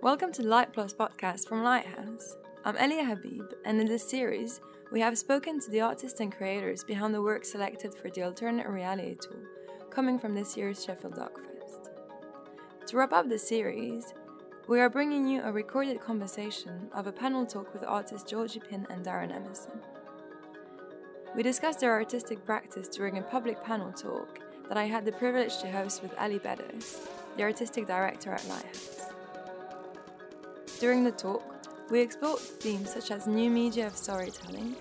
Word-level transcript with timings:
Welcome 0.00 0.30
to 0.34 0.42
the 0.42 0.48
Light 0.48 0.72
Plus 0.72 0.94
podcast 0.94 1.48
from 1.48 1.64
Lighthouse. 1.64 2.36
I'm 2.64 2.76
Elia 2.76 3.04
Habib, 3.04 3.46
and 3.64 3.80
in 3.80 3.88
this 3.88 4.08
series, 4.08 4.60
we 4.92 5.00
have 5.00 5.18
spoken 5.18 5.58
to 5.58 5.70
the 5.72 5.80
artists 5.80 6.20
and 6.20 6.30
creators 6.30 6.84
behind 6.84 7.12
the 7.12 7.20
work 7.20 7.44
selected 7.44 7.94
for 7.94 8.08
the 8.08 8.22
alternate 8.22 8.68
reality 8.68 9.16
tour, 9.20 9.42
coming 9.90 10.16
from 10.16 10.36
this 10.36 10.56
year's 10.56 10.84
Sheffield 10.84 11.16
Docfest. 11.16 11.88
To 12.86 12.96
wrap 12.96 13.12
up 13.12 13.28
the 13.28 13.40
series, 13.40 14.14
we 14.68 14.78
are 14.78 14.88
bringing 14.88 15.26
you 15.26 15.42
a 15.42 15.50
recorded 15.50 16.00
conversation 16.00 16.88
of 16.92 17.08
a 17.08 17.12
panel 17.12 17.44
talk 17.44 17.74
with 17.74 17.82
artists 17.82 18.30
Georgie 18.30 18.60
Pinn 18.60 18.86
and 18.90 19.04
Darren 19.04 19.34
Emerson. 19.34 19.80
We 21.34 21.42
discussed 21.42 21.80
their 21.80 21.94
artistic 21.94 22.44
practice 22.44 22.86
during 22.86 23.18
a 23.18 23.22
public 23.22 23.64
panel 23.64 23.90
talk 23.90 24.38
that 24.68 24.78
I 24.78 24.84
had 24.84 25.04
the 25.04 25.12
privilege 25.12 25.58
to 25.58 25.72
host 25.72 26.02
with 26.02 26.16
Ali 26.20 26.38
Beddoes, 26.38 27.00
the 27.36 27.42
artistic 27.42 27.88
director 27.88 28.32
at 28.32 28.46
Lighthouse. 28.46 28.97
During 30.80 31.02
the 31.02 31.10
talk, 31.10 31.42
we 31.90 32.00
explored 32.00 32.38
themes 32.38 32.92
such 32.92 33.10
as 33.10 33.26
new 33.26 33.50
media 33.50 33.88
of 33.88 33.96
storytelling, 33.96 34.76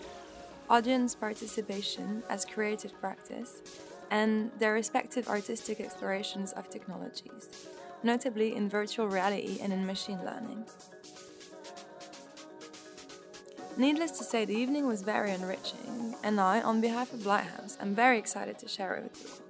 audience 0.70 1.16
participation 1.16 2.22
as 2.30 2.46
creative 2.46 2.94
practice, 3.02 3.64
and 4.12 4.52
their 4.60 4.74
respective 4.74 5.28
artistic 5.28 5.80
explorations 5.80 6.52
of 6.54 6.70
technologies, 6.70 7.50
notably 8.04 8.56
in 8.56 8.70
virtual 8.70 9.08
reality 9.08 9.58
and 9.60 9.74
in 9.74 9.88
machine 9.88 10.20
learning. 10.24 10.66
Needless 13.76 14.12
to 14.20 14.24
say, 14.24 14.46
the 14.46 14.56
evening 14.56 14.86
was 14.86 15.02
very 15.02 15.32
enriching, 15.32 16.16
and 16.24 16.40
I, 16.40 16.62
on 16.62 16.80
behalf 16.80 17.12
of 17.12 17.26
Lighthouse, 17.26 17.76
am 17.82 17.96
very 17.96 18.20
excited 18.20 18.60
to 18.60 18.68
share 18.68 18.96
it 18.96 19.04
with 19.04 19.24
you. 19.24 19.47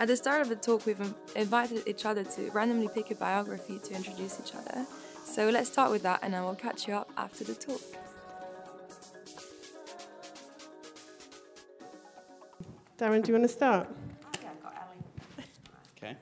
At 0.00 0.08
the 0.08 0.16
start 0.16 0.40
of 0.40 0.48
the 0.48 0.56
talk, 0.56 0.86
we've 0.86 1.14
invited 1.36 1.82
each 1.86 2.06
other 2.06 2.24
to 2.24 2.50
randomly 2.52 2.88
pick 2.88 3.10
a 3.10 3.14
biography 3.14 3.78
to 3.80 3.94
introduce 3.94 4.40
each 4.40 4.54
other. 4.54 4.86
So 5.26 5.50
let's 5.50 5.70
start 5.70 5.90
with 5.90 6.02
that, 6.04 6.20
and 6.22 6.34
I 6.34 6.40
will 6.40 6.54
catch 6.54 6.88
you 6.88 6.94
up 6.94 7.12
after 7.18 7.44
the 7.44 7.54
talk. 7.54 7.82
Darren, 12.96 13.22
do 13.22 13.28
you 13.30 13.38
want 13.38 13.44
to 13.44 13.48
start? 13.48 13.88
Okay. 15.98 16.16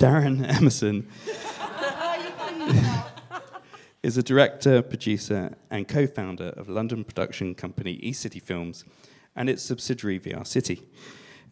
Darren 0.00 0.44
Emerson 0.56 1.06
is 4.02 4.16
a 4.16 4.22
director, 4.24 4.82
producer, 4.82 5.56
and 5.70 5.86
co 5.86 6.08
founder 6.08 6.48
of 6.56 6.68
London 6.68 7.04
production 7.04 7.54
company 7.54 7.92
East 7.92 8.20
City 8.20 8.40
Films 8.40 8.84
and 9.36 9.48
its 9.48 9.62
subsidiary 9.62 10.20
VR 10.20 10.46
City. 10.46 10.82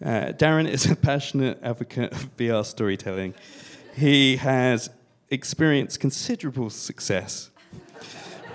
Uh, 0.04 0.32
Darren 0.32 0.68
is 0.68 0.90
a 0.90 0.96
passionate 0.96 1.58
advocate 1.62 2.12
of 2.12 2.36
VR 2.36 2.64
storytelling. 2.64 3.34
He 3.94 4.36
has 4.36 4.90
experienced 5.30 6.00
considerable 6.00 6.70
success 6.70 7.50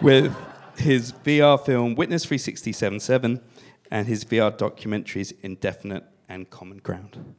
with 0.02 0.36
his 0.78 1.12
VR 1.12 1.64
film 1.64 1.96
Witness 1.96 2.26
3677 2.26 3.42
and 3.90 4.08
his 4.08 4.26
VR 4.26 4.56
documentaries 4.56 5.34
Indefinite 5.42 6.04
and 6.30 6.50
Common 6.50 6.78
Ground. 6.78 7.36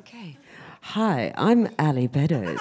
Okay. 0.00 0.38
Hi, 0.80 1.32
I'm 1.36 1.68
Ali 1.78 2.06
Beddoes. 2.06 2.60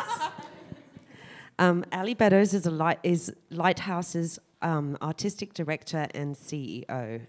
um, 1.59 1.86
Ali 1.92 2.16
Beddoes 2.16 2.53
is, 2.53 2.66
a 2.66 2.72
light, 2.72 3.00
is 3.03 3.34
Lighthouse's 3.52 4.40
um, 4.66 4.98
artistic 5.02 5.54
director 5.54 6.08
and 6.16 6.36
CEO. 6.36 7.22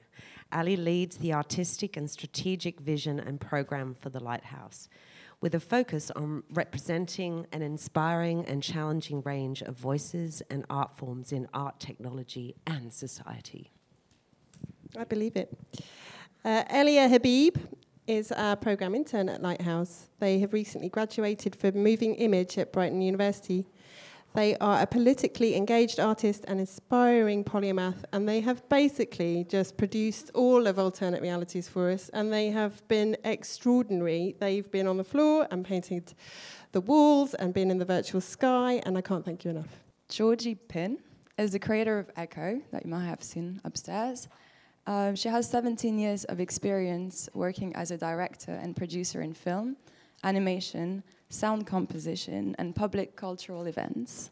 Ali 0.53 0.77
leads 0.77 1.19
the 1.19 1.35
artistic 1.35 1.97
and 1.97 2.11
strategic 2.11 2.81
vision 2.81 3.21
and 3.21 3.41
program 3.41 3.95
for 3.95 4.09
the 4.09 4.21
Lighthouse 4.21 4.89
with 5.43 5.55
a 5.55 5.61
focus 5.61 6.11
on 6.13 6.43
representing 6.51 7.47
an 7.53 7.61
inspiring 7.61 8.45
and 8.47 8.63
challenging 8.63 9.21
range 9.23 9.61
of 9.61 9.77
voices 9.77 10.43
and 10.49 10.65
art 10.71 10.97
forms 10.97 11.31
in 11.31 11.47
art, 11.53 11.79
technology, 11.79 12.55
and 12.67 12.91
society. 12.91 13.71
I 14.97 15.05
believe 15.05 15.37
it. 15.37 15.55
Uh, 16.43 16.65
Elia 16.71 17.09
Habib 17.09 17.59
is 18.07 18.33
our 18.33 18.57
program 18.57 18.95
intern 18.95 19.29
at 19.29 19.43
Lighthouse. 19.43 20.09
They 20.21 20.39
have 20.39 20.55
recently 20.55 20.89
graduated 20.89 21.55
from 21.55 21.83
Moving 21.83 22.15
Image 22.15 22.57
at 22.57 22.73
Brighton 22.73 23.03
University 23.03 23.67
they 24.37 24.55
are 24.59 24.83
a 24.83 24.87
politically 24.87 25.57
engaged 25.57 25.99
artist 25.99 26.45
and 26.47 26.61
inspiring 26.61 27.43
polymath, 27.43 28.05
and 28.13 28.29
they 28.29 28.43
have 28.43 28.69
basically 28.69 29.45
just 29.49 29.79
produced 29.79 30.31
all 30.35 30.67
of 30.67 30.79
alternate 30.79 31.23
realities 31.23 31.71
for 31.71 31.91
us, 31.91 32.11
and 32.11 32.31
they 32.31 32.51
have 32.51 32.87
been 32.87 33.17
extraordinary. 33.25 34.37
They've 34.39 34.71
been 34.71 34.87
on 34.87 34.99
the 34.99 35.05
floor 35.05 35.49
and 35.51 35.65
painted 35.65 36.13
the 36.73 36.83
walls 36.83 37.33
and 37.33 37.55
been 37.55 37.71
in 37.71 37.79
the 37.79 37.87
virtual 37.87 38.21
sky, 38.21 38.83
and 38.85 38.99
I 38.99 39.01
can't 39.01 39.25
thank 39.25 39.43
you 39.47 39.53
enough. 39.53 39.81
Georgie 40.11 40.55
Pinn 40.55 40.99
is 41.39 41.53
the 41.53 41.59
creator 41.59 41.99
of 41.99 42.11
Echo, 42.15 42.61
that 42.73 42.85
you 42.85 42.91
might 42.91 43.07
have 43.07 43.23
seen 43.23 43.59
upstairs. 43.65 44.29
Um, 44.87 45.17
she 45.17 45.31
has 45.31 45.49
17 45.49 45.99
years 45.99 46.25
of 46.25 46.41
experience 46.41 47.31
working 47.33 47.75
as 47.75 47.91
a 47.91 47.97
director 47.97 48.53
and 48.53 48.77
producer 48.77 49.23
in 49.23 49.33
film, 49.33 49.79
animation, 50.25 51.03
sound 51.29 51.67
composition, 51.67 52.55
and 52.59 52.75
public 52.75 53.17
cultural 53.17 53.67
events. 53.67 54.31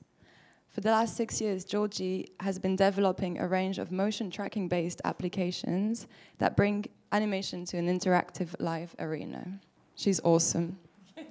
For 0.70 0.80
the 0.80 0.90
last 0.90 1.16
six 1.16 1.40
years, 1.40 1.64
Georgie 1.64 2.32
has 2.40 2.58
been 2.58 2.74
developing 2.74 3.38
a 3.38 3.46
range 3.46 3.78
of 3.78 3.92
motion 3.92 4.30
tracking 4.30 4.66
based 4.68 5.00
applications 5.04 6.08
that 6.38 6.56
bring 6.56 6.86
animation 7.12 7.64
to 7.66 7.76
an 7.78 7.86
interactive 7.86 8.54
live 8.58 8.94
arena. 8.98 9.60
She's 9.94 10.20
awesome. 10.24 10.78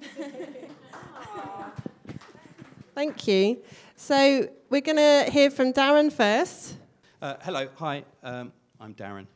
Thank 2.94 3.28
you. 3.28 3.58
So, 3.96 4.48
we're 4.70 4.80
going 4.80 4.96
to 4.96 5.30
hear 5.30 5.50
from 5.50 5.72
Darren 5.72 6.10
first. 6.12 6.76
Uh, 7.20 7.34
hello, 7.42 7.68
hi, 7.74 8.04
um, 8.22 8.52
I'm 8.80 8.94
Darren. 8.94 9.26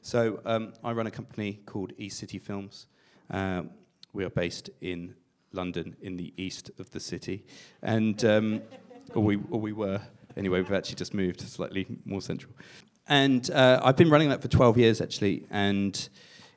So, 0.00 0.40
um, 0.44 0.72
I 0.82 0.92
run 0.92 1.06
a 1.06 1.10
company 1.10 1.60
called 1.66 1.92
East 1.98 2.18
City 2.18 2.38
Films. 2.38 2.86
Uh, 3.30 3.62
we 4.12 4.24
are 4.24 4.30
based 4.30 4.70
in 4.80 5.14
London 5.52 5.96
in 6.00 6.16
the 6.16 6.32
east 6.36 6.70
of 6.78 6.90
the 6.90 7.00
city. 7.00 7.44
And, 7.82 8.24
um, 8.24 8.62
or, 9.14 9.22
we, 9.22 9.36
or 9.50 9.60
we 9.60 9.72
were. 9.72 10.00
Anyway, 10.36 10.60
we've 10.60 10.72
actually 10.72 10.96
just 10.96 11.14
moved 11.14 11.40
slightly 11.40 11.86
more 12.04 12.22
central. 12.22 12.52
And 13.08 13.50
uh, 13.50 13.80
I've 13.82 13.96
been 13.96 14.10
running 14.10 14.28
that 14.30 14.40
for 14.40 14.48
12 14.48 14.78
years, 14.78 15.00
actually. 15.00 15.46
And 15.50 16.08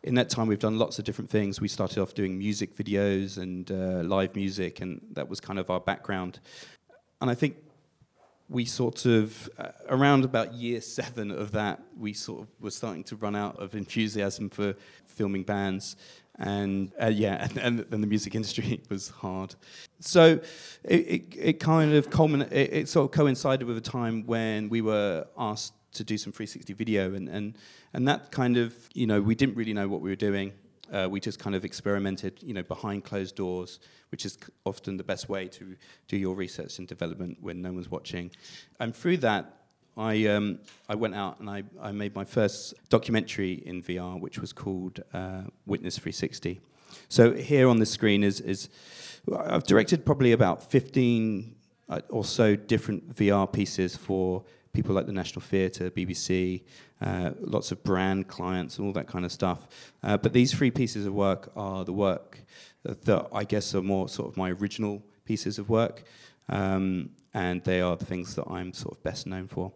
in 0.03 0.13
that 0.16 0.29
time, 0.29 0.47
we've 0.47 0.59
done 0.59 0.78
lots 0.78 1.00
of 1.00 1.06
different 1.06 1.29
things. 1.29 1.59
We 1.59 1.67
started 1.67 2.00
off 2.00 2.13
doing 2.13 2.38
music 2.38 2.75
videos 2.75 3.38
and 3.38 3.69
uh, 3.72 4.07
live 4.07 4.35
music, 4.35 4.79
and 4.79 5.01
that 5.13 5.27
was 5.27 5.39
kind 5.39 5.59
of 5.59 5.69
our 5.69 5.79
background. 5.79 6.39
And 7.19 7.29
I 7.29 7.33
think 7.33 7.57
we 8.47 8.66
sort 8.66 9.06
of, 9.06 9.50
uh, 9.57 9.69
around 9.89 10.23
about 10.23 10.53
year 10.53 10.79
seven 10.79 11.31
of 11.31 11.51
that, 11.53 11.81
we 11.97 12.13
sort 12.13 12.44
of 12.44 12.47
were 12.59 12.69
starting 12.69 13.03
to 13.06 13.16
run 13.16 13.35
out 13.35 13.59
of 13.59 13.73
enthusiasm 13.73 14.50
for 14.50 14.75
filming 15.06 15.44
bands 15.44 15.95
and 16.40 16.91
uh, 17.01 17.07
yeah, 17.07 17.47
and, 17.62 17.85
and, 17.91 18.03
the 18.03 18.07
music 18.07 18.35
industry 18.35 18.81
was 18.90 19.09
hard. 19.09 19.56
So 20.00 20.40
it, 20.84 21.00
it, 21.00 21.35
it 21.38 21.59
kind 21.59 21.94
of 21.94 22.09
culminated, 22.09 22.53
it, 22.53 22.73
it, 22.73 22.90
sort 22.90 23.06
of 23.06 23.12
coincided 23.12 23.68
with 23.68 23.78
a 23.78 23.81
time 23.81 24.25
when 24.25 24.69
we 24.69 24.81
were 24.81 25.25
asked 25.38 25.74
to 25.94 26.03
do 26.03 26.18
some 26.18 26.34
360 26.34 26.74
video, 26.74 27.13
and, 27.13 27.29
and, 27.29 27.57
and 27.94 28.07
that 28.07 28.31
kind 28.31 28.57
of, 28.57 28.75
you 28.94 29.07
know, 29.07 29.22
we 29.22 29.35
didn't 29.35 29.56
really 29.56 29.74
know 29.74 29.88
what 29.88 30.01
we 30.01 30.09
were 30.09 30.16
doing. 30.16 30.51
Uh, 30.91 31.07
we 31.09 31.19
just 31.19 31.40
kind 31.40 31.56
of 31.56 31.66
experimented, 31.66 32.44
you 32.44 32.53
know, 32.53 32.63
behind 32.63 33.03
closed 33.03 33.35
doors, 33.35 33.79
which 34.12 34.25
is 34.25 34.38
often 34.66 34.97
the 34.97 35.03
best 35.03 35.29
way 35.29 35.47
to 35.47 35.75
do 36.07 36.18
your 36.18 36.35
research 36.35 36.78
and 36.78 36.88
development 36.88 37.38
when 37.41 37.62
no 37.62 37.72
one's 37.72 37.90
watching. 37.90 38.29
And 38.79 38.95
through 38.95 39.18
that, 39.18 39.64
I, 39.97 40.25
um, 40.28 40.59
I 40.89 40.95
went 40.95 41.16
out 41.16 41.39
and 41.39 41.50
I, 41.50 41.63
I 41.81 41.91
made 41.91 42.15
my 42.15 42.25
first 42.25 42.74
documentary 42.89 43.53
in 43.65 43.81
VR, 43.81 44.19
which 44.19 44.39
was 44.39 44.51
called 44.51 45.01
uh, 45.13 45.44
Witness 45.65 45.97
360. 45.97 46.59
So 47.07 47.33
here 47.33 47.69
on 47.69 47.80
the 47.80 47.86
screen 47.86 48.24
is, 48.24 48.42
is 48.42 48.69
I've 49.33 49.63
directed 49.63 50.06
probably 50.06 50.31
about 50.31 50.69
15 50.69 51.56
uh, 51.88 52.01
or 52.09 52.25
so 52.25 52.56
different 52.56 53.15
VR 53.15 53.51
pieces 53.51 53.95
for 53.95 54.44
people 54.74 54.94
like 54.94 55.06
the 55.06 55.13
National 55.13 55.42
Theatre, 55.42 55.89
BBC, 55.89 56.63
uh, 57.01 57.31
lots 57.39 57.71
of 57.71 57.83
brand 57.83 58.27
clients, 58.27 58.77
and 58.77 58.88
all 58.88 58.94
that 58.94 59.07
kind 59.07 59.24
of 59.24 59.31
stuff. 59.31 59.68
Uh, 60.03 60.18
but 60.18 60.33
these 60.33 60.53
three 60.53 60.71
pieces 60.71 61.06
of 61.06 61.13
work 61.13 61.51
are 61.56 61.86
the 61.86 61.94
work 61.94 62.39
that 62.83 63.27
I 63.31 63.44
guess 63.44 63.74
are 63.74 63.81
more 63.81 64.09
sort 64.09 64.30
of 64.30 64.38
my 64.38 64.51
original 64.51 65.01
pieces 65.25 65.57
of 65.57 65.69
work. 65.69 66.03
Um, 66.50 67.12
and 67.33 67.63
they 67.63 67.81
are 67.81 67.95
the 67.95 68.06
things 68.06 68.36
that 68.36 68.45
I'm 68.50 68.74
sort 68.74 68.97
of 68.97 69.03
best 69.03 69.27
known 69.27 69.47
for. 69.47 69.71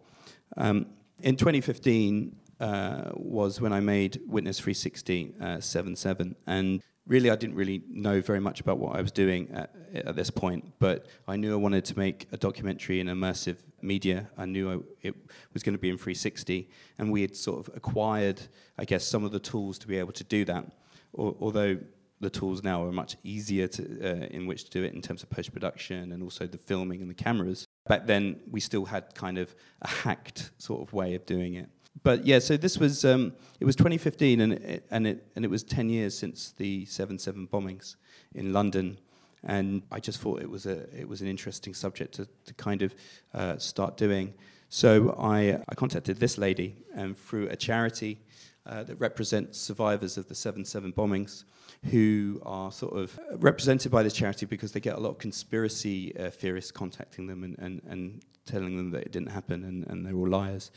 Um, 0.59 0.87
in 1.21 1.37
2015 1.37 2.35
uh, 2.59 3.11
was 3.13 3.61
when 3.61 3.71
I 3.71 3.79
made 3.79 4.21
Witness 4.27 4.59
360 4.59 5.33
uh, 5.41 5.59
77, 5.61 6.35
and 6.45 6.83
really 7.07 7.31
I 7.31 7.37
didn't 7.37 7.55
really 7.55 7.81
know 7.89 8.19
very 8.19 8.41
much 8.41 8.59
about 8.59 8.77
what 8.77 8.97
I 8.97 9.01
was 9.01 9.13
doing 9.13 9.49
at, 9.53 9.73
at, 9.93 10.15
this 10.17 10.29
point, 10.29 10.73
but 10.77 11.07
I 11.27 11.37
knew 11.37 11.53
I 11.53 11.55
wanted 11.55 11.85
to 11.85 11.97
make 11.97 12.27
a 12.33 12.37
documentary 12.37 12.99
in 12.99 13.07
immersive 13.07 13.57
media. 13.81 14.29
I 14.37 14.45
knew 14.45 14.71
I, 14.71 15.07
it 15.07 15.15
was 15.53 15.63
going 15.63 15.75
to 15.75 15.79
be 15.79 15.89
in 15.89 15.97
360, 15.97 16.69
and 16.97 17.09
we 17.09 17.21
had 17.21 17.37
sort 17.37 17.65
of 17.65 17.73
acquired, 17.75 18.41
I 18.77 18.83
guess, 18.83 19.07
some 19.07 19.23
of 19.23 19.31
the 19.31 19.39
tools 19.39 19.79
to 19.79 19.87
be 19.87 19.97
able 19.97 20.13
to 20.13 20.25
do 20.25 20.43
that. 20.45 20.65
Or, 21.13 21.35
although 21.39 21.79
the 22.19 22.29
tools 22.29 22.63
now 22.63 22.83
are 22.83 22.91
much 22.91 23.15
easier 23.23 23.67
to, 23.67 23.83
uh, 24.03 24.25
in 24.27 24.45
which 24.45 24.65
to 24.65 24.69
do 24.69 24.83
it 24.83 24.93
in 24.93 25.01
terms 25.01 25.23
of 25.23 25.29
post 25.29 25.53
production 25.53 26.11
and 26.11 26.21
also 26.21 26.45
the 26.45 26.57
filming 26.57 27.01
and 27.01 27.09
the 27.09 27.15
cameras. 27.15 27.65
Back 27.87 28.05
then, 28.05 28.39
we 28.49 28.59
still 28.59 28.85
had 28.85 29.15
kind 29.15 29.37
of 29.37 29.55
a 29.81 29.87
hacked 29.87 30.51
sort 30.57 30.81
of 30.81 30.93
way 30.93 31.15
of 31.15 31.25
doing 31.25 31.55
it. 31.55 31.69
But 32.03 32.25
yeah, 32.25 32.39
so 32.39 32.55
this 32.55 32.77
was 32.77 33.03
um, 33.03 33.33
it 33.59 33.65
was 33.65 33.75
2015, 33.75 34.41
and 34.41 34.53
it, 34.53 34.85
and 34.91 35.07
it 35.07 35.25
and 35.35 35.43
it 35.43 35.49
was 35.49 35.63
10 35.63 35.89
years 35.89 36.17
since 36.17 36.53
the 36.57 36.85
7/7 36.85 37.49
bombings 37.49 37.95
in 38.33 38.53
London, 38.53 38.97
and 39.43 39.81
I 39.91 39.99
just 39.99 40.19
thought 40.19 40.41
it 40.41 40.49
was 40.49 40.65
a 40.65 40.87
it 40.97 41.07
was 41.07 41.21
an 41.21 41.27
interesting 41.27 41.73
subject 41.73 42.13
to, 42.15 42.27
to 42.45 42.53
kind 42.53 42.81
of 42.81 42.95
uh, 43.33 43.57
start 43.57 43.97
doing. 43.97 44.33
So 44.69 45.15
I 45.19 45.61
I 45.67 45.75
contacted 45.75 46.19
this 46.19 46.37
lady, 46.37 46.75
and 46.93 47.17
through 47.17 47.49
a 47.49 47.55
charity 47.55 48.21
uh, 48.65 48.83
that 48.83 48.95
represents 48.95 49.59
survivors 49.59 50.17
of 50.17 50.27
the 50.27 50.35
7/7 50.35 50.93
bombings 50.93 51.43
who 51.85 52.41
are 52.45 52.71
sort 52.71 52.97
of 52.97 53.17
represented 53.37 53.91
by 53.91 54.03
this 54.03 54.13
charity 54.13 54.45
because 54.45 54.73
they 54.73 54.79
get 54.79 54.95
a 54.95 54.99
lot 54.99 55.11
of 55.11 55.17
conspiracy 55.17 56.15
uh, 56.17 56.29
theorists 56.29 56.71
contacting 56.71 57.27
them 57.27 57.43
and, 57.43 57.57
and, 57.59 57.81
and 57.87 58.21
telling 58.45 58.75
them 58.75 58.91
that 58.91 59.03
it 59.03 59.11
didn't 59.11 59.31
happen 59.31 59.63
and, 59.63 59.87
and 59.87 60.05
they're 60.05 60.15
all 60.15 60.27
liars. 60.27 60.71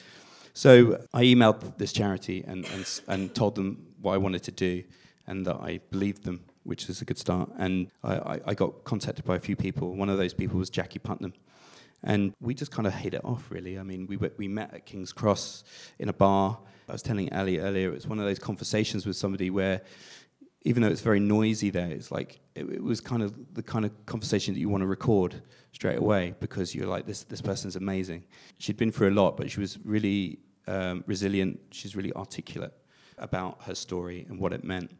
So 0.54 1.04
I 1.12 1.24
emailed 1.24 1.78
this 1.78 1.92
charity 1.92 2.44
and, 2.46 2.64
and, 2.66 3.00
and 3.08 3.34
told 3.34 3.54
them 3.54 3.86
what 4.00 4.14
I 4.14 4.18
wanted 4.18 4.42
to 4.44 4.52
do 4.52 4.84
and 5.26 5.46
that 5.46 5.56
I 5.56 5.80
believed 5.90 6.24
them, 6.24 6.44
which 6.64 6.88
is 6.88 7.00
a 7.00 7.04
good 7.04 7.18
start. 7.18 7.50
And 7.56 7.90
I, 8.04 8.14
I, 8.14 8.40
I 8.48 8.54
got 8.54 8.84
contacted 8.84 9.24
by 9.24 9.36
a 9.36 9.40
few 9.40 9.56
people. 9.56 9.94
One 9.94 10.08
of 10.08 10.18
those 10.18 10.34
people 10.34 10.58
was 10.58 10.70
Jackie 10.70 10.98
Putnam. 10.98 11.32
And 12.04 12.34
we 12.40 12.54
just 12.54 12.72
kind 12.72 12.86
of 12.86 12.94
hit 12.94 13.14
it 13.14 13.24
off, 13.24 13.50
really. 13.50 13.78
I 13.78 13.82
mean, 13.82 14.06
we, 14.08 14.16
we 14.16 14.48
met 14.48 14.74
at 14.74 14.86
King's 14.86 15.12
Cross 15.12 15.64
in 15.98 16.08
a 16.08 16.12
bar. 16.12 16.58
I 16.88 16.92
was 16.92 17.02
telling 17.02 17.32
Ali 17.32 17.58
earlier, 17.58 17.88
it 17.88 17.94
was 17.94 18.08
one 18.08 18.18
of 18.18 18.24
those 18.24 18.40
conversations 18.40 19.06
with 19.06 19.16
somebody 19.16 19.50
where 19.50 19.82
even 20.64 20.82
though 20.82 20.88
it's 20.88 21.00
very 21.00 21.20
noisy 21.20 21.70
there, 21.70 21.90
it's 21.90 22.10
like 22.10 22.40
it, 22.54 22.68
it, 22.68 22.82
was 22.82 23.00
kind 23.00 23.22
of 23.22 23.54
the 23.54 23.62
kind 23.62 23.84
of 23.84 24.06
conversation 24.06 24.54
that 24.54 24.60
you 24.60 24.68
want 24.68 24.82
to 24.82 24.86
record 24.86 25.42
straight 25.72 25.98
away 25.98 26.34
because 26.40 26.74
you're 26.74 26.86
like, 26.86 27.06
this 27.06 27.24
this 27.24 27.40
person's 27.40 27.76
amazing. 27.76 28.24
She'd 28.58 28.76
been 28.76 28.92
through 28.92 29.10
a 29.10 29.16
lot, 29.22 29.36
but 29.36 29.50
she 29.50 29.60
was 29.60 29.78
really 29.84 30.38
um, 30.66 31.02
resilient. 31.06 31.60
She's 31.72 31.96
really 31.96 32.12
articulate 32.12 32.72
about 33.18 33.62
her 33.62 33.74
story 33.74 34.24
and 34.28 34.38
what 34.38 34.52
it 34.52 34.62
meant. 34.62 34.92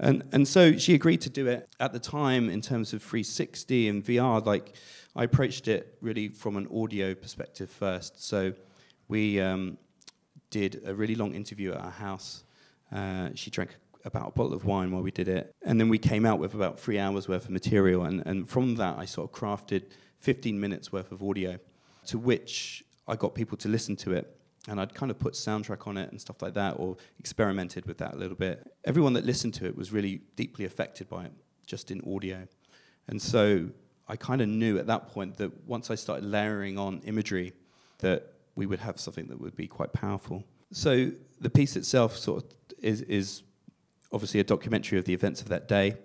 And 0.00 0.24
and 0.32 0.46
so 0.46 0.76
she 0.76 0.94
agreed 0.94 1.20
to 1.22 1.30
do 1.30 1.46
it 1.46 1.68
at 1.78 1.92
the 1.92 2.00
time 2.00 2.50
in 2.50 2.60
terms 2.60 2.92
of 2.92 3.02
360 3.02 3.88
and 3.88 4.04
VR. 4.04 4.44
Like 4.44 4.74
I 5.14 5.24
approached 5.24 5.68
it 5.68 5.96
really 6.00 6.28
from 6.28 6.56
an 6.56 6.66
audio 6.74 7.14
perspective 7.14 7.70
first. 7.70 8.24
So 8.24 8.52
we 9.06 9.40
um, 9.40 9.78
did 10.50 10.82
a 10.84 10.94
really 10.94 11.14
long 11.14 11.34
interview 11.34 11.72
at 11.72 11.80
our 11.80 11.90
house. 11.90 12.44
Uh, 12.90 13.30
she 13.34 13.50
drank 13.50 13.76
about 14.04 14.28
a 14.28 14.30
bottle 14.32 14.54
of 14.54 14.64
wine 14.64 14.90
while 14.90 15.02
we 15.02 15.10
did 15.10 15.28
it. 15.28 15.54
And 15.62 15.80
then 15.80 15.88
we 15.88 15.98
came 15.98 16.24
out 16.24 16.38
with 16.38 16.54
about 16.54 16.78
three 16.78 16.98
hours 16.98 17.28
worth 17.28 17.44
of 17.46 17.50
material. 17.50 18.04
And, 18.04 18.22
and 18.26 18.48
from 18.48 18.76
that, 18.76 18.98
I 18.98 19.04
sort 19.04 19.30
of 19.30 19.38
crafted 19.38 19.84
15 20.20 20.58
minutes 20.58 20.92
worth 20.92 21.12
of 21.12 21.22
audio, 21.22 21.58
to 22.06 22.18
which 22.18 22.84
I 23.06 23.16
got 23.16 23.34
people 23.34 23.56
to 23.58 23.68
listen 23.68 23.96
to 23.96 24.12
it. 24.12 24.34
And 24.68 24.80
I'd 24.80 24.94
kind 24.94 25.10
of 25.10 25.18
put 25.18 25.34
soundtrack 25.34 25.86
on 25.86 25.96
it 25.96 26.10
and 26.10 26.20
stuff 26.20 26.42
like 26.42 26.54
that, 26.54 26.72
or 26.78 26.96
experimented 27.18 27.86
with 27.86 27.98
that 27.98 28.14
a 28.14 28.16
little 28.16 28.36
bit. 28.36 28.70
Everyone 28.84 29.12
that 29.14 29.24
listened 29.24 29.54
to 29.54 29.66
it 29.66 29.76
was 29.76 29.92
really 29.92 30.22
deeply 30.36 30.64
affected 30.64 31.08
by 31.08 31.24
it, 31.24 31.32
just 31.66 31.90
in 31.90 32.02
audio. 32.12 32.46
And 33.06 33.20
so 33.20 33.70
I 34.08 34.16
kind 34.16 34.40
of 34.40 34.48
knew 34.48 34.78
at 34.78 34.86
that 34.86 35.08
point 35.08 35.36
that 35.38 35.66
once 35.66 35.90
I 35.90 35.94
started 35.94 36.24
layering 36.24 36.78
on 36.78 37.00
imagery, 37.04 37.52
that 37.98 38.32
we 38.56 38.66
would 38.66 38.80
have 38.80 38.98
something 38.98 39.28
that 39.28 39.40
would 39.40 39.56
be 39.56 39.66
quite 39.66 39.92
powerful. 39.92 40.44
So 40.72 41.12
the 41.40 41.50
piece 41.50 41.76
itself 41.76 42.16
sort 42.16 42.44
of 42.44 42.50
is, 42.82 43.02
is 43.02 43.42
obviously 44.12 44.40
a 44.40 44.44
documentary 44.44 44.98
of 44.98 45.04
the 45.04 45.14
events 45.14 45.40
of 45.40 45.48
that 45.48 45.68
day. 45.68 45.96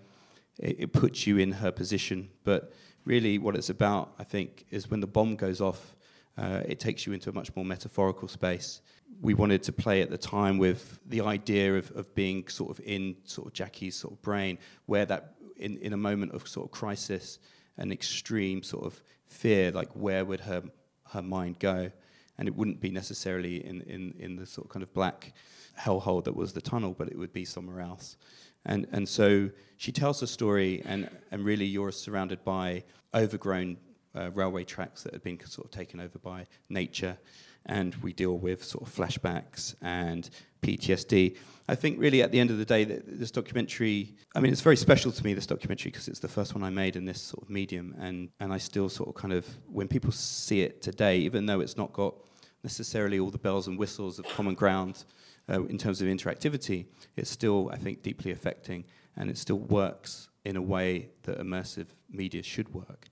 It, 0.60 0.76
it, 0.80 0.94
puts 0.94 1.26
you 1.26 1.38
in 1.38 1.52
her 1.54 1.72
position, 1.72 2.30
but 2.44 2.74
really, 3.06 3.38
what 3.40 3.56
it's 3.56 3.70
about, 3.70 4.14
I 4.20 4.24
think, 4.24 4.66
is 4.70 4.90
when 4.90 5.00
the 5.00 5.08
bomb 5.08 5.36
goes 5.36 5.60
off, 5.62 5.96
uh, 6.38 6.62
it 6.66 6.80
takes 6.80 7.06
you 7.06 7.14
into 7.14 7.30
a 7.30 7.34
much 7.34 7.56
more 7.56 7.66
metaphorical 7.66 8.28
space. 8.28 8.82
We 9.22 9.34
wanted 9.34 9.64
to 9.64 9.72
play 9.72 10.02
at 10.02 10.10
the 10.10 10.18
time 10.18 10.58
with 10.58 11.00
the 11.06 11.22
idea 11.22 11.76
of, 11.78 11.92
of 11.92 12.14
being 12.14 12.48
sort 12.48 12.72
of 12.72 12.84
in 12.86 13.16
sort 13.24 13.48
of 13.48 13.54
Jackie's 13.54 13.96
sort 13.96 14.14
of 14.14 14.22
brain, 14.22 14.58
where 14.86 15.06
that 15.06 15.36
in, 15.58 15.78
in 15.78 15.94
a 15.94 15.98
moment 15.98 16.34
of 16.34 16.48
sort 16.48 16.68
of 16.68 16.72
crisis 16.72 17.40
and 17.78 17.92
extreme 17.92 18.64
sort 18.64 18.86
of 18.86 19.02
fear, 19.28 19.72
like 19.72 19.92
where 19.94 20.26
would 20.26 20.42
her 20.42 20.64
her 21.12 21.22
mind 21.22 21.60
go? 21.60 21.92
And 22.38 22.48
it 22.48 22.56
wouldn't 22.56 22.82
be 22.82 22.90
necessarily 22.90 23.66
in, 23.66 23.82
in, 23.82 24.16
in 24.18 24.36
the 24.36 24.46
sort 24.46 24.66
of 24.66 24.72
kind 24.72 24.84
of 24.84 24.94
black 24.94 25.34
hellhole 25.80 26.24
that 26.24 26.36
was 26.36 26.54
the 26.54 26.62
tunnel, 26.62 26.96
but 26.98 27.08
it 27.08 27.18
would 27.18 27.34
be 27.34 27.46
somewhere 27.46 27.82
else. 27.82 28.18
And, 28.66 28.88
and 28.92 29.08
so 29.08 29.50
she 29.78 29.92
tells 29.92 30.22
a 30.22 30.28
story, 30.28 30.82
and, 30.86 31.10
and 31.32 31.44
really 31.44 31.66
you're 31.66 31.92
surrounded 31.92 32.44
by 32.44 32.84
overgrown 33.14 33.78
uh, 34.16 34.32
railway 34.32 34.64
tracks 34.64 35.04
that 35.04 35.14
had 35.14 35.24
been 35.24 35.40
sort 35.46 35.66
of 35.66 35.72
taken 35.72 36.00
over 36.00 36.18
by 36.20 36.48
nature, 36.70 37.18
and 37.66 37.96
we 37.96 38.14
deal 38.14 38.38
with 38.38 38.64
sort 38.64 38.88
of 38.88 38.94
flashbacks 38.94 39.76
and 39.82 40.30
PTSD. 40.64 41.38
I 41.68 41.76
think 41.76 42.00
really 42.00 42.22
at 42.22 42.32
the 42.32 42.40
end 42.40 42.52
of 42.52 42.58
the 42.58 42.66
day, 42.66 42.84
this 42.84 43.32
documentary, 43.32 44.16
I 44.36 44.40
mean, 44.40 44.52
it's 44.52 44.62
very 44.62 44.76
special 44.76 45.12
to 45.12 45.24
me, 45.24 45.34
this 45.34 45.46
documentary, 45.46 45.92
because 45.92 46.08
it's 46.08 46.20
the 46.20 46.28
first 46.28 46.56
one 46.56 46.64
I 46.64 46.70
made 46.70 46.96
in 46.96 47.06
this 47.06 47.22
sort 47.22 47.44
of 47.44 47.50
medium, 47.50 47.96
and, 48.00 48.30
and 48.40 48.52
I 48.52 48.58
still 48.58 48.90
sort 48.90 49.10
of 49.10 49.16
kind 49.16 49.34
of, 49.34 49.48
when 49.68 49.88
people 49.88 50.12
see 50.12 50.62
it 50.62 50.82
today, 50.82 51.18
even 51.20 51.46
though 51.46 51.62
it's 51.62 51.78
not 51.78 51.94
got 51.94 52.16
necessarily 52.64 53.20
all 53.20 53.30
the 53.30 53.38
bells 53.38 53.68
and 53.68 53.78
whistles 53.78 54.20
of 54.20 54.26
common 54.26 54.56
ground, 54.56 55.06
uh, 55.50 55.64
in 55.66 55.78
terms 55.78 56.02
of 56.02 56.08
interactivity, 56.08 56.86
it's 57.16 57.30
still, 57.30 57.70
I 57.72 57.78
think, 57.78 58.02
deeply 58.02 58.32
affecting 58.32 58.86
and 59.16 59.30
it 59.30 59.38
still 59.38 59.60
works 59.60 60.30
in 60.46 60.56
a 60.56 60.62
way 60.62 61.10
that 61.24 61.40
immersive 61.40 61.88
media 62.10 62.44
should 62.44 62.74
work. 62.74 63.08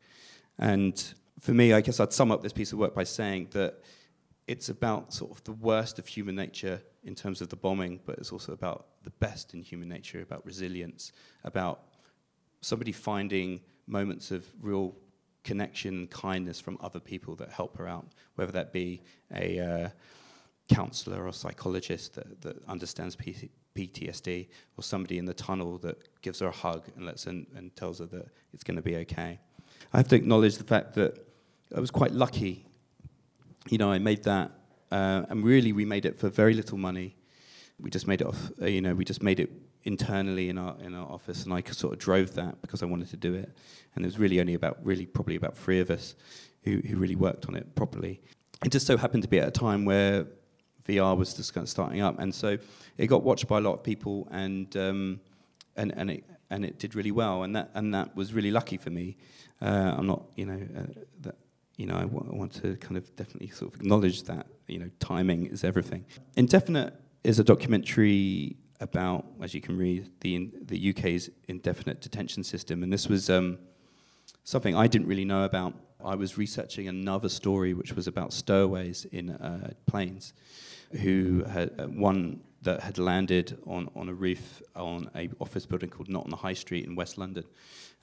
And 0.58 1.02
for 1.40 1.54
me, 1.54 1.74
I 1.74 1.82
guess 1.82 2.00
I'd 2.00 2.14
sum 2.14 2.32
up 2.32 2.42
this 2.42 2.54
piece 2.54 2.72
of 2.72 2.80
work 2.80 2.96
by 2.96 3.04
saying 3.04 3.50
that 3.52 3.84
it's 4.48 4.70
about 4.70 5.14
sort 5.14 5.32
of 5.32 5.44
the 5.44 5.54
worst 5.54 6.00
of 6.00 6.08
human 6.08 6.36
nature 6.36 6.82
in 7.04 7.16
terms 7.16 7.42
of 7.42 7.50
the 7.50 7.56
bombing, 7.56 8.00
but 8.06 8.18
it's 8.18 8.32
also 8.32 8.54
about 8.54 8.88
the 9.04 9.10
best 9.10 9.54
in 9.54 9.62
human 9.62 9.90
nature, 9.90 10.22
about 10.22 10.46
resilience, 10.46 11.12
about 11.44 11.82
somebody 12.62 12.92
finding 12.92 13.60
moments 13.88 14.32
of 14.32 14.46
real 14.62 14.96
connection 15.44 15.96
and 15.96 16.10
kindness 16.12 16.60
from 16.60 16.78
other 16.82 17.00
people 17.00 17.36
that 17.36 17.50
help 17.50 17.78
her 17.78 17.88
out, 17.88 18.08
whether 18.36 18.52
that 18.52 18.72
be 18.72 19.02
a 19.34 19.60
uh, 19.60 19.90
counselor 20.74 21.26
or 21.26 21.34
psychologist 21.34 22.14
that, 22.14 22.42
that 22.42 22.64
understands 22.68 23.16
P- 23.16 23.50
PTSD, 23.76 24.48
or 24.78 24.84
somebody 24.84 25.18
in 25.18 25.26
the 25.26 25.34
tunnel 25.34 25.78
that 25.80 26.22
gives 26.22 26.40
her 26.40 26.48
a 26.48 26.52
hug 26.52 26.84
and 26.96 27.06
lets 27.06 27.24
her, 27.24 27.32
and 27.32 27.76
tells 27.76 28.00
her 28.00 28.06
that 28.06 28.28
it's 28.54 28.64
going 28.64 28.76
to 28.76 28.82
be 28.82 28.98
okay. 28.98 29.40
I 29.94 29.98
have 29.98 30.08
to 30.10 30.16
acknowledge 30.16 30.58
the 30.58 30.64
fact 30.64 30.94
that 30.96 31.26
I 31.76 31.80
was 31.80 31.92
quite 31.92 32.12
lucky. 32.12 32.66
You 33.70 33.78
know, 33.78 33.92
I 33.92 34.00
made 34.00 34.24
that, 34.24 34.52
uh, 34.92 35.24
and 35.30 35.44
really 35.44 35.72
we 35.72 35.86
made 35.86 36.06
it 36.06 36.20
for 36.20 36.30
very 36.30 36.54
little 36.54 36.78
money. 36.78 37.16
We 37.80 37.90
just 37.90 38.08
made 38.08 38.22
it 38.22 38.28
off. 38.28 38.52
Uh, 38.62 38.66
you 38.66 38.82
know, 38.82 38.94
we 38.94 39.06
just 39.06 39.24
made 39.24 39.40
it 39.40 39.52
internally 39.84 40.50
in 40.50 40.58
our 40.58 40.76
in 40.82 40.94
our 40.94 41.10
office, 41.10 41.44
and 41.46 41.54
I 41.54 41.64
sort 41.72 41.94
of 41.94 42.00
drove 42.00 42.36
that 42.36 42.62
because 42.62 42.84
I 42.84 42.86
wanted 42.86 43.10
to 43.10 43.18
do 43.18 43.34
it. 43.34 43.50
And 43.96 44.06
it 44.06 44.08
was 44.08 44.20
really 44.20 44.40
only 44.40 44.54
about 44.54 44.78
really 44.84 45.06
probably 45.06 45.36
about 45.36 45.58
three 45.58 45.80
of 45.80 45.90
us 45.90 46.16
who 46.64 46.78
who 46.80 46.98
really 46.98 47.16
worked 47.16 47.48
on 47.48 47.56
it 47.56 47.74
properly. 47.76 48.22
It 48.64 48.72
just 48.72 48.86
so 48.86 48.98
happened 48.98 49.24
to 49.24 49.30
be 49.30 49.40
at 49.40 49.48
a 49.48 49.52
time 49.52 49.86
where 49.86 50.28
VR 50.88 51.18
was 51.18 51.34
just 51.34 51.54
kind 51.54 51.64
of 51.64 51.70
starting 51.70 52.02
up, 52.02 52.20
and 52.20 52.34
so 52.34 52.58
it 52.98 53.08
got 53.08 53.24
watched 53.24 53.48
by 53.48 53.58
a 53.58 53.62
lot 53.62 53.74
of 53.74 53.84
people, 53.84 54.28
and 54.32 54.76
um, 54.78 55.20
and 55.76 55.94
and 55.96 56.12
it 56.12 56.24
and 56.50 56.66
it 56.66 56.78
did 56.78 56.96
really 56.96 57.12
well, 57.12 57.44
and 57.44 57.56
that 57.56 57.72
and 57.74 57.94
that 57.94 58.16
was 58.16 58.34
really 58.34 58.52
lucky 58.52 58.78
for 58.78 58.90
me. 58.90 59.18
Uh, 59.62 59.96
I'm 59.98 60.08
not, 60.08 60.24
you 60.36 60.46
know, 60.46 60.60
uh, 60.78 61.02
that 61.22 61.36
you 61.82 61.88
know, 61.88 61.96
I, 61.96 62.02
w- 62.02 62.30
I 62.32 62.36
want 62.36 62.54
to 62.62 62.76
kind 62.78 62.96
of 62.96 63.16
definitely 63.16 63.50
sort 63.50 63.74
of 63.74 63.80
acknowledge 63.80 64.24
that 64.24 64.46
you 64.68 64.78
know, 64.78 64.90
timing 65.00 65.48
is 65.48 65.64
everything. 65.64 66.06
Indefinite 66.36 66.94
is 67.24 67.40
a 67.40 67.44
documentary 67.44 68.56
about, 68.80 69.26
as 69.42 69.56
you 69.56 69.62
can 69.62 69.76
read, 69.78 70.12
the 70.22 70.36
in, 70.36 70.52
the 70.62 70.90
UK's 70.92 71.32
indefinite 71.48 72.00
detention 72.00 72.44
system, 72.44 72.84
and 72.84 72.94
this 72.94 73.08
was 73.08 73.32
um, 73.32 73.58
something 74.44 74.76
I 74.76 74.86
didn't 74.86 75.08
really 75.08 75.26
know 75.26 75.44
about. 75.44 75.74
I 76.06 76.14
was 76.14 76.38
researching 76.38 76.88
another 76.88 77.30
story 77.30 77.74
which 77.74 77.94
was 77.94 78.06
about 78.08 78.32
stowaways 78.32 79.06
in 79.06 79.32
uh, 79.32 79.72
planes 79.88 80.34
who 81.02 81.44
had 81.46 81.72
uh, 81.80 81.86
one 81.88 82.42
that 82.62 82.82
had 82.82 82.98
landed 82.98 83.58
on, 83.66 83.90
on 83.96 84.08
a 84.10 84.14
roof 84.14 84.62
on 84.76 85.10
a 85.16 85.30
office 85.40 85.66
building 85.66 85.90
called 85.90 86.10
Not 86.10 86.26
on 86.26 86.30
the 86.30 86.38
High 86.38 86.54
Street 86.54 86.86
in 86.86 86.96
West 86.96 87.18
London, 87.18 87.46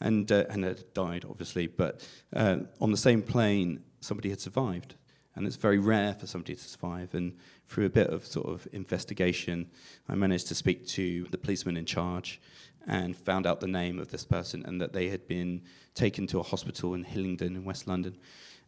and 0.01 0.31
uh, 0.31 0.45
and 0.51 0.65
had 0.65 0.93
died 0.95 1.25
obviously. 1.29 1.67
But 1.67 2.07
uh, 2.35 2.59
on 2.81 2.91
the 2.91 2.97
same 2.97 3.23
plane, 3.23 3.83
somebody 4.01 4.31
had 4.31 4.41
survived, 4.41 4.95
and 5.35 5.47
it's 5.47 5.57
very 5.57 5.79
rare 5.79 6.15
for 6.15 6.27
somebody 6.27 6.55
to 6.55 6.63
survive. 6.63 7.15
And 7.15 7.37
through 7.69 7.87
a 7.87 7.91
bit 7.91 8.09
of 8.09 8.27
sort 8.27 8.49
of 8.49 8.67
investigation, 8.73 9.71
I 10.09 10.15
managed 10.15 10.49
to 10.49 10.55
speak 10.55 10.87
to 10.89 11.27
the 11.31 11.39
policeman 11.39 11.77
in 11.77 11.85
charge, 11.85 12.41
and 12.89 13.17
found 13.17 13.47
out 13.47 13.61
the 13.61 13.69
name 13.69 13.99
of 13.99 14.11
this 14.11 14.25
person 14.25 14.65
and 14.67 14.81
that 14.81 14.93
they 14.93 15.09
had 15.09 15.29
been 15.29 15.63
taken 15.95 16.27
to 16.27 16.41
a 16.41 16.43
hospital 16.43 16.95
in 16.95 17.05
Hillingdon 17.05 17.55
in 17.55 17.65
West 17.65 17.87
London 17.87 18.17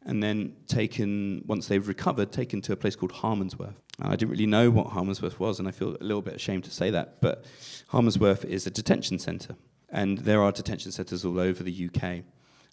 and 0.07 0.23
then 0.23 0.57
taken, 0.67 1.45
once 1.47 1.69
they've 1.69 1.87
recovered, 1.87 2.33
taken 2.33 2.61
to 2.63 2.73
a 2.73 2.77
place 2.77 2.97
called 2.97 3.13
Harmondsworth. 3.13 3.75
I 4.01 4.17
didn't 4.17 4.31
really 4.31 4.47
know 4.47 4.71
what 4.71 4.89
Harmondsworth 4.89 5.39
was, 5.39 5.59
and 5.59 5.69
I 5.69 5.73
feel 5.73 5.97
a 6.01 6.05
little 6.05 6.23
bit 6.23 6.35
ashamed 6.35 6.65
to 6.65 6.71
say 6.71 6.91
that, 6.91 7.21
but 7.21 7.45
Harmondsworth 7.93 8.45
is 8.45 8.67
a 8.67 8.71
detention 8.71 9.19
centre. 9.19 9.57
And 9.91 10.19
there 10.19 10.43
are 10.43 10.53
detention 10.53 10.93
centres 10.93 11.25
all 11.25 11.39
over 11.39 11.63
the 11.63 11.91
UK, 11.93 12.23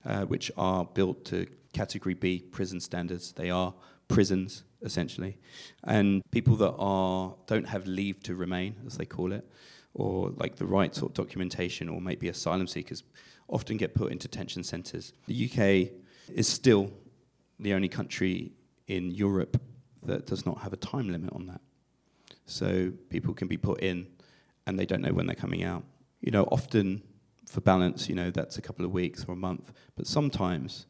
uh, 0.05 0.25
which 0.25 0.51
are 0.57 0.85
built 0.85 1.25
to 1.25 1.47
Category 1.73 2.13
B 2.13 2.39
prison 2.39 2.79
standards. 2.79 3.33
They 3.33 3.49
are 3.49 3.73
prisons 4.07 4.63
essentially, 4.81 5.37
and 5.83 6.23
people 6.31 6.55
that 6.55 6.73
are 6.77 7.35
don't 7.47 7.67
have 7.67 7.87
leave 7.87 8.21
to 8.23 8.35
remain, 8.35 8.75
as 8.85 8.97
they 8.97 9.05
call 9.05 9.33
it, 9.33 9.45
or 9.93 10.29
like 10.37 10.55
the 10.55 10.65
right 10.65 10.95
sort 10.95 11.11
of 11.11 11.15
documentation, 11.15 11.89
or 11.89 11.99
maybe 11.99 12.29
asylum 12.29 12.67
seekers, 12.67 13.03
often 13.49 13.75
get 13.75 13.95
put 13.95 14.11
into 14.11 14.27
detention 14.27 14.63
centres. 14.63 15.13
The 15.25 15.49
UK 15.49 15.91
is 16.33 16.47
still 16.47 16.91
the 17.59 17.73
only 17.73 17.89
country 17.89 18.51
in 18.87 19.11
Europe 19.11 19.61
that 20.03 20.25
does 20.25 20.45
not 20.45 20.59
have 20.61 20.73
a 20.73 20.77
time 20.77 21.09
limit 21.09 21.33
on 21.33 21.47
that. 21.47 21.61
So 22.45 22.91
people 23.09 23.33
can 23.33 23.47
be 23.47 23.57
put 23.57 23.81
in 23.81 24.07
and 24.65 24.79
they 24.79 24.85
don't 24.85 25.01
know 25.01 25.13
when 25.13 25.27
they're 25.27 25.35
coming 25.35 25.63
out. 25.63 25.83
You 26.21 26.31
know, 26.31 26.43
often 26.45 27.01
for 27.45 27.61
balance, 27.61 28.09
you 28.09 28.15
know, 28.15 28.31
that's 28.31 28.57
a 28.57 28.61
couple 28.61 28.85
of 28.85 28.91
weeks 28.91 29.25
or 29.27 29.33
a 29.33 29.37
month, 29.37 29.71
but 29.95 30.07
sometimes 30.07 30.85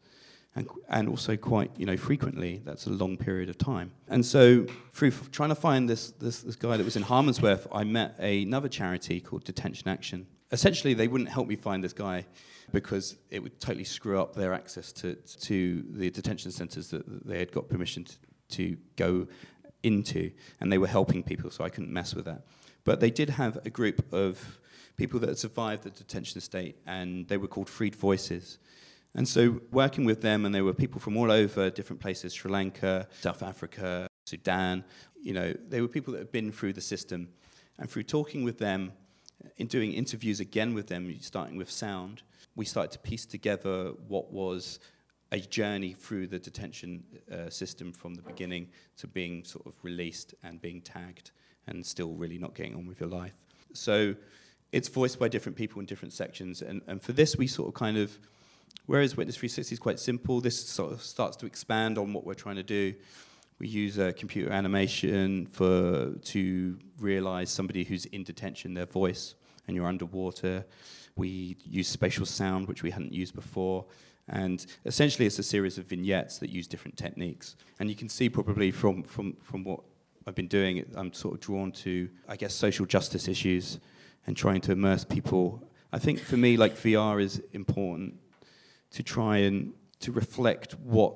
and, 0.57 0.67
and 0.89 1.07
also 1.07 1.37
quite 1.37 1.71
you 1.77 1.85
know 1.85 1.95
frequently 1.95 2.61
that's 2.65 2.87
a 2.87 2.89
long 2.89 3.15
period 3.15 3.47
of 3.47 3.57
time 3.57 3.91
and 4.09 4.25
so 4.25 4.65
through 4.91 5.09
f- 5.09 5.29
trying 5.31 5.49
to 5.49 5.55
find 5.55 5.87
this, 5.87 6.11
this, 6.11 6.41
this 6.41 6.55
guy 6.55 6.75
that 6.75 6.83
was 6.83 6.95
in 6.95 7.03
Harmondsworth 7.03 7.67
I 7.71 7.83
met 7.83 8.17
another 8.19 8.67
charity 8.67 9.21
called 9.21 9.43
Detention 9.43 9.87
Action 9.87 10.25
essentially 10.51 10.93
they 10.93 11.07
wouldn't 11.07 11.29
help 11.29 11.47
me 11.47 11.55
find 11.55 11.83
this 11.83 11.93
guy 11.93 12.25
because 12.71 13.17
it 13.29 13.41
would 13.41 13.59
totally 13.59 13.83
screw 13.83 14.19
up 14.19 14.35
their 14.35 14.53
access 14.53 14.91
to, 14.91 15.15
to 15.15 15.83
the 15.89 16.09
detention 16.09 16.51
centres 16.51 16.89
that 16.89 17.25
they 17.25 17.39
had 17.39 17.51
got 17.51 17.69
permission 17.69 18.03
to, 18.03 18.15
to 18.49 18.77
go 18.95 19.27
into 19.83 20.31
and 20.59 20.71
they 20.71 20.77
were 20.77 20.87
helping 20.87 21.23
people 21.23 21.49
so 21.49 21.63
I 21.63 21.69
couldn't 21.69 21.91
mess 21.91 22.15
with 22.15 22.25
that 22.25 22.43
but 22.83 22.99
they 22.99 23.11
did 23.11 23.29
have 23.31 23.57
a 23.65 23.69
group 23.69 24.13
of 24.13 24.59
people 24.95 25.19
that 25.19 25.29
had 25.29 25.37
survived 25.37 25.83
the 25.83 25.91
detention 25.91 26.41
state, 26.41 26.77
and 26.87 27.27
they 27.27 27.37
were 27.37 27.47
called 27.47 27.69
Freed 27.69 27.93
Voices 27.93 28.57
and 29.17 29.27
so 29.27 29.59
working 29.71 30.05
with 30.05 30.21
them, 30.21 30.45
and 30.45 30.53
there 30.53 30.63
were 30.63 30.73
people 30.73 31.01
from 31.01 31.17
all 31.17 31.31
over 31.31 31.71
different 31.71 31.99
places 31.99 32.33
Sri 32.33 32.51
Lanka, 32.51 33.07
South 33.19 33.41
Africa, 33.41 34.07
Sudan. 34.25 34.83
You 35.19 35.33
know, 35.33 35.53
they 35.67 35.81
were 35.81 35.87
people 35.87 36.13
that 36.13 36.19
had 36.19 36.31
been 36.31 36.51
through 36.51 36.73
the 36.73 36.81
system. 36.81 37.29
And 37.79 37.89
through 37.89 38.03
talking 38.03 38.43
with 38.43 38.59
them, 38.59 38.93
in 39.57 39.67
doing 39.67 39.93
interviews 39.93 40.39
again 40.39 40.73
with 40.73 40.87
them, 40.87 41.15
starting 41.21 41.57
with 41.57 41.69
sound, 41.69 42.23
we 42.55 42.65
started 42.65 42.91
to 42.91 42.99
piece 42.99 43.25
together 43.25 43.91
what 44.07 44.31
was 44.31 44.79
a 45.31 45.39
journey 45.39 45.93
through 45.93 46.27
the 46.27 46.39
detention 46.39 47.03
uh, 47.31 47.49
system 47.49 47.91
from 47.91 48.15
the 48.15 48.21
beginning 48.21 48.69
to 48.97 49.07
being 49.07 49.43
sort 49.43 49.65
of 49.65 49.73
released 49.83 50.33
and 50.43 50.61
being 50.61 50.81
tagged 50.81 51.31
and 51.67 51.85
still 51.85 52.13
really 52.13 52.37
not 52.37 52.55
getting 52.55 52.75
on 52.75 52.87
with 52.87 52.99
your 52.99 53.09
life. 53.09 53.33
So 53.73 54.15
it's 54.71 54.87
voiced 54.87 55.19
by 55.19 55.27
different 55.27 55.57
people 55.57 55.79
in 55.79 55.85
different 55.85 56.13
sections. 56.13 56.61
And, 56.61 56.81
and 56.87 57.01
for 57.01 57.11
this, 57.11 57.35
we 57.35 57.47
sort 57.47 57.67
of 57.67 57.73
kind 57.73 57.97
of 57.97 58.17
Whereas 58.85 59.17
Witness 59.17 59.35
360 59.35 59.73
is 59.73 59.79
quite 59.79 59.99
simple, 59.99 60.39
this 60.39 60.65
sort 60.65 60.93
of 60.93 61.01
starts 61.01 61.35
to 61.37 61.45
expand 61.45 61.97
on 61.97 62.13
what 62.13 62.25
we're 62.25 62.33
trying 62.33 62.55
to 62.55 62.63
do. 62.63 62.93
We 63.59 63.67
use 63.67 63.97
uh, 63.97 64.11
computer 64.15 64.51
animation 64.51 65.47
for 65.47 66.13
to 66.15 66.77
realize 66.99 67.49
somebody 67.49 67.83
who's 67.83 68.05
in 68.05 68.23
detention, 68.23 68.73
their 68.73 68.85
voice, 68.85 69.35
and 69.67 69.75
you're 69.75 69.87
underwater. 69.87 70.65
We 71.15 71.57
use 71.65 71.87
spatial 71.87 72.25
sound, 72.25 72.67
which 72.67 72.83
we 72.83 72.91
hadn't 72.91 73.13
used 73.13 73.33
before. 73.33 73.85
And 74.29 74.65
essentially, 74.85 75.25
it's 75.25 75.39
a 75.39 75.43
series 75.43 75.77
of 75.77 75.85
vignettes 75.85 76.37
that 76.39 76.49
use 76.49 76.67
different 76.67 76.97
techniques. 76.97 77.55
And 77.79 77.89
you 77.89 77.95
can 77.95 78.09
see 78.09 78.29
probably 78.29 78.71
from, 78.71 79.03
from, 79.03 79.37
from 79.41 79.63
what 79.63 79.79
I've 80.27 80.35
been 80.35 80.49
doing, 80.49 80.85
I'm 80.95 81.13
sort 81.13 81.35
of 81.35 81.39
drawn 81.39 81.71
to, 81.71 82.09
I 82.27 82.35
guess, 82.35 82.53
social 82.53 82.85
justice 82.85 83.27
issues 83.27 83.79
and 84.27 84.35
trying 84.35 84.61
to 84.61 84.73
immerse 84.73 85.05
people. 85.05 85.63
I 85.93 85.99
think 85.99 86.19
for 86.19 86.35
me, 86.35 86.57
like 86.57 86.75
VR 86.75 87.23
is 87.23 87.41
important 87.53 88.15
to 88.91 89.03
try 89.03 89.37
and 89.37 89.73
to 90.01 90.11
reflect 90.11 90.73
what 90.73 91.15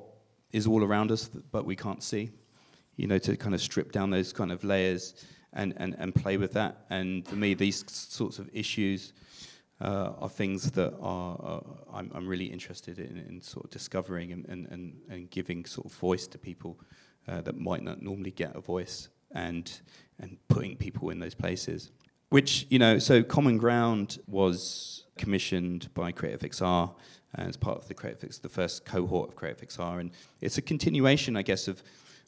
is 0.51 0.67
all 0.67 0.84
around 0.84 1.12
us 1.12 1.29
but 1.51 1.65
we 1.65 1.75
can't 1.75 2.03
see. 2.03 2.31
You 2.98 3.08
know, 3.08 3.17
to 3.20 3.36
kind 3.38 3.55
of 3.55 3.62
strip 3.62 3.91
down 3.91 4.10
those 4.12 4.34
kind 4.34 4.51
of 4.51 4.63
layers 4.63 5.25
and, 5.53 5.74
and, 5.77 5.96
and 5.98 6.13
play 6.13 6.38
with 6.38 6.53
that. 6.53 6.86
And 6.89 7.27
for 7.27 7.36
me, 7.36 7.53
these 7.53 7.84
sorts 7.88 8.38
of 8.38 8.50
issues 8.53 9.13
uh, 9.79 10.13
are 10.20 10.29
things 10.29 10.72
that 10.72 10.93
are 11.01 11.63
I'm, 11.91 12.12
I'm 12.13 12.27
really 12.27 12.46
interested 12.46 13.00
in, 13.00 13.17
in 13.17 13.41
sort 13.41 13.65
of 13.65 13.72
discovering 13.72 14.31
and, 14.31 14.46
and, 14.48 14.67
and, 14.67 14.93
and 15.10 15.29
giving 15.29 15.65
sort 15.65 15.88
of 15.88 15.93
voice 15.93 16.27
to 16.27 16.38
people 16.38 16.79
uh, 17.27 17.41
that 17.41 17.58
might 17.58 17.84
not 17.84 18.01
normally 18.01 18.31
get 18.31 18.55
a 18.55 18.62
voice 18.62 19.10
and 19.34 19.81
and 20.20 20.38
putting 20.48 20.75
people 20.75 21.10
in 21.10 21.20
those 21.20 21.34
places. 21.34 21.91
Which 22.29 22.67
you 22.70 22.79
know, 22.79 23.00
so 23.00 23.24
Common 23.24 23.58
Ground 23.58 24.20
was 24.27 25.05
commissioned 25.17 25.93
by 25.93 26.12
Creative 26.12 26.41
XR 26.41 26.93
as 27.36 27.58
part 27.58 27.78
of 27.78 27.88
the 27.88 27.94
Creative 27.94 28.42
the 28.42 28.50
first 28.50 28.86
cohort 28.86 29.30
of 29.30 29.36
Creative 29.36 29.68
XR, 29.68 30.00
and 30.00 30.12
it's 30.42 30.58
a 30.58 30.62
continuation, 30.62 31.36
I 31.36 31.42
guess, 31.42 31.68
of 31.68 31.82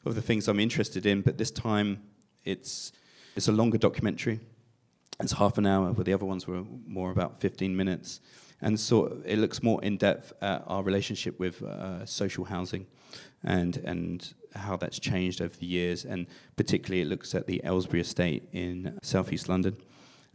of 0.04 0.14
the 0.14 0.22
things 0.22 0.48
I'm 0.48 0.60
interested 0.60 1.06
in. 1.06 1.22
But 1.22 1.38
this 1.38 1.50
time, 1.50 2.02
it's 2.44 2.92
it's 3.36 3.48
a 3.48 3.52
longer 3.52 3.78
documentary. 3.78 4.40
It's 5.20 5.32
half 5.32 5.58
an 5.58 5.66
hour, 5.66 5.92
but 5.92 6.06
the 6.06 6.12
other 6.12 6.24
ones 6.26 6.46
were 6.46 6.64
more 6.86 7.10
about 7.10 7.40
15 7.40 7.76
minutes, 7.76 8.20
and 8.60 8.78
so 8.78 9.18
it 9.24 9.38
looks 9.38 9.62
more 9.62 9.82
in 9.84 9.96
depth 9.96 10.32
at 10.42 10.64
our 10.66 10.82
relationship 10.82 11.38
with 11.38 11.62
uh, 11.62 12.04
social 12.06 12.44
housing, 12.44 12.86
and 13.42 13.76
and 13.78 14.34
how 14.54 14.76
that's 14.76 14.98
changed 14.98 15.40
over 15.40 15.56
the 15.56 15.66
years, 15.66 16.04
and 16.04 16.26
particularly 16.56 17.02
it 17.02 17.08
looks 17.08 17.34
at 17.34 17.46
the 17.46 17.60
Aylesbury 17.64 18.00
estate 18.00 18.48
in 18.52 18.98
southeast 19.02 19.48
London, 19.48 19.76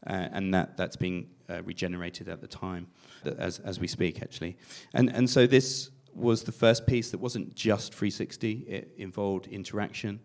uh, 0.08 0.28
and 0.32 0.54
that 0.54 0.78
that's 0.78 0.96
being 0.96 1.28
uh, 1.50 1.62
regenerated 1.63 2.27
at 2.29 2.41
the 2.41 2.48
time, 2.48 2.88
as, 3.38 3.60
as 3.60 3.79
we 3.79 3.88
speak, 3.88 4.22
actually. 4.22 4.58
And, 4.94 5.10
and 5.10 5.29
so 5.29 5.48
this 5.48 5.89
was 6.13 6.44
the 6.44 6.51
first 6.51 6.86
piece 6.86 7.12
that 7.12 7.20
wasn't 7.20 7.56
just 7.56 7.94
360, 7.94 8.51
it 8.68 8.94
involved 8.98 9.48
interaction, 9.48 10.20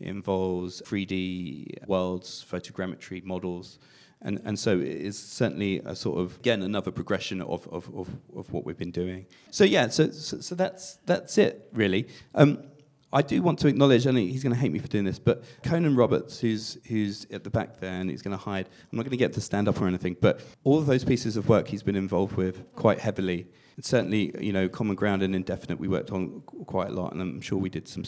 it 0.00 0.08
involves 0.08 0.82
3D 0.82 1.86
worlds, 1.86 2.44
photogrammetry 2.48 3.24
models. 3.24 3.78
And, 4.20 4.40
and 4.44 4.58
so 4.58 4.78
it 4.78 4.88
is 4.88 5.16
certainly 5.16 5.78
a 5.84 5.94
sort 5.94 6.18
of, 6.18 6.36
again, 6.38 6.62
another 6.62 6.90
progression 6.90 7.40
of, 7.40 7.68
of, 7.68 7.88
of, 7.94 8.08
of 8.36 8.52
what 8.52 8.64
we've 8.64 8.76
been 8.76 8.90
doing. 8.90 9.26
So, 9.50 9.62
yeah, 9.62 9.88
so, 9.88 10.10
so, 10.10 10.40
so 10.40 10.54
that's, 10.56 10.96
that's 11.06 11.38
it, 11.38 11.68
really. 11.72 12.08
Um, 12.34 12.64
I 13.10 13.22
do 13.22 13.40
want 13.40 13.58
to 13.60 13.68
acknowledge, 13.68 14.04
and 14.04 14.18
he's 14.18 14.42
going 14.42 14.54
to 14.54 14.58
hate 14.58 14.70
me 14.70 14.78
for 14.78 14.88
doing 14.88 15.04
this, 15.04 15.18
but 15.18 15.42
Conan 15.62 15.96
Roberts, 15.96 16.40
who's 16.40 16.76
who's 16.88 17.26
at 17.30 17.42
the 17.42 17.48
back 17.50 17.80
there, 17.80 17.92
and 17.92 18.10
he's 18.10 18.20
going 18.20 18.36
to 18.36 18.42
hide. 18.42 18.68
I'm 18.92 18.96
not 18.96 19.04
going 19.04 19.12
to 19.12 19.16
get 19.16 19.32
to 19.34 19.40
stand 19.40 19.66
up 19.66 19.80
or 19.80 19.86
anything, 19.86 20.16
but 20.20 20.40
all 20.62 20.78
of 20.78 20.86
those 20.86 21.04
pieces 21.04 21.36
of 21.36 21.48
work 21.48 21.68
he's 21.68 21.82
been 21.82 21.96
involved 21.96 22.36
with 22.36 22.70
quite 22.74 23.00
heavily. 23.00 23.46
And 23.76 23.84
certainly, 23.84 24.34
you 24.38 24.52
know, 24.52 24.68
Common 24.68 24.94
Ground 24.94 25.22
and 25.22 25.34
Indefinite 25.34 25.78
we 25.78 25.88
worked 25.88 26.10
on 26.10 26.42
quite 26.42 26.88
a 26.88 26.92
lot, 26.92 27.12
and 27.12 27.22
I'm 27.22 27.40
sure 27.40 27.58
we 27.58 27.70
did 27.70 27.88
some 27.88 28.04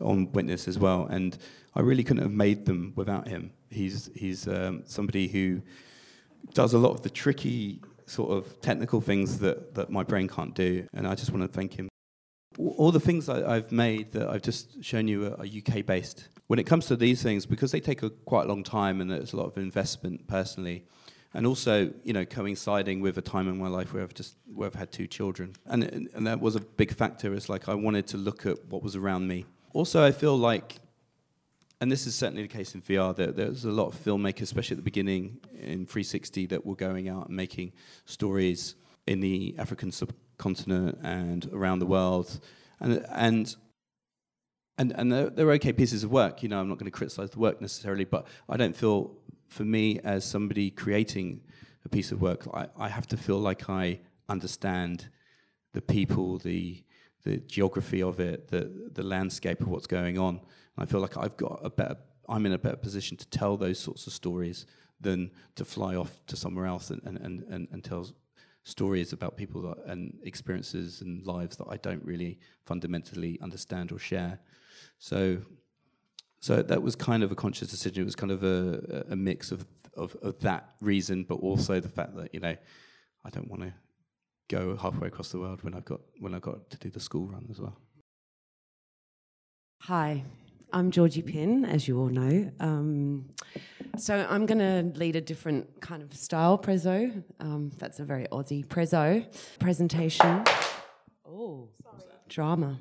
on 0.00 0.32
Witness 0.32 0.66
as 0.66 0.78
well. 0.78 1.06
And 1.06 1.36
I 1.74 1.80
really 1.80 2.02
couldn't 2.02 2.22
have 2.22 2.32
made 2.32 2.64
them 2.64 2.94
without 2.96 3.28
him. 3.28 3.52
He's 3.70 4.08
he's 4.14 4.48
um, 4.48 4.82
somebody 4.86 5.28
who 5.28 5.60
does 6.54 6.72
a 6.72 6.78
lot 6.78 6.92
of 6.92 7.02
the 7.02 7.10
tricky 7.10 7.82
sort 8.06 8.30
of 8.30 8.58
technical 8.62 9.02
things 9.02 9.40
that, 9.40 9.74
that 9.74 9.90
my 9.90 10.02
brain 10.02 10.26
can't 10.26 10.54
do, 10.54 10.88
and 10.94 11.06
I 11.06 11.14
just 11.14 11.32
want 11.32 11.42
to 11.42 11.48
thank 11.48 11.74
him 11.74 11.90
all 12.58 12.90
the 12.90 13.00
things 13.00 13.28
I, 13.28 13.54
have 13.54 13.72
made 13.72 14.12
that 14.12 14.28
I've 14.28 14.42
just 14.42 14.82
shown 14.82 15.08
you 15.08 15.26
are, 15.26 15.40
are, 15.40 15.46
UK 15.46 15.86
based. 15.86 16.28
When 16.48 16.58
it 16.58 16.64
comes 16.64 16.86
to 16.86 16.96
these 16.96 17.22
things, 17.22 17.46
because 17.46 17.70
they 17.70 17.80
take 17.80 18.02
a 18.02 18.10
quite 18.10 18.46
long 18.46 18.64
time 18.64 19.00
and 19.00 19.10
there's 19.10 19.32
a 19.32 19.36
lot 19.36 19.46
of 19.46 19.56
investment 19.58 20.26
personally, 20.26 20.84
and 21.34 21.46
also 21.46 21.92
you 22.02 22.12
know 22.12 22.24
coinciding 22.24 23.00
with 23.00 23.18
a 23.18 23.22
time 23.22 23.48
in 23.48 23.58
my 23.58 23.68
life 23.68 23.92
where 23.92 24.02
I've 24.02 24.14
just 24.14 24.36
where 24.52 24.66
I've 24.66 24.74
had 24.74 24.90
two 24.90 25.06
children, 25.06 25.54
and 25.66 26.08
and 26.14 26.26
that 26.26 26.40
was 26.40 26.56
a 26.56 26.60
big 26.60 26.94
factor. 26.94 27.32
It's 27.34 27.48
like 27.48 27.68
I 27.68 27.74
wanted 27.74 28.06
to 28.08 28.16
look 28.16 28.46
at 28.46 28.64
what 28.66 28.82
was 28.82 28.96
around 28.96 29.28
me. 29.28 29.44
Also, 29.72 30.04
I 30.04 30.12
feel 30.12 30.36
like. 30.36 30.76
And 31.80 31.92
this 31.92 32.08
is 32.08 32.16
certainly 32.16 32.42
the 32.42 32.48
case 32.48 32.74
in 32.74 32.82
VR. 32.82 33.14
There, 33.14 33.30
there's 33.30 33.64
a 33.64 33.70
lot 33.70 33.86
of 33.86 33.94
filmmakers, 33.94 34.42
especially 34.42 34.74
at 34.74 34.78
the 34.78 34.82
beginning 34.82 35.38
in 35.52 35.86
360, 35.86 36.46
that 36.46 36.66
were 36.66 36.74
going 36.74 37.08
out 37.08 37.28
and 37.28 37.36
making 37.36 37.72
stories 38.04 38.74
in 39.06 39.20
the 39.20 39.54
African 39.58 39.92
sub- 39.92 40.12
continent 40.38 40.98
and 41.02 41.48
around 41.52 41.80
the 41.80 41.86
world, 41.86 42.40
and 42.80 43.04
and 43.10 43.54
and 44.78 44.92
and 44.92 45.12
they're, 45.12 45.30
they're 45.30 45.50
okay 45.52 45.72
pieces 45.72 46.04
of 46.04 46.10
work. 46.10 46.42
You 46.42 46.48
know, 46.48 46.60
I'm 46.60 46.68
not 46.68 46.78
going 46.78 46.90
to 46.90 46.96
criticize 46.96 47.30
the 47.30 47.38
work 47.38 47.60
necessarily, 47.60 48.04
but 48.04 48.26
I 48.48 48.56
don't 48.56 48.76
feel, 48.76 49.16
for 49.48 49.64
me 49.64 50.00
as 50.04 50.24
somebody 50.24 50.70
creating 50.70 51.40
a 51.84 51.88
piece 51.88 52.12
of 52.12 52.22
work, 52.22 52.46
I, 52.54 52.68
I 52.78 52.88
have 52.88 53.06
to 53.08 53.16
feel 53.16 53.38
like 53.38 53.68
I 53.68 54.00
understand 54.28 55.08
the 55.72 55.82
people, 55.82 56.38
the 56.38 56.84
the 57.24 57.38
geography 57.38 58.02
of 58.02 58.20
it, 58.20 58.48
the 58.48 58.90
the 58.92 59.02
landscape 59.02 59.60
of 59.60 59.68
what's 59.68 59.88
going 59.88 60.18
on. 60.18 60.36
And 60.36 60.78
I 60.78 60.86
feel 60.86 61.00
like 61.00 61.16
I've 61.16 61.36
got 61.36 61.60
a 61.62 61.70
better, 61.70 61.96
I'm 62.28 62.46
in 62.46 62.52
a 62.52 62.58
better 62.58 62.76
position 62.76 63.16
to 63.16 63.26
tell 63.28 63.56
those 63.56 63.78
sorts 63.78 64.06
of 64.06 64.12
stories 64.12 64.66
than 65.00 65.30
to 65.56 65.64
fly 65.64 65.96
off 65.96 66.22
to 66.26 66.36
somewhere 66.36 66.66
else 66.66 66.90
and 66.90 67.02
and 67.04 67.18
and, 67.18 67.68
and 67.72 67.84
tell 67.84 68.06
stories 68.68 69.12
about 69.12 69.36
people 69.36 69.62
that, 69.62 69.78
and 69.86 70.18
experiences 70.22 71.00
and 71.00 71.26
lives 71.26 71.56
that 71.56 71.66
I 71.68 71.78
don't 71.78 72.04
really 72.04 72.38
fundamentally 72.66 73.38
understand 73.40 73.92
or 73.92 73.98
share. 73.98 74.40
So, 74.98 75.38
so 76.40 76.62
that 76.62 76.82
was 76.82 76.94
kind 76.94 77.22
of 77.22 77.32
a 77.32 77.34
conscious 77.34 77.68
decision. 77.68 78.02
It 78.02 78.04
was 78.04 78.16
kind 78.16 78.30
of 78.30 78.44
a, 78.44 79.06
a 79.10 79.16
mix 79.16 79.50
of, 79.50 79.66
of, 79.96 80.16
of 80.22 80.38
that 80.40 80.74
reason, 80.80 81.24
but 81.24 81.36
also 81.36 81.80
the 81.80 81.88
fact 81.88 82.14
that 82.16 82.32
you 82.34 82.40
know 82.40 82.56
I 83.24 83.30
don't 83.30 83.48
want 83.48 83.62
to 83.62 83.72
go 84.48 84.76
halfway 84.76 85.08
across 85.08 85.30
the 85.30 85.38
world 85.38 85.62
when 85.62 85.74
I've 85.74 85.84
got 85.84 86.00
when 86.20 86.34
I've 86.34 86.42
got 86.42 86.70
to 86.70 86.78
do 86.78 86.90
the 86.90 87.00
school 87.00 87.26
run 87.26 87.46
as 87.50 87.60
well. 87.60 87.76
Hi, 89.82 90.24
I'm 90.72 90.90
Georgie 90.90 91.22
Pinn, 91.22 91.64
as 91.64 91.88
you 91.88 91.98
all 91.98 92.08
know. 92.08 92.50
Um, 92.60 93.30
so 93.98 94.26
I'm 94.28 94.46
going 94.46 94.58
to 94.58 94.98
lead 94.98 95.16
a 95.16 95.20
different 95.20 95.80
kind 95.80 96.02
of 96.02 96.14
style 96.14 96.58
prezzo. 96.58 97.22
Um, 97.40 97.70
that's 97.78 98.00
a 98.00 98.04
very 98.04 98.26
Aussie 98.32 98.64
prezzo 98.66 99.26
presentation. 99.58 100.44
Oh, 101.26 101.68
drama. 102.28 102.80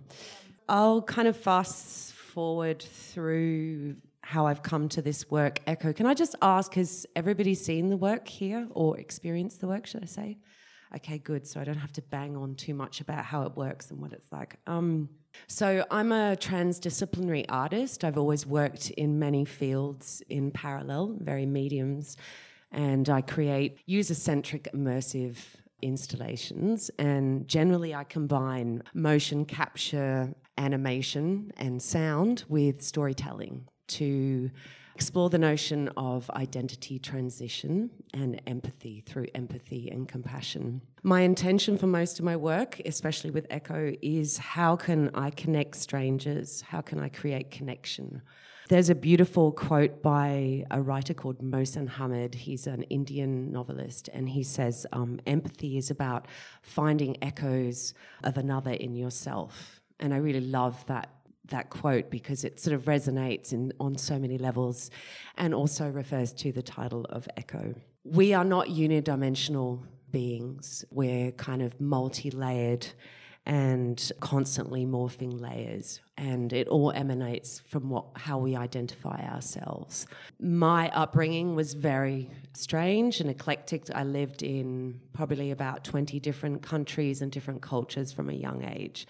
I'll 0.69 1.01
kind 1.01 1.27
of 1.27 1.37
fast 1.37 2.13
forward 2.13 2.81
through 2.81 3.95
how 4.21 4.45
I've 4.45 4.61
come 4.61 4.89
to 4.89 5.01
this 5.01 5.31
work, 5.31 5.61
Echo. 5.65 5.93
Can 5.93 6.05
I 6.05 6.13
just 6.13 6.35
ask, 6.41 6.73
has 6.73 7.05
everybody 7.15 7.55
seen 7.55 7.89
the 7.89 7.97
work 7.97 8.27
here 8.27 8.67
or 8.71 8.97
experienced 8.97 9.61
the 9.61 9.67
work, 9.67 9.87
should 9.87 10.03
I 10.03 10.07
say? 10.07 10.37
Okay, 10.95 11.17
good. 11.17 11.47
So 11.47 11.61
I 11.61 11.63
don't 11.63 11.77
have 11.77 11.93
to 11.93 12.01
bang 12.01 12.35
on 12.35 12.55
too 12.55 12.73
much 12.73 13.01
about 13.01 13.25
how 13.25 13.43
it 13.43 13.55
works 13.55 13.89
and 13.91 14.01
what 14.01 14.13
it's 14.13 14.31
like. 14.31 14.57
Um, 14.67 15.09
so 15.45 15.85
I'm 15.91 16.11
a 16.11 16.35
transdisciplinary 16.35 17.45
artist. 17.49 18.03
I've 18.03 18.17
always 18.17 18.45
worked 18.45 18.89
in 18.91 19.19
many 19.19 19.45
fields 19.45 20.23
in 20.29 20.51
parallel, 20.51 21.17
very 21.19 21.45
mediums, 21.45 22.17
and 22.71 23.07
I 23.09 23.21
create 23.21 23.79
user 23.85 24.15
centric, 24.15 24.67
immersive 24.73 25.37
installations. 25.81 26.89
And 26.97 27.47
generally, 27.47 27.93
I 27.93 28.03
combine 28.03 28.83
motion 28.93 29.45
capture, 29.45 30.33
animation, 30.57 31.51
and 31.57 31.81
sound 31.81 32.43
with 32.49 32.81
storytelling 32.81 33.67
to 33.87 34.49
explore 34.97 35.29
the 35.29 35.37
notion 35.37 35.89
of 35.95 36.27
identity 36.31 36.97
transition 36.97 37.91
and 38.15 38.41
empathy 38.47 39.03
through 39.05 39.27
empathy 39.35 39.91
and 39.91 40.07
compassion. 40.07 40.81
My 41.03 41.21
intention 41.21 41.77
for 41.77 41.85
most 41.85 42.17
of 42.17 42.25
my 42.25 42.35
work, 42.35 42.81
especially 42.83 43.29
with 43.29 43.45
Echo, 43.51 43.93
is 44.01 44.39
how 44.39 44.75
can 44.75 45.11
I 45.13 45.29
connect 45.29 45.75
strangers? 45.75 46.61
How 46.61 46.81
can 46.81 46.99
I 46.99 47.09
create 47.09 47.51
connection? 47.51 48.23
There's 48.69 48.89
a 48.89 48.95
beautiful 48.95 49.51
quote 49.51 50.01
by 50.01 50.65
a 50.71 50.81
writer 50.81 51.13
called 51.13 51.43
Mohsin 51.43 51.87
Hamid. 51.87 52.33
He's 52.33 52.65
an 52.65 52.81
Indian 52.89 53.51
novelist, 53.51 54.09
and 54.11 54.27
he 54.27 54.41
says, 54.41 54.87
um, 54.91 55.19
Empathy 55.27 55.77
is 55.77 55.91
about 55.91 56.27
finding 56.63 57.17
echoes 57.21 57.93
of 58.23 58.35
another 58.35 58.71
in 58.71 58.95
yourself. 58.95 59.79
And 59.99 60.11
I 60.11 60.17
really 60.17 60.41
love 60.41 60.83
that 60.87 61.09
that 61.49 61.69
quote 61.69 62.09
because 62.09 62.43
it 62.43 62.59
sort 62.59 62.73
of 62.73 62.85
resonates 62.85 63.53
in, 63.53 63.73
on 63.79 63.97
so 63.97 64.19
many 64.19 64.37
levels 64.37 64.89
and 65.37 65.53
also 65.53 65.89
refers 65.89 66.33
to 66.33 66.51
the 66.51 66.61
title 66.61 67.05
of 67.09 67.27
Echo. 67.37 67.75
We 68.03 68.33
are 68.33 68.45
not 68.45 68.67
unidimensional 68.67 69.83
beings, 70.11 70.85
we're 70.89 71.31
kind 71.31 71.61
of 71.61 71.79
multi 71.81 72.31
layered 72.31 72.87
and 73.45 74.11
constantly 74.19 74.85
morphing 74.85 75.39
layers 75.39 76.01
and 76.17 76.51
it 76.51 76.67
all 76.67 76.91
emanates 76.91 77.61
from 77.61 77.89
what 77.89 78.05
how 78.15 78.37
we 78.37 78.57
identify 78.57 79.25
ourselves. 79.25 80.05
My 80.39 80.89
upbringing 80.89 81.55
was 81.55 81.73
very 81.73 82.29
strange 82.53 83.21
and 83.21 83.29
eclectic. 83.29 83.85
I 83.95 84.03
lived 84.03 84.43
in 84.43 84.99
probably 85.13 85.51
about 85.51 85.85
20 85.85 86.19
different 86.19 86.61
countries 86.61 87.21
and 87.21 87.31
different 87.31 87.61
cultures 87.61 88.11
from 88.11 88.29
a 88.29 88.33
young 88.33 88.65
age 88.65 89.07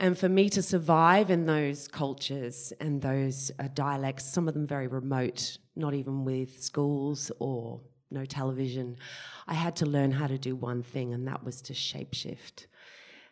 and 0.00 0.16
for 0.16 0.30
me 0.30 0.48
to 0.48 0.62
survive 0.62 1.30
in 1.30 1.44
those 1.44 1.86
cultures 1.86 2.72
and 2.80 3.02
those 3.02 3.52
uh, 3.58 3.68
dialects, 3.74 4.24
some 4.24 4.48
of 4.48 4.54
them 4.54 4.66
very 4.66 4.86
remote, 4.86 5.58
not 5.76 5.92
even 5.92 6.24
with 6.24 6.62
schools 6.62 7.30
or 7.38 7.82
no 8.10 8.24
television, 8.24 8.96
I 9.46 9.52
had 9.52 9.76
to 9.76 9.86
learn 9.86 10.10
how 10.10 10.26
to 10.26 10.38
do 10.38 10.56
one 10.56 10.82
thing, 10.82 11.12
and 11.12 11.28
that 11.28 11.44
was 11.44 11.60
to 11.62 11.74
shapeshift. 11.74 12.66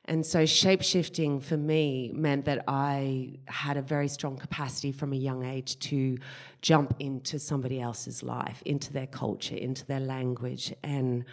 And 0.05 0.25
so, 0.25 0.45
shapeshifting 0.45 1.43
for 1.43 1.57
me 1.57 2.13
meant 2.15 2.45
that 2.45 2.65
I 2.69 3.39
had 3.47 3.79
a 3.79 3.83
very 3.83 4.09
strong 4.09 4.37
capacity 4.37 4.93
from 4.93 5.15
a 5.15 5.17
young 5.17 5.45
age 5.47 5.79
to 5.81 6.19
jump 6.61 6.95
into 6.99 7.39
somebody 7.39 7.81
else's 7.81 8.23
life, 8.23 8.63
into 8.67 8.93
their 8.93 9.07
culture, 9.07 9.57
into 9.57 9.87
their 9.87 10.01
language, 10.01 10.75
and, 10.83 11.25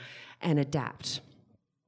and 0.41 0.59
adapt. 0.59 1.19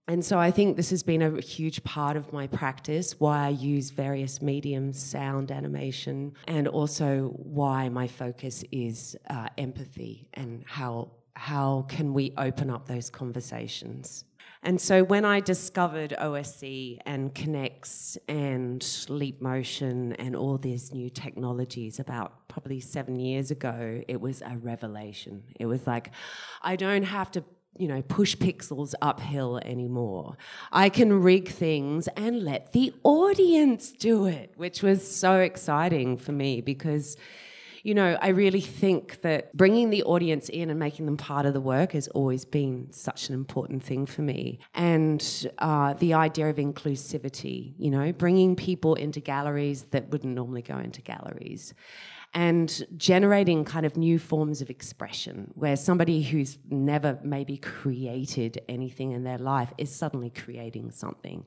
And 0.10 0.24
so 0.24 0.40
I 0.40 0.52
think 0.52 0.78
this 0.78 0.90
has 0.92 1.04
been 1.04 1.22
a 1.22 1.42
huge 1.42 1.84
part 1.84 2.16
of 2.16 2.32
my 2.32 2.48
practice, 2.48 3.20
why 3.20 3.48
I 3.48 3.50
use 3.50 3.90
various 3.90 4.42
mediums, 4.42 4.98
sound, 4.98 5.52
animation, 5.52 6.34
and 6.48 6.70
also 6.70 7.34
why 7.36 7.90
my 7.90 8.08
focus 8.08 8.64
is 8.72 9.18
uh, 9.30 9.50
empathy 9.58 10.30
and 10.34 10.64
how, 10.66 11.12
how 11.36 11.86
can 11.90 12.14
we 12.14 12.34
open 12.38 12.70
up 12.70 12.88
those 12.88 13.10
conversations. 13.10 14.24
And 14.64 14.80
so 14.80 15.04
when 15.04 15.26
I 15.26 15.42
discovered 15.42 16.16
OSC 16.20 17.00
and 17.06 17.34
Kinect 17.34 18.18
and 18.30 19.06
Leap 19.10 19.42
Motion 19.42 20.14
and 20.14 20.38
all 20.38 20.58
these 20.58 20.94
new 20.94 21.10
technologies 21.10 22.00
about 22.00 22.48
probably 22.48 22.80
seven 22.80 23.20
years 23.20 23.52
ago, 23.52 24.02
it 24.08 24.20
was 24.20 24.42
a 24.42 24.58
revelation. 24.58 25.44
It 25.60 25.68
was 25.68 25.86
like, 25.86 26.12
I 26.62 26.76
don't 26.76 27.04
have 27.04 27.30
to 27.32 27.44
you 27.78 27.88
know, 27.88 28.02
push 28.02 28.36
pixels 28.36 28.94
uphill 29.02 29.60
anymore. 29.60 30.38
I 30.72 30.90
can 30.90 31.22
rig 31.22 31.50
things 31.50 32.08
and 32.10 32.44
let 32.44 32.74
the 32.74 32.94
audience 33.04 33.92
do 33.92 34.26
it, 34.26 34.54
which 34.56 34.82
was 34.82 35.10
so 35.10 35.40
exciting 35.40 36.18
for 36.18 36.32
me 36.32 36.62
because, 36.62 37.18
you 37.84 37.94
know, 37.94 38.18
I 38.22 38.30
really 38.30 38.62
think 38.62 39.22
that 39.22 39.56
bringing 39.56 39.90
the 39.90 40.04
audience 40.04 40.50
in 40.50 40.70
and 40.70 40.80
making 40.80 41.06
them 41.06 41.18
part 41.18 41.46
of 41.46 41.54
the 41.54 41.62
work 41.62 41.94
has 41.94 42.08
always 42.10 42.46
been 42.46 42.92
such 42.92 43.30
an 43.30 43.36
important 43.36 43.84
thing 43.84 44.06
for 44.06 44.22
me. 44.22 44.60
And 44.74 45.24
uh, 45.60 45.94
the 45.94 46.14
idea 46.14 46.50
of 46.50 46.58
inclusivity, 46.58 47.74
you 47.78 47.92
know, 47.92 48.12
bringing 48.12 48.56
people 48.56 48.96
into 48.96 49.20
galleries 49.20 49.84
that 49.92 50.10
wouldn't 50.10 50.34
normally 50.34 50.62
go 50.62 50.78
into 50.78 51.02
galleries 51.02 51.74
and 52.34 52.86
generating 52.98 53.64
kind 53.66 53.86
of 53.86 53.98
new 53.98 54.20
forms 54.20 54.62
of 54.62 54.70
expression 54.70 55.52
where 55.56 55.76
somebody 55.76 56.22
who's 56.22 56.58
never 56.70 57.18
maybe 57.24 57.58
created 57.58 58.62
anything 58.68 59.12
in 59.12 59.24
their 59.24 59.38
life 59.38 59.74
is 59.78 59.94
suddenly 59.94 60.30
creating 60.30 60.92
something 60.92 61.46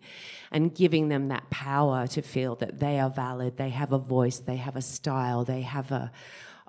and 0.50 0.74
giving 0.74 1.08
them 1.08 1.28
that 1.28 1.48
power 1.50 2.06
to 2.08 2.22
feel 2.22 2.56
that 2.56 2.80
they 2.80 2.98
are 2.98 3.10
valid, 3.10 3.56
they 3.56 3.70
have 3.70 3.92
a 3.92 3.98
voice, 3.98 4.38
they 4.38 4.56
have 4.56 4.76
a 4.76 4.82
style, 4.82 5.44
they 5.44 5.60
have 5.62 5.92
a 5.92 6.10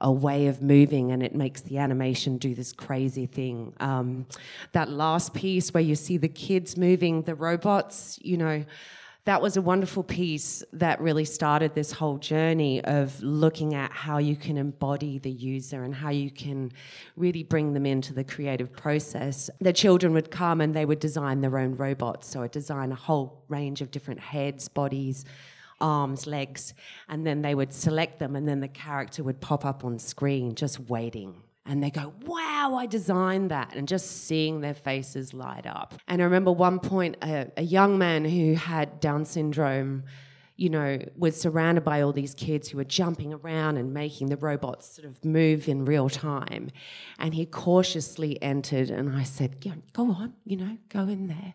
a 0.02 0.12
way 0.12 0.48
of 0.48 0.62
moving 0.62 1.12
and 1.12 1.22
it 1.22 1.36
makes 1.36 1.62
the 1.62 1.78
animation 1.78 2.38
do 2.38 2.56
this 2.56 2.74
crazy 2.74 3.28
thing. 3.28 3.72
Um, 3.80 4.26
that 4.72 4.90
last 4.90 5.34
piece 5.34 5.74
where 5.74 5.84
you 5.84 5.96
see 5.96 6.18
the 6.18 6.28
kids 6.28 6.76
moving, 6.76 7.22
the 7.22 7.36
robots, 7.36 8.18
you 8.22 8.36
know, 8.36 8.66
that 9.26 9.42
was 9.42 9.56
a 9.56 9.62
wonderful 9.62 10.04
piece 10.04 10.64
that 10.74 11.00
really 11.00 11.26
started 11.26 11.76
this 11.76 11.92
whole 11.92 12.18
journey 12.18 12.84
of 12.84 13.22
looking 13.22 13.76
at 13.76 13.92
how 13.92 14.18
you 14.18 14.36
can 14.36 14.58
embody 14.58 15.20
the 15.20 15.30
user 15.30 15.84
and 15.84 15.94
how 15.94 16.10
you 16.10 16.32
can 16.32 16.72
really 17.16 17.44
bring 17.44 17.74
them 17.74 17.86
into 17.86 18.14
the 18.14 18.24
creative 18.24 18.74
process. 18.74 19.50
The 19.60 19.74
children 19.74 20.14
would 20.14 20.32
come 20.32 20.60
and 20.60 20.74
they 20.74 20.86
would 20.86 21.00
design 21.00 21.42
their 21.42 21.60
own 21.60 21.76
robots. 21.76 22.28
So 22.28 22.42
I'd 22.42 22.52
design 22.52 22.92
a 22.92 22.96
whole 22.96 23.44
range 23.48 23.82
of 23.82 23.92
different 23.92 24.20
heads, 24.20 24.68
bodies, 24.68 25.24
arms, 25.80 26.26
legs, 26.26 26.74
and 27.08 27.26
then 27.26 27.42
they 27.42 27.56
would 27.56 27.74
select 27.74 28.20
them, 28.20 28.36
and 28.36 28.48
then 28.48 28.60
the 28.60 28.68
character 28.68 29.24
would 29.24 29.42
pop 29.42 29.66
up 29.66 29.84
on 29.84 29.98
screen 29.98 30.56
just 30.56 30.80
waiting 30.80 31.42
and 31.66 31.84
they 31.84 31.92
go, 31.92 32.14
wow, 32.26 32.76
I 32.76 32.86
designed 32.86 33.52
that, 33.52 33.76
and 33.76 33.88
just 33.88 34.26
seeing 34.26 34.62
their 34.62 34.74
faces 34.74 35.34
light 35.34 35.68
up. 35.68 35.94
And 36.08 36.22
I 36.22 36.26
remember 36.26 36.52
one 36.52 36.80
point, 36.80 37.18
a, 37.22 37.48
a, 37.56 37.62
young 37.62 37.98
man 37.98 38.26
who 38.26 38.56
had 38.56 39.00
Down 39.00 39.26
syndrome, 39.26 40.04
you 40.56 40.70
know, 40.70 41.00
was 41.16 41.40
surrounded 41.40 41.84
by 41.84 42.02
all 42.02 42.14
these 42.14 42.34
kids 42.34 42.70
who 42.70 42.78
were 42.78 42.84
jumping 42.84 43.34
around 43.34 43.78
and 43.78 43.94
making 43.94 44.28
the 44.28 44.38
robots 44.38 44.96
sort 44.96 45.08
of 45.08 45.24
move 45.24 45.68
in 45.68 45.86
real 45.86 46.10
time. 46.10 46.72
And 47.20 47.34
he 47.34 47.46
cautiously 47.46 48.42
entered, 48.42 48.90
and 48.90 49.16
I 49.16 49.24
said, 49.24 49.58
yeah, 49.62 49.76
go 49.94 50.12
on, 50.12 50.34
you 50.46 50.58
know, 50.58 50.78
go 50.90 51.02
in 51.02 51.28
there. 51.28 51.54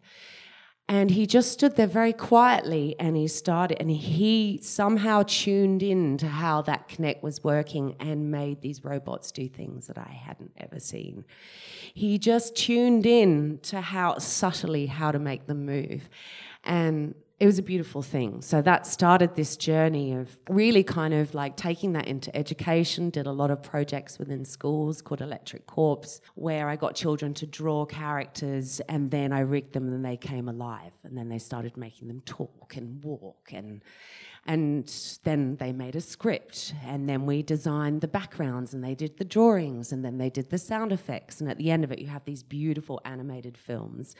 And 0.89 1.11
he 1.11 1.27
just 1.27 1.51
stood 1.51 1.75
there 1.75 1.89
very 1.89 2.13
quietly 2.13 2.95
and 3.01 3.17
he 3.17 3.27
started, 3.27 3.81
and 3.81 3.91
he 3.91 4.61
somehow 4.63 5.25
tuned 5.27 5.83
in 5.83 6.17
to 6.19 6.29
how 6.29 6.63
that 6.63 6.89
Kinect 6.89 7.23
was 7.23 7.43
working 7.43 7.97
and 7.99 8.31
made 8.31 8.61
these 8.61 8.85
robots 8.85 9.33
do 9.33 9.49
things 9.49 9.89
that 9.89 9.99
I 9.99 10.13
hadn't 10.13 10.53
ever 10.57 10.79
seen. 10.79 11.25
He 11.93 12.19
just 12.19 12.55
tuned 12.55 13.05
in 13.05 13.59
to 13.65 13.81
how 13.81 14.19
subtly 14.19 14.87
how 14.87 15.11
to 15.11 15.19
make 15.19 15.47
them 15.47 15.67
move. 15.67 16.09
And 16.63 17.17
it 17.39 17.45
was 17.45 17.59
a 17.59 17.63
beautiful 17.63 18.01
thing. 18.01 18.41
So 18.41 18.63
that 18.63 18.87
started 18.87 19.35
this 19.35 19.59
journey 19.59 20.15
of 20.15 20.39
really 20.49 20.83
kind 20.83 21.13
of 21.13 21.35
like 21.35 21.55
taking 21.55 21.93
that 21.93 22.07
into 22.07 22.35
education. 22.35 23.11
Did 23.11 23.27
a 23.27 23.33
lot 23.33 23.51
of 23.51 23.63
projects 23.63 24.19
within 24.19 24.47
schools 24.47 25.03
called 25.03 25.21
Electric 25.21 25.67
Corps, 25.67 26.23
where 26.35 26.71
I 26.71 26.77
got 26.77 26.95
children 26.95 27.35
to 27.35 27.47
draw 27.47 27.85
characters 27.85 28.81
and 28.89 29.11
then 29.11 29.35
I 29.35 29.41
rigged 29.41 29.75
them 29.75 29.87
and 29.89 30.03
they 30.03 30.17
came 30.17 30.49
alive. 30.49 30.93
And 31.05 31.17
then 31.17 31.29
they 31.29 31.39
started 31.39 31.77
making 31.77 32.09
them 32.09 32.23
talk 32.25 32.75
and 32.77 33.05
walk 33.05 33.51
and 33.53 33.83
and 34.49 35.19
then 35.25 35.57
they 35.57 35.73
made 35.73 35.97
a 35.97 36.01
script 36.01 36.73
and 36.87 37.09
then 37.09 37.27
we 37.27 37.43
designed 37.43 38.01
the 38.01 38.09
backgrounds 38.09 38.73
and 38.73 38.83
they 38.83 38.95
did 38.95 39.19
the 39.19 39.25
drawings 39.25 39.91
and 39.91 40.05
then 40.05 40.19
they 40.19 40.31
did 40.31 40.51
the 40.51 40.59
sound 40.59 40.93
effects 40.93 41.41
and 41.41 41.51
at 41.51 41.59
the 41.59 41.69
end 41.69 41.83
of 41.83 41.91
it 41.91 41.99
you 41.99 42.07
have 42.07 42.25
these 42.25 42.45
beautiful 42.45 43.01
animated 43.05 43.59
films 43.59 44.15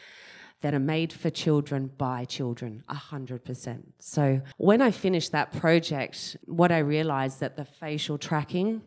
that 0.63 0.75
are 0.75 0.81
made 0.81 1.13
for 1.13 1.31
children 1.31 1.91
by 1.99 2.25
children 2.25 2.83
100%. 2.89 3.83
So 3.99 4.41
when 4.57 4.81
I 4.81 4.91
finished 4.91 5.33
that 5.33 5.53
project, 5.53 6.37
what 6.47 6.73
I 6.73 6.79
realized 6.79 7.41
that 7.41 7.57
the 7.57 7.65
facial 7.65 8.19
tracking 8.19 8.83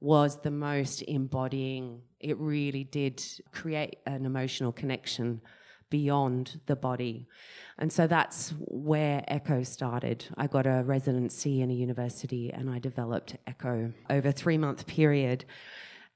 was 0.00 0.40
the 0.40 0.50
most 0.50 1.02
embodying. 1.02 2.00
It 2.18 2.38
really 2.38 2.84
did 2.84 3.22
create 3.52 3.98
an 4.06 4.24
emotional 4.24 4.72
connection 4.72 5.42
beyond 5.90 6.60
the 6.66 6.76
body. 6.76 7.26
And 7.78 7.92
so 7.92 8.06
that's 8.06 8.54
where 8.58 9.22
Echo 9.28 9.62
started. 9.62 10.24
I 10.36 10.46
got 10.46 10.66
a 10.66 10.82
residency 10.84 11.60
in 11.60 11.70
a 11.70 11.74
university 11.74 12.50
and 12.52 12.70
I 12.70 12.78
developed 12.78 13.36
Echo 13.46 13.92
over 14.08 14.28
a 14.28 14.32
three 14.32 14.56
month 14.56 14.86
period 14.86 15.44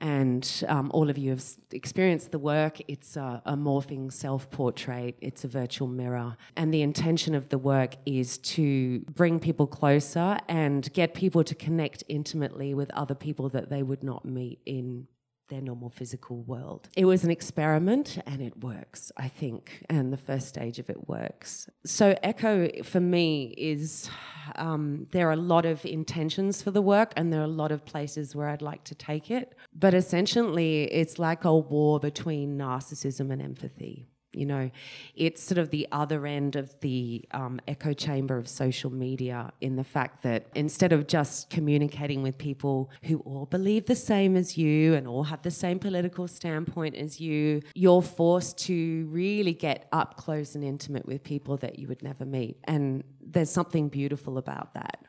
and 0.05 0.63
um, 0.69 0.91
all 0.93 1.09
of 1.09 1.17
you 1.17 1.31
have 1.31 1.43
experienced 1.73 2.31
the 2.31 2.39
work. 2.39 2.79
It's 2.89 3.17
a, 3.17 3.41
a 3.47 3.57
morphing 3.57 4.13
self 4.13 4.51
portrait, 4.51 5.17
it's 5.23 5.45
a 5.45 5.49
virtual 5.49 5.89
mirror. 5.89 6.37
And 6.57 6.75
the 6.75 6.83
intention 6.83 7.35
of 7.35 7.49
the 7.49 7.57
work 7.57 7.95
is 8.05 8.37
to 8.39 9.01
bring 9.15 9.41
people 9.41 9.67
closer 9.67 10.39
and 10.47 10.93
get 10.93 11.15
people 11.15 11.43
to 11.45 11.55
connect 11.55 12.05
intimately 12.09 12.75
with 12.75 12.91
other 12.91 13.15
people 13.15 13.49
that 13.51 13.71
they 13.71 13.83
would 13.83 14.05
not 14.05 14.27
meet 14.27 14.61
in 14.67 15.07
their 15.49 15.61
normal 15.61 15.91
physical 15.91 16.43
world. 16.43 16.89
It 16.97 17.05
was 17.05 17.25
an 17.25 17.31
experiment 17.31 18.19
and 18.27 18.41
it 18.41 18.63
works, 18.63 19.13
I 19.17 19.29
think, 19.29 19.85
and 19.89 20.13
the 20.13 20.17
first 20.17 20.49
stage 20.49 20.79
of 20.79 20.89
it 20.91 21.09
works. 21.09 21.69
So, 21.85 22.17
Echo 22.23 22.71
for 22.83 23.01
me 23.01 23.55
is 23.57 24.09
um, 24.57 25.07
there 25.13 25.29
are 25.29 25.33
a 25.33 25.37
lot 25.37 25.67
of 25.67 25.85
intentions 25.85 26.63
for 26.63 26.71
the 26.71 26.83
work 26.83 27.13
and 27.17 27.33
there 27.33 27.41
are 27.41 27.45
a 27.45 27.59
lot 27.63 27.73
of 27.73 27.85
places 27.85 28.35
where 28.35 28.49
I'd 28.49 28.63
like 28.63 28.85
to 28.85 28.95
take 28.95 29.31
it. 29.31 29.55
But 29.75 29.95
essentially, 29.95 30.85
it's 30.85 31.19
like 31.19 31.45
a 31.45 31.55
war 31.55 32.01
between 32.01 32.59
narcissism 32.59 33.33
and 33.33 33.43
empathy. 33.43 34.09
You 34.35 34.47
know, 34.47 34.71
it's 35.15 35.43
sort 35.43 35.59
of 35.59 35.71
the 35.71 35.87
other 35.93 36.27
end 36.27 36.57
of 36.57 36.79
the 36.81 37.25
um, 37.31 37.61
echo 37.69 37.93
chamber 37.93 38.37
of 38.37 38.49
social 38.49 38.91
media 38.91 39.53
in 39.61 39.77
the 39.77 39.85
fact 39.85 40.23
that 40.23 40.47
instead 40.55 40.93
of 40.93 41.07
just 41.07 41.51
communicating 41.51 42.23
with 42.23 42.37
people 42.39 42.91
who 43.05 43.19
all 43.21 43.47
believe 43.47 43.87
the 43.87 43.97
same 43.97 44.37
as 44.37 44.59
you 44.59 44.95
and 44.95 45.07
all 45.07 45.25
have 45.25 45.43
the 45.43 45.51
same 45.51 45.79
political 45.79 46.27
standpoint 46.29 46.95
as 46.95 47.21
you, 47.21 47.63
you're 47.75 48.03
forced 48.03 48.59
to 48.59 49.07
really 49.11 49.53
get 49.53 49.89
up 49.93 50.17
close 50.17 50.55
and 50.55 50.65
intimate 50.65 51.07
with 51.07 51.23
people 51.23 51.57
that 51.59 51.79
you 51.79 51.89
would 51.89 52.03
never 52.03 52.25
meet. 52.25 52.59
And 52.65 53.05
there's 53.21 53.51
something 53.51 53.89
beautiful 53.89 54.39
about 54.39 54.75
that 54.75 55.05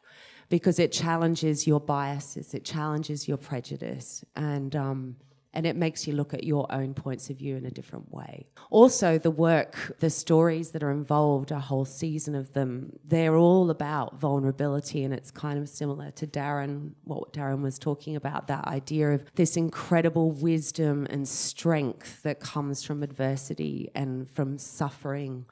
because 0.50 0.80
it 0.80 0.92
challenges 0.92 1.66
your 1.66 1.80
biases, 1.80 2.54
it 2.54 2.64
challenges 2.64 3.28
your 3.28 3.38
prejudice. 3.38 4.24
And, 4.36 4.76
um, 4.76 5.16
and 5.56 5.66
it 5.66 5.76
makes 5.76 6.06
you 6.06 6.14
look 6.14 6.34
at 6.34 6.44
your 6.44 6.72
own 6.72 6.94
points 6.94 7.30
of 7.30 7.38
view 7.38 7.56
in 7.56 7.66
a 7.66 7.72
different 7.72 8.14
way. 8.14 8.46
Also, 8.70 9.18
the 9.18 9.32
work, 9.32 9.96
the 10.00 10.10
stories 10.10 10.72
that 10.72 10.84
are 10.84 10.92
involved, 10.92 11.50
a 11.50 11.60
whole 11.60 11.86
season 11.86 12.36
of 12.36 12.54
them, 12.54 12.92
they're 13.06 13.38
all 13.38 13.70
about 13.70 14.20
vulnerability, 14.20 15.04
and 15.04 15.14
it's 15.14 15.32
kind 15.32 15.58
of 15.58 15.70
similar 15.70 16.12
to 16.12 16.28
Darren, 16.28 16.92
what 17.06 17.32
Darren 17.34 17.62
was 17.62 17.80
talking 17.80 18.16
about 18.16 18.48
that 18.48 18.66
idea 18.68 19.12
of 19.12 19.24
this 19.36 19.56
incredible 19.56 20.32
wisdom 20.32 21.08
and 21.10 21.28
strength 21.28 22.22
that 22.24 22.40
comes 22.42 22.84
from 22.84 23.02
adversity 23.02 23.90
and 23.96 24.30
from 24.30 24.58
suffering 24.58 25.46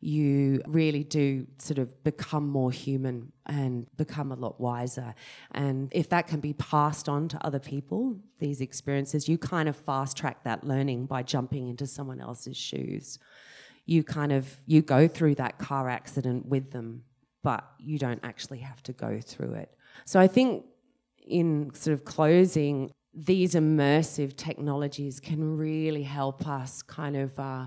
you 0.00 0.62
really 0.66 1.02
do 1.02 1.46
sort 1.58 1.78
of 1.78 2.04
become 2.04 2.48
more 2.48 2.70
human 2.70 3.32
and 3.46 3.86
become 3.96 4.30
a 4.30 4.36
lot 4.36 4.60
wiser. 4.60 5.14
And 5.52 5.88
if 5.92 6.08
that 6.10 6.28
can 6.28 6.38
be 6.40 6.52
passed 6.52 7.08
on 7.08 7.28
to 7.28 7.44
other 7.44 7.58
people, 7.58 8.16
these 8.38 8.60
experiences, 8.60 9.28
you 9.28 9.38
kind 9.38 9.68
of 9.68 9.74
fast 9.74 10.16
track 10.16 10.44
that 10.44 10.62
learning 10.64 11.06
by 11.06 11.24
jumping 11.24 11.68
into 11.68 11.86
someone 11.86 12.20
else's 12.20 12.56
shoes. 12.56 13.18
You 13.86 14.04
kind 14.04 14.32
of 14.32 14.60
you 14.66 14.82
go 14.82 15.08
through 15.08 15.36
that 15.36 15.58
car 15.58 15.88
accident 15.88 16.46
with 16.46 16.70
them, 16.70 17.02
but 17.42 17.64
you 17.78 17.98
don't 17.98 18.20
actually 18.22 18.58
have 18.58 18.82
to 18.84 18.92
go 18.92 19.18
through 19.20 19.54
it. 19.54 19.74
So 20.04 20.20
I 20.20 20.28
think 20.28 20.64
in 21.26 21.72
sort 21.74 21.94
of 21.94 22.04
closing, 22.04 22.92
these 23.14 23.54
immersive 23.54 24.36
technologies 24.36 25.18
can 25.18 25.56
really 25.56 26.04
help 26.04 26.46
us 26.46 26.82
kind 26.82 27.16
of 27.16 27.38
uh, 27.40 27.66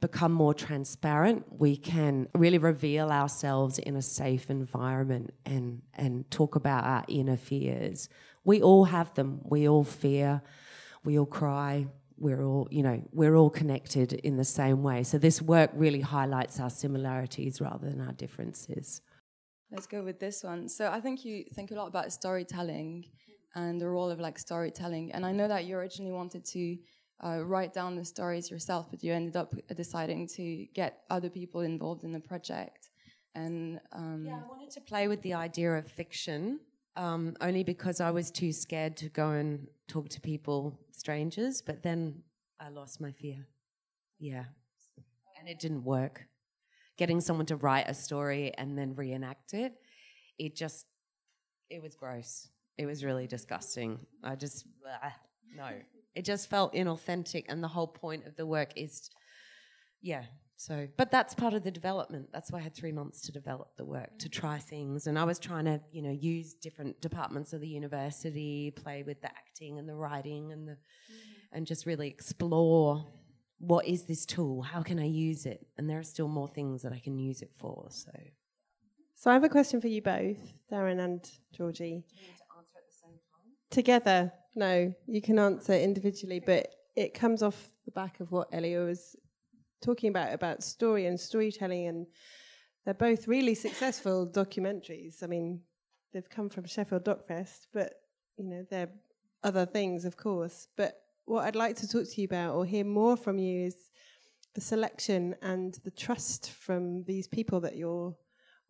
become 0.00 0.32
more 0.32 0.54
transparent, 0.54 1.44
we 1.50 1.76
can 1.76 2.28
really 2.34 2.58
reveal 2.58 3.10
ourselves 3.10 3.78
in 3.78 3.96
a 3.96 4.02
safe 4.02 4.48
environment 4.50 5.32
and, 5.44 5.82
and 5.94 6.30
talk 6.30 6.54
about 6.54 6.84
our 6.84 7.04
inner 7.08 7.36
fears. 7.36 8.08
We 8.44 8.62
all 8.62 8.84
have 8.84 9.12
them. 9.14 9.40
We 9.44 9.68
all 9.68 9.84
fear. 9.84 10.42
We 11.04 11.18
all 11.18 11.26
cry. 11.26 11.86
We're 12.16 12.44
all, 12.44 12.68
you 12.70 12.82
know, 12.82 13.02
we're 13.12 13.36
all 13.36 13.50
connected 13.50 14.12
in 14.12 14.36
the 14.36 14.44
same 14.44 14.82
way. 14.82 15.02
So 15.02 15.18
this 15.18 15.42
work 15.42 15.70
really 15.74 16.00
highlights 16.00 16.58
our 16.60 16.70
similarities 16.70 17.60
rather 17.60 17.88
than 17.88 18.00
our 18.00 18.12
differences. 18.12 19.02
Let's 19.70 19.86
go 19.86 20.02
with 20.02 20.18
this 20.18 20.42
one. 20.42 20.68
So 20.68 20.90
I 20.90 21.00
think 21.00 21.24
you 21.24 21.44
think 21.54 21.70
a 21.70 21.74
lot 21.74 21.88
about 21.88 22.12
storytelling 22.12 23.04
and 23.54 23.80
the 23.80 23.88
role 23.88 24.10
of 24.10 24.18
like 24.18 24.38
storytelling. 24.38 25.12
And 25.12 25.26
I 25.26 25.32
know 25.32 25.48
that 25.48 25.64
you 25.64 25.76
originally 25.76 26.12
wanted 26.12 26.44
to 26.46 26.78
uh, 27.24 27.42
write 27.44 27.72
down 27.72 27.96
the 27.96 28.04
stories 28.04 28.50
yourself, 28.50 28.86
but 28.90 29.02
you 29.02 29.12
ended 29.12 29.36
up 29.36 29.54
deciding 29.74 30.26
to 30.28 30.66
get 30.74 31.02
other 31.10 31.28
people 31.28 31.62
involved 31.62 32.04
in 32.04 32.12
the 32.12 32.20
project. 32.20 32.90
And 33.34 33.80
um, 33.92 34.24
yeah, 34.26 34.40
I 34.44 34.48
wanted 34.48 34.70
to 34.70 34.80
play 34.80 35.08
with 35.08 35.22
the 35.22 35.34
idea 35.34 35.72
of 35.72 35.86
fiction, 35.88 36.60
um, 36.96 37.36
only 37.40 37.64
because 37.64 38.00
I 38.00 38.10
was 38.10 38.30
too 38.30 38.52
scared 38.52 38.96
to 38.98 39.08
go 39.08 39.30
and 39.30 39.66
talk 39.86 40.08
to 40.10 40.20
people, 40.20 40.78
strangers. 40.92 41.60
But 41.62 41.82
then 41.82 42.22
I 42.60 42.68
lost 42.68 43.00
my 43.00 43.12
fear. 43.12 43.46
Yeah, 44.18 44.44
and 45.38 45.48
it 45.48 45.58
didn't 45.58 45.84
work. 45.84 46.26
Getting 46.96 47.20
someone 47.20 47.46
to 47.46 47.56
write 47.56 47.88
a 47.88 47.94
story 47.94 48.52
and 48.58 48.76
then 48.76 48.94
reenact 48.96 49.54
it, 49.54 49.72
it 50.38 50.56
just, 50.56 50.86
it 51.70 51.80
was 51.80 51.94
gross. 51.94 52.48
It 52.76 52.86
was 52.86 53.04
really 53.04 53.28
disgusting. 53.28 54.00
I 54.24 54.34
just, 54.34 54.66
no. 55.56 55.70
It 56.18 56.24
just 56.24 56.50
felt 56.50 56.74
inauthentic, 56.74 57.44
and 57.48 57.62
the 57.62 57.68
whole 57.68 57.86
point 57.86 58.26
of 58.26 58.34
the 58.34 58.44
work 58.44 58.72
is, 58.74 59.08
yeah. 60.02 60.24
So, 60.56 60.88
but 60.96 61.12
that's 61.12 61.32
part 61.32 61.54
of 61.54 61.62
the 61.62 61.70
development. 61.70 62.30
That's 62.32 62.50
why 62.50 62.58
I 62.58 62.62
had 62.62 62.74
three 62.74 62.90
months 62.90 63.20
to 63.26 63.30
develop 63.30 63.76
the 63.76 63.84
work, 63.84 64.18
to 64.18 64.28
try 64.28 64.58
things, 64.58 65.06
and 65.06 65.16
I 65.16 65.22
was 65.22 65.38
trying 65.38 65.66
to, 65.66 65.80
you 65.92 66.02
know, 66.02 66.10
use 66.10 66.54
different 66.54 67.00
departments 67.00 67.52
of 67.52 67.60
the 67.60 67.68
university, 67.68 68.72
play 68.72 69.04
with 69.04 69.20
the 69.20 69.28
acting 69.28 69.78
and 69.78 69.88
the 69.88 69.94
writing, 69.94 70.50
and 70.50 70.66
the, 70.66 70.72
mm-hmm. 70.72 71.56
and 71.56 71.64
just 71.68 71.86
really 71.86 72.08
explore 72.08 73.06
what 73.60 73.86
is 73.86 74.02
this 74.02 74.26
tool? 74.26 74.62
How 74.62 74.82
can 74.82 74.98
I 74.98 75.06
use 75.06 75.46
it? 75.46 75.64
And 75.76 75.88
there 75.88 76.00
are 76.00 76.04
still 76.04 76.26
more 76.26 76.48
things 76.48 76.82
that 76.82 76.92
I 76.92 76.98
can 76.98 77.16
use 77.16 77.42
it 77.42 77.52
for. 77.56 77.86
So, 77.90 78.10
so 79.14 79.30
I 79.30 79.34
have 79.34 79.44
a 79.44 79.48
question 79.48 79.80
for 79.80 79.88
you 79.88 80.02
both, 80.02 80.52
Darren 80.72 80.98
and 80.98 81.30
Georgie. 81.52 82.04
Do 82.08 82.16
you 82.16 82.22
need 82.22 82.36
to 82.38 82.44
answer 82.56 82.72
at 82.76 82.88
the 82.88 82.96
same 83.02 83.18
time? 83.32 83.52
Together, 83.70 84.32
no, 84.54 84.94
you 85.06 85.22
can 85.22 85.38
answer 85.38 85.72
individually, 85.74 86.40
but 86.44 86.68
it 86.96 87.14
comes 87.14 87.42
off 87.42 87.70
the 87.84 87.92
back 87.92 88.20
of 88.20 88.32
what 88.32 88.48
Elia 88.52 88.80
was 88.80 89.16
talking 89.82 90.10
about 90.10 90.32
about 90.32 90.62
story 90.62 91.06
and 91.06 91.18
storytelling, 91.18 91.86
and 91.86 92.06
they're 92.84 92.94
both 92.94 93.28
really 93.28 93.54
successful 93.54 94.26
documentaries. 94.26 95.22
I 95.22 95.26
mean, 95.26 95.60
they've 96.12 96.28
come 96.28 96.48
from 96.48 96.66
Sheffield 96.66 97.04
Docfest, 97.04 97.66
but 97.72 97.94
you 98.36 98.44
know 98.44 98.64
they're 98.70 98.90
other 99.42 99.66
things, 99.66 100.04
of 100.04 100.16
course. 100.16 100.68
But 100.76 100.94
what 101.24 101.44
I'd 101.44 101.56
like 101.56 101.76
to 101.76 101.88
talk 101.88 102.04
to 102.08 102.20
you 102.20 102.24
about 102.24 102.54
or 102.54 102.64
hear 102.64 102.84
more 102.84 103.16
from 103.16 103.38
you 103.38 103.66
is 103.66 103.76
the 104.54 104.60
selection 104.60 105.34
and 105.42 105.78
the 105.84 105.90
trust 105.90 106.50
from 106.50 107.04
these 107.04 107.28
people 107.28 107.60
that 107.60 107.76
you're 107.76 108.16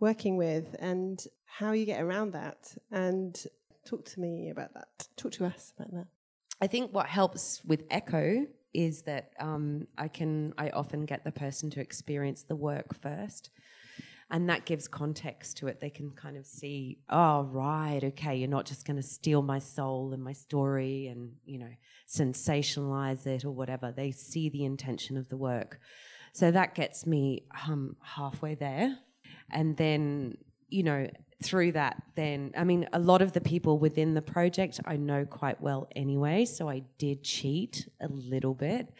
working 0.00 0.36
with 0.36 0.76
and 0.78 1.24
how 1.46 1.72
you 1.72 1.86
get 1.86 2.02
around 2.02 2.32
that 2.32 2.76
and 2.90 3.46
Talk 3.88 4.04
to 4.04 4.20
me 4.20 4.50
about 4.50 4.74
that. 4.74 5.08
Talk 5.16 5.32
to 5.32 5.46
us 5.46 5.72
about 5.78 5.90
that. 5.92 6.08
I 6.60 6.66
think 6.66 6.92
what 6.92 7.06
helps 7.06 7.62
with 7.64 7.84
Echo 7.90 8.46
is 8.74 9.02
that 9.02 9.30
um, 9.40 9.86
I 9.96 10.08
can 10.08 10.52
I 10.58 10.68
often 10.68 11.06
get 11.06 11.24
the 11.24 11.32
person 11.32 11.70
to 11.70 11.80
experience 11.80 12.42
the 12.42 12.54
work 12.54 12.94
first, 12.94 13.48
and 14.30 14.50
that 14.50 14.66
gives 14.66 14.88
context 14.88 15.56
to 15.58 15.68
it. 15.68 15.80
They 15.80 15.88
can 15.88 16.10
kind 16.10 16.36
of 16.36 16.44
see, 16.44 16.98
oh 17.08 17.44
right, 17.44 18.04
okay, 18.04 18.36
you're 18.36 18.46
not 18.46 18.66
just 18.66 18.86
going 18.86 18.98
to 18.98 19.02
steal 19.02 19.40
my 19.40 19.58
soul 19.58 20.12
and 20.12 20.22
my 20.22 20.34
story 20.34 21.06
and 21.06 21.32
you 21.46 21.58
know 21.58 21.72
sensationalize 22.06 23.26
it 23.26 23.46
or 23.46 23.52
whatever. 23.52 23.90
They 23.90 24.10
see 24.10 24.50
the 24.50 24.66
intention 24.66 25.16
of 25.16 25.30
the 25.30 25.38
work, 25.38 25.80
so 26.34 26.50
that 26.50 26.74
gets 26.74 27.06
me 27.06 27.46
um, 27.66 27.96
halfway 28.02 28.54
there. 28.54 28.98
and 29.50 29.78
then 29.78 30.36
you 30.68 30.82
know 30.82 31.08
through 31.42 31.70
that 31.70 32.02
then 32.16 32.52
i 32.56 32.64
mean 32.64 32.88
a 32.92 32.98
lot 32.98 33.22
of 33.22 33.32
the 33.32 33.40
people 33.40 33.78
within 33.78 34.14
the 34.14 34.22
project 34.22 34.80
i 34.86 34.96
know 34.96 35.24
quite 35.24 35.60
well 35.60 35.88
anyway 35.94 36.44
so 36.44 36.68
i 36.68 36.82
did 36.98 37.22
cheat 37.22 37.88
a 38.00 38.08
little 38.08 38.54
bit. 38.54 38.92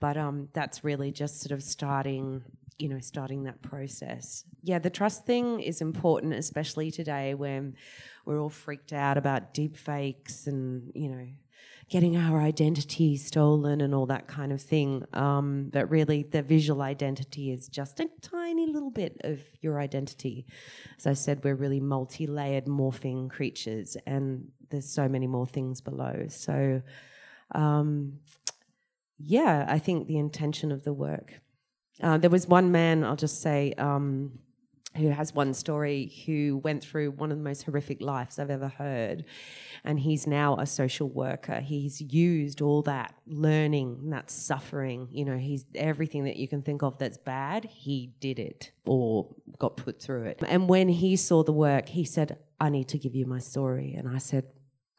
But 0.00 0.16
um, 0.16 0.48
that's 0.52 0.84
really 0.84 1.10
just 1.10 1.40
sort 1.40 1.52
of 1.52 1.62
starting 1.62 2.44
you 2.78 2.88
know 2.88 3.00
starting 3.00 3.44
that 3.44 3.60
process. 3.60 4.44
Yeah 4.62 4.78
the 4.78 4.90
trust 4.90 5.26
thing 5.26 5.60
is 5.60 5.80
important 5.80 6.34
especially 6.34 6.90
today 6.92 7.34
when 7.34 7.74
we're 8.24 8.40
all 8.40 8.50
freaked 8.50 8.92
out 8.92 9.18
about 9.18 9.52
deep 9.52 9.76
fakes 9.76 10.46
and 10.46 10.92
you 10.94 11.08
know 11.08 11.26
getting 11.88 12.16
our 12.16 12.40
identity 12.40 13.16
stolen 13.16 13.80
and 13.80 13.94
all 13.94 14.06
that 14.06 14.28
kind 14.28 14.52
of 14.52 14.60
thing. 14.60 15.04
Um, 15.12 15.70
but 15.72 15.88
really, 15.88 16.22
the 16.22 16.42
visual 16.42 16.82
identity 16.82 17.50
is 17.50 17.68
just 17.68 18.00
a 18.00 18.10
tiny 18.20 18.66
little 18.66 18.90
bit 18.90 19.20
of 19.24 19.40
your 19.60 19.80
identity. 19.80 20.46
As 20.98 21.06
I 21.06 21.14
said, 21.14 21.42
we're 21.42 21.54
really 21.54 21.80
multi 21.80 22.26
layered, 22.26 22.66
morphing 22.66 23.30
creatures, 23.30 23.96
and 24.06 24.48
there's 24.70 24.88
so 24.88 25.08
many 25.08 25.26
more 25.26 25.46
things 25.46 25.80
below. 25.80 26.26
So, 26.28 26.82
um, 27.54 28.20
yeah, 29.18 29.64
I 29.68 29.78
think 29.78 30.06
the 30.06 30.18
intention 30.18 30.70
of 30.70 30.84
the 30.84 30.92
work. 30.92 31.40
Uh, 32.00 32.18
there 32.18 32.30
was 32.30 32.46
one 32.46 32.70
man, 32.70 33.02
I'll 33.02 33.16
just 33.16 33.42
say, 33.42 33.72
um, 33.78 34.38
who 34.96 35.10
has 35.10 35.34
one 35.34 35.54
story 35.54 36.12
who 36.26 36.60
went 36.64 36.82
through 36.82 37.10
one 37.10 37.30
of 37.30 37.38
the 37.38 37.44
most 37.44 37.64
horrific 37.64 38.00
lives 38.00 38.38
I've 38.38 38.50
ever 38.50 38.68
heard. 38.68 39.24
And 39.84 40.00
he's 40.00 40.26
now 40.26 40.56
a 40.56 40.66
social 40.66 41.08
worker. 41.08 41.60
He's 41.60 42.00
used 42.00 42.60
all 42.62 42.82
that 42.82 43.14
learning, 43.26 44.10
that 44.10 44.30
suffering, 44.30 45.08
you 45.10 45.24
know, 45.24 45.36
he's 45.36 45.66
everything 45.74 46.24
that 46.24 46.36
you 46.36 46.48
can 46.48 46.62
think 46.62 46.82
of 46.82 46.98
that's 46.98 47.18
bad, 47.18 47.66
he 47.66 48.14
did 48.20 48.38
it 48.38 48.72
or 48.86 49.28
got 49.58 49.76
put 49.76 50.00
through 50.00 50.24
it. 50.24 50.42
And 50.46 50.68
when 50.68 50.88
he 50.88 51.16
saw 51.16 51.44
the 51.44 51.52
work, 51.52 51.90
he 51.90 52.04
said, 52.04 52.38
I 52.58 52.70
need 52.70 52.88
to 52.88 52.98
give 52.98 53.14
you 53.14 53.26
my 53.26 53.38
story. 53.38 53.94
And 53.94 54.08
I 54.08 54.18
said, 54.18 54.44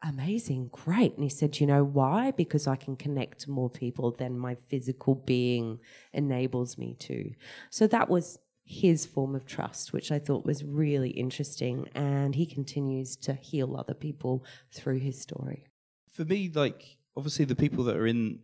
Amazing, 0.02 0.70
great. 0.72 1.12
And 1.16 1.22
he 1.22 1.28
said, 1.28 1.60
You 1.60 1.66
know 1.66 1.84
why? 1.84 2.30
Because 2.30 2.66
I 2.66 2.76
can 2.76 2.96
connect 2.96 3.40
to 3.40 3.50
more 3.50 3.68
people 3.68 4.12
than 4.12 4.38
my 4.38 4.56
physical 4.68 5.14
being 5.14 5.78
enables 6.14 6.78
me 6.78 6.96
to. 7.00 7.34
So 7.68 7.86
that 7.88 8.08
was 8.08 8.38
his 8.70 9.04
form 9.04 9.34
of 9.34 9.44
trust, 9.44 9.92
which 9.92 10.12
I 10.12 10.20
thought 10.20 10.46
was 10.46 10.62
really 10.62 11.10
interesting. 11.10 11.88
And 11.92 12.36
he 12.36 12.46
continues 12.46 13.16
to 13.16 13.34
heal 13.34 13.76
other 13.76 13.94
people 13.94 14.44
through 14.72 15.00
his 15.00 15.20
story. 15.20 15.64
For 16.12 16.24
me, 16.24 16.48
like, 16.54 16.98
obviously, 17.16 17.46
the 17.46 17.56
people 17.56 17.82
that 17.84 17.96
are 17.96 18.06
in 18.06 18.38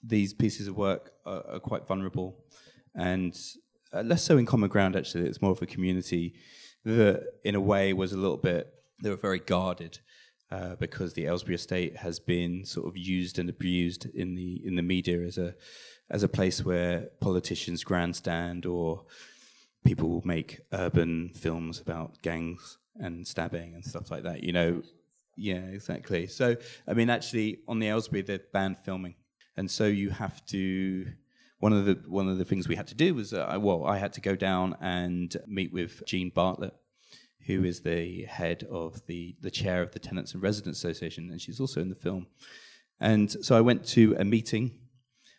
these 0.00 0.32
pieces 0.32 0.68
of 0.68 0.76
work 0.76 1.10
are, 1.26 1.44
are 1.54 1.60
quite 1.60 1.88
vulnerable 1.88 2.36
and 2.94 3.36
uh, 3.92 4.02
less 4.02 4.22
so 4.22 4.38
in 4.38 4.46
common 4.46 4.68
ground, 4.68 4.94
actually. 4.94 5.26
It's 5.26 5.42
more 5.42 5.50
of 5.50 5.60
a 5.60 5.66
community 5.66 6.34
that, 6.84 7.26
in 7.42 7.56
a 7.56 7.60
way, 7.60 7.92
was 7.92 8.12
a 8.12 8.16
little 8.16 8.36
bit, 8.36 8.72
they 9.02 9.10
were 9.10 9.16
very 9.16 9.40
guarded. 9.40 9.98
Uh, 10.50 10.76
because 10.76 11.12
the 11.12 11.26
Aylesbury 11.26 11.56
estate 11.56 11.96
has 11.96 12.18
been 12.18 12.64
sort 12.64 12.86
of 12.86 12.96
used 12.96 13.38
and 13.38 13.50
abused 13.50 14.06
in 14.14 14.34
the 14.34 14.62
in 14.64 14.76
the 14.76 14.82
media 14.82 15.20
as 15.20 15.36
a 15.36 15.54
as 16.08 16.22
a 16.22 16.28
place 16.28 16.64
where 16.64 17.10
politicians 17.20 17.84
grandstand 17.84 18.64
or 18.64 19.04
people 19.84 20.08
will 20.08 20.26
make 20.26 20.60
urban 20.72 21.30
films 21.34 21.80
about 21.80 22.20
gangs 22.22 22.78
and 22.96 23.26
stabbing 23.26 23.74
and 23.74 23.84
stuff 23.84 24.10
like 24.10 24.22
that. 24.24 24.42
You 24.42 24.52
know, 24.52 24.82
yeah, 25.36 25.58
exactly. 25.58 26.26
So, 26.26 26.56
I 26.86 26.94
mean, 26.94 27.10
actually, 27.10 27.60
on 27.68 27.78
the 27.78 27.88
Aylesbury, 27.88 28.22
they're 28.22 28.40
banned 28.52 28.78
filming, 28.78 29.14
and 29.56 29.70
so 29.70 29.86
you 29.86 30.10
have 30.10 30.44
to. 30.46 31.06
One 31.60 31.72
of 31.72 31.86
the 31.86 31.98
one 32.06 32.28
of 32.28 32.38
the 32.38 32.44
things 32.44 32.68
we 32.68 32.76
had 32.76 32.86
to 32.88 32.94
do 32.94 33.14
was, 33.14 33.32
uh, 33.32 33.58
well, 33.60 33.84
I 33.84 33.98
had 33.98 34.12
to 34.14 34.20
go 34.20 34.36
down 34.36 34.76
and 34.80 35.36
meet 35.46 35.72
with 35.72 36.04
Jean 36.06 36.30
Bartlett, 36.30 36.74
who 37.46 37.64
is 37.64 37.80
the 37.80 38.24
head 38.24 38.64
of 38.70 39.06
the 39.06 39.36
the 39.40 39.50
chair 39.50 39.82
of 39.82 39.92
the 39.92 39.98
Tenants 39.98 40.34
and 40.34 40.42
Residents 40.42 40.78
Association, 40.78 41.30
and 41.30 41.40
she's 41.40 41.60
also 41.60 41.80
in 41.80 41.88
the 41.88 41.96
film. 41.96 42.26
And 43.00 43.30
so 43.44 43.56
I 43.56 43.60
went 43.60 43.86
to 43.88 44.16
a 44.18 44.24
meeting, 44.24 44.72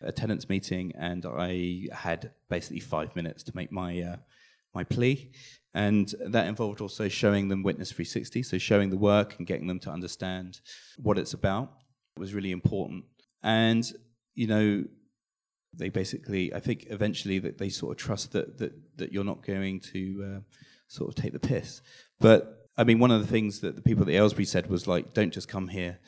a 0.02 0.12
tenants 0.12 0.48
meeting, 0.48 0.94
and 0.98 1.26
I 1.26 1.88
had 1.94 2.32
basically 2.50 2.80
five 2.80 3.16
minutes 3.16 3.44
to 3.44 3.52
make 3.56 3.72
my 3.72 4.02
uh, 4.02 4.16
my 4.74 4.84
plea. 4.84 5.32
And 5.74 6.14
that 6.26 6.48
involved 6.48 6.82
also 6.82 7.08
showing 7.08 7.50
them 7.50 7.62
Witness 7.62 7.92
360, 7.92 8.44
so 8.44 8.58
showing 8.58 8.90
the 8.90 8.98
work 8.98 9.36
and 9.38 9.46
getting 9.46 9.68
them 9.68 9.80
to 9.82 9.92
understand 9.92 10.62
what 10.98 11.20
it's 11.20 11.34
about 11.34 11.72
was 12.18 12.34
really 12.34 12.52
important. 12.52 13.06
And, 13.44 13.86
you 14.34 14.48
know, 14.48 14.84
they 15.74 15.90
basically, 15.90 16.54
I 16.54 16.60
think 16.60 16.88
eventually 16.90 17.38
that 17.40 17.60
they 17.60 17.70
sort 17.70 17.92
of 17.92 17.98
trust 17.98 18.32
that, 18.32 18.58
that, 18.58 18.74
that 18.98 19.14
you're 19.14 19.24
not 19.24 19.46
going 19.46 19.80
to 19.94 20.24
uh, 20.26 20.40
sort 20.88 21.10
of 21.10 21.16
take 21.16 21.34
the 21.34 21.40
piss. 21.40 21.82
But 22.20 22.68
I 22.76 22.84
mean, 22.84 22.98
one 22.98 23.12
of 23.12 23.22
the 23.22 23.28
things 23.28 23.60
that 23.60 23.76
the 23.76 23.82
people 23.82 24.04
at 24.04 24.08
the 24.08 24.16
Aylesbury 24.16 24.46
said 24.46 24.70
was 24.70 24.88
like, 24.88 25.14
don't 25.14 25.34
just 25.34 25.48
come 25.48 25.68
here, 25.68 26.00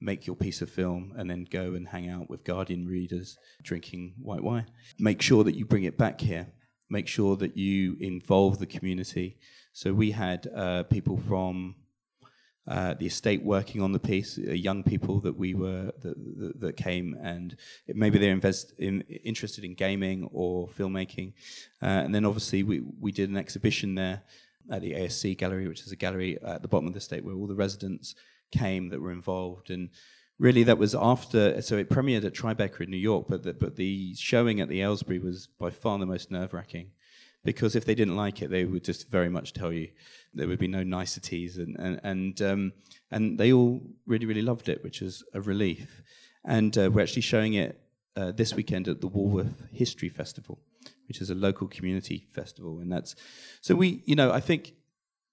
make 0.00 0.26
your 0.26 0.36
piece 0.36 0.62
of 0.62 0.70
film, 0.70 1.12
and 1.16 1.28
then 1.28 1.46
go 1.50 1.74
and 1.74 1.88
hang 1.88 2.08
out 2.08 2.30
with 2.30 2.44
Guardian 2.44 2.86
readers 2.86 3.36
drinking 3.62 4.14
white 4.18 4.42
wine. 4.42 4.66
Make 4.98 5.20
sure 5.20 5.44
that 5.44 5.56
you 5.56 5.66
bring 5.66 5.84
it 5.84 5.98
back 5.98 6.22
here 6.22 6.46
make 6.90 7.08
sure 7.08 7.36
that 7.36 7.56
you 7.56 7.96
involve 8.00 8.58
the 8.58 8.66
community. 8.66 9.38
So 9.72 9.94
we 9.94 10.10
had 10.10 10.48
uh, 10.54 10.82
people 10.84 11.16
from 11.16 11.76
uh, 12.68 12.94
the 12.94 13.06
estate 13.06 13.42
working 13.42 13.80
on 13.80 13.92
the 13.92 13.98
piece, 13.98 14.38
uh, 14.38 14.52
young 14.52 14.82
people 14.82 15.20
that 15.20 15.36
we 15.36 15.54
were 15.54 15.92
that, 16.02 16.38
that, 16.38 16.60
that 16.60 16.76
came, 16.76 17.16
and 17.20 17.56
maybe 17.88 18.18
they're 18.18 18.32
invest 18.32 18.74
in, 18.78 19.00
interested 19.24 19.64
in 19.64 19.74
gaming 19.74 20.28
or 20.32 20.68
filmmaking. 20.68 21.32
Uh, 21.82 21.86
and 21.86 22.14
then 22.14 22.24
obviously 22.24 22.62
we 22.62 22.82
we 23.00 23.12
did 23.12 23.30
an 23.30 23.36
exhibition 23.36 23.94
there 23.94 24.22
at 24.70 24.82
the 24.82 24.92
ASC 24.92 25.38
gallery, 25.38 25.66
which 25.68 25.80
is 25.80 25.92
a 25.92 25.96
gallery 25.96 26.38
at 26.44 26.62
the 26.62 26.68
bottom 26.68 26.86
of 26.86 26.92
the 26.92 26.98
estate 26.98 27.24
where 27.24 27.34
all 27.34 27.46
the 27.46 27.54
residents 27.54 28.14
came 28.52 28.88
that 28.90 29.00
were 29.00 29.12
involved 29.12 29.70
and 29.70 29.88
really 30.40 30.62
that 30.62 30.78
was 30.78 30.94
after 30.94 31.60
so 31.60 31.76
it 31.76 31.90
premiered 31.90 32.24
at 32.24 32.32
Tribeca 32.32 32.80
in 32.80 32.90
New 32.90 32.96
York 32.96 33.26
but 33.28 33.42
the, 33.44 33.52
but 33.52 33.76
the 33.76 34.14
showing 34.16 34.60
at 34.60 34.68
the 34.68 34.80
Aylesbury 34.80 35.18
was 35.20 35.46
by 35.46 35.70
far 35.70 35.98
the 35.98 36.06
most 36.06 36.30
nerve-wracking 36.30 36.90
because 37.44 37.76
if 37.76 37.84
they 37.84 37.94
didn't 37.94 38.16
like 38.16 38.40
it 38.40 38.50
they 38.50 38.64
would 38.64 38.82
just 38.82 39.10
very 39.10 39.28
much 39.28 39.52
tell 39.52 39.70
you 39.70 39.88
there 40.32 40.48
would 40.48 40.58
be 40.58 40.66
no 40.66 40.82
niceties 40.82 41.58
and 41.58 41.76
and 41.78 42.00
and, 42.02 42.42
um, 42.42 42.72
and 43.10 43.38
they 43.38 43.52
all 43.52 43.82
really 44.06 44.26
really 44.26 44.42
loved 44.42 44.68
it 44.68 44.82
which 44.82 45.00
was 45.00 45.22
a 45.34 45.40
relief. 45.40 46.02
And 46.42 46.76
uh, 46.78 46.90
we're 46.90 47.02
actually 47.02 47.22
showing 47.22 47.52
it 47.52 47.78
uh, 48.16 48.32
this 48.32 48.54
weekend 48.54 48.88
at 48.88 49.02
the 49.02 49.08
Walworth 49.08 49.62
History 49.70 50.08
Festival 50.08 50.58
which 51.06 51.20
is 51.20 51.28
a 51.28 51.34
local 51.34 51.68
community 51.68 52.26
festival 52.32 52.78
and 52.78 52.90
that's 52.90 53.14
so 53.60 53.74
we 53.74 54.02
you 54.06 54.16
know 54.16 54.32
I 54.32 54.40
think 54.40 54.72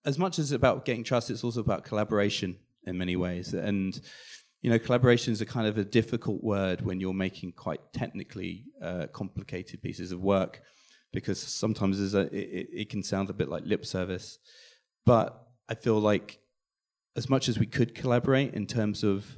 as 0.03 0.19
much 0.19 0.37
as 0.37 0.51
it's 0.51 0.55
about 0.55 0.83
getting 0.83 1.05
trust 1.05 1.29
it's 1.29 1.45
also 1.45 1.61
about 1.61 1.85
collaboration 1.85 2.57
in 2.87 2.97
many 2.97 3.15
ways. 3.15 3.53
And 3.53 3.99
you 4.61 4.69
know, 4.69 4.79
collaboration 4.79 5.33
is 5.33 5.41
a 5.41 5.45
kind 5.45 5.67
of 5.67 5.77
a 5.77 5.83
difficult 5.83 6.43
word 6.43 6.81
when 6.81 6.99
you're 6.99 7.13
making 7.13 7.53
quite 7.53 7.79
technically 7.93 8.65
uh, 8.81 9.07
complicated 9.13 9.81
pieces 9.81 10.11
of 10.11 10.21
work, 10.21 10.61
because 11.13 11.39
sometimes 11.41 12.13
a, 12.13 12.21
it, 12.35 12.67
it 12.73 12.89
can 12.89 13.03
sound 13.03 13.29
a 13.29 13.33
bit 13.33 13.49
like 13.49 13.63
lip 13.65 13.85
service. 13.85 14.39
But 15.05 15.47
I 15.69 15.75
feel 15.75 15.99
like 15.99 16.39
as 17.15 17.29
much 17.29 17.49
as 17.49 17.59
we 17.59 17.65
could 17.65 17.95
collaborate 17.95 18.53
in 18.53 18.65
terms 18.67 19.03
of 19.03 19.37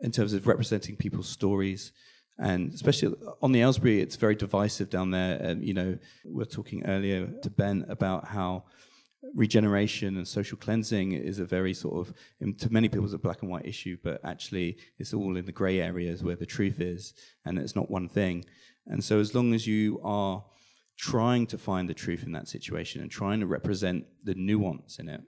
in 0.00 0.10
terms 0.10 0.32
of 0.32 0.46
representing 0.46 0.96
people's 0.96 1.28
stories, 1.28 1.92
and 2.38 2.74
especially 2.74 3.14
on 3.40 3.52
the 3.52 3.60
Aylesbury, 3.60 4.00
it's 4.00 4.16
very 4.16 4.34
divisive 4.34 4.90
down 4.90 5.12
there. 5.12 5.36
And 5.36 5.64
you 5.64 5.74
know, 5.74 5.98
we 6.24 6.42
are 6.42 6.46
talking 6.46 6.84
earlier 6.86 7.28
to 7.42 7.50
Ben 7.50 7.84
about 7.88 8.28
how 8.28 8.64
regeneration 9.34 10.16
and 10.16 10.26
social 10.26 10.58
cleansing 10.58 11.12
is 11.12 11.38
a 11.38 11.44
very 11.44 11.74
sort 11.74 12.08
of, 12.08 12.14
to 12.58 12.72
many 12.72 12.88
people, 12.88 13.04
it's 13.04 13.14
a 13.14 13.18
black 13.18 13.42
and 13.42 13.50
white 13.50 13.66
issue, 13.66 13.96
but 14.02 14.20
actually 14.24 14.76
it's 14.98 15.14
all 15.14 15.36
in 15.36 15.46
the 15.46 15.52
grey 15.52 15.80
areas 15.80 16.22
where 16.22 16.36
the 16.36 16.46
truth 16.46 16.80
is, 16.80 17.14
and 17.44 17.58
it's 17.58 17.76
not 17.76 17.90
one 17.90 18.08
thing. 18.08 18.44
And 18.86 19.02
so, 19.02 19.20
as 19.20 19.34
long 19.34 19.54
as 19.54 19.66
you 19.66 20.00
are 20.02 20.44
trying 20.98 21.46
to 21.46 21.58
find 21.58 21.88
the 21.88 21.94
truth 21.94 22.24
in 22.24 22.32
that 22.32 22.48
situation 22.48 23.00
and 23.00 23.10
trying 23.10 23.40
to 23.40 23.46
represent 23.46 24.06
the 24.24 24.34
nuance 24.34 24.98
in 24.98 25.08
it, 25.08 25.22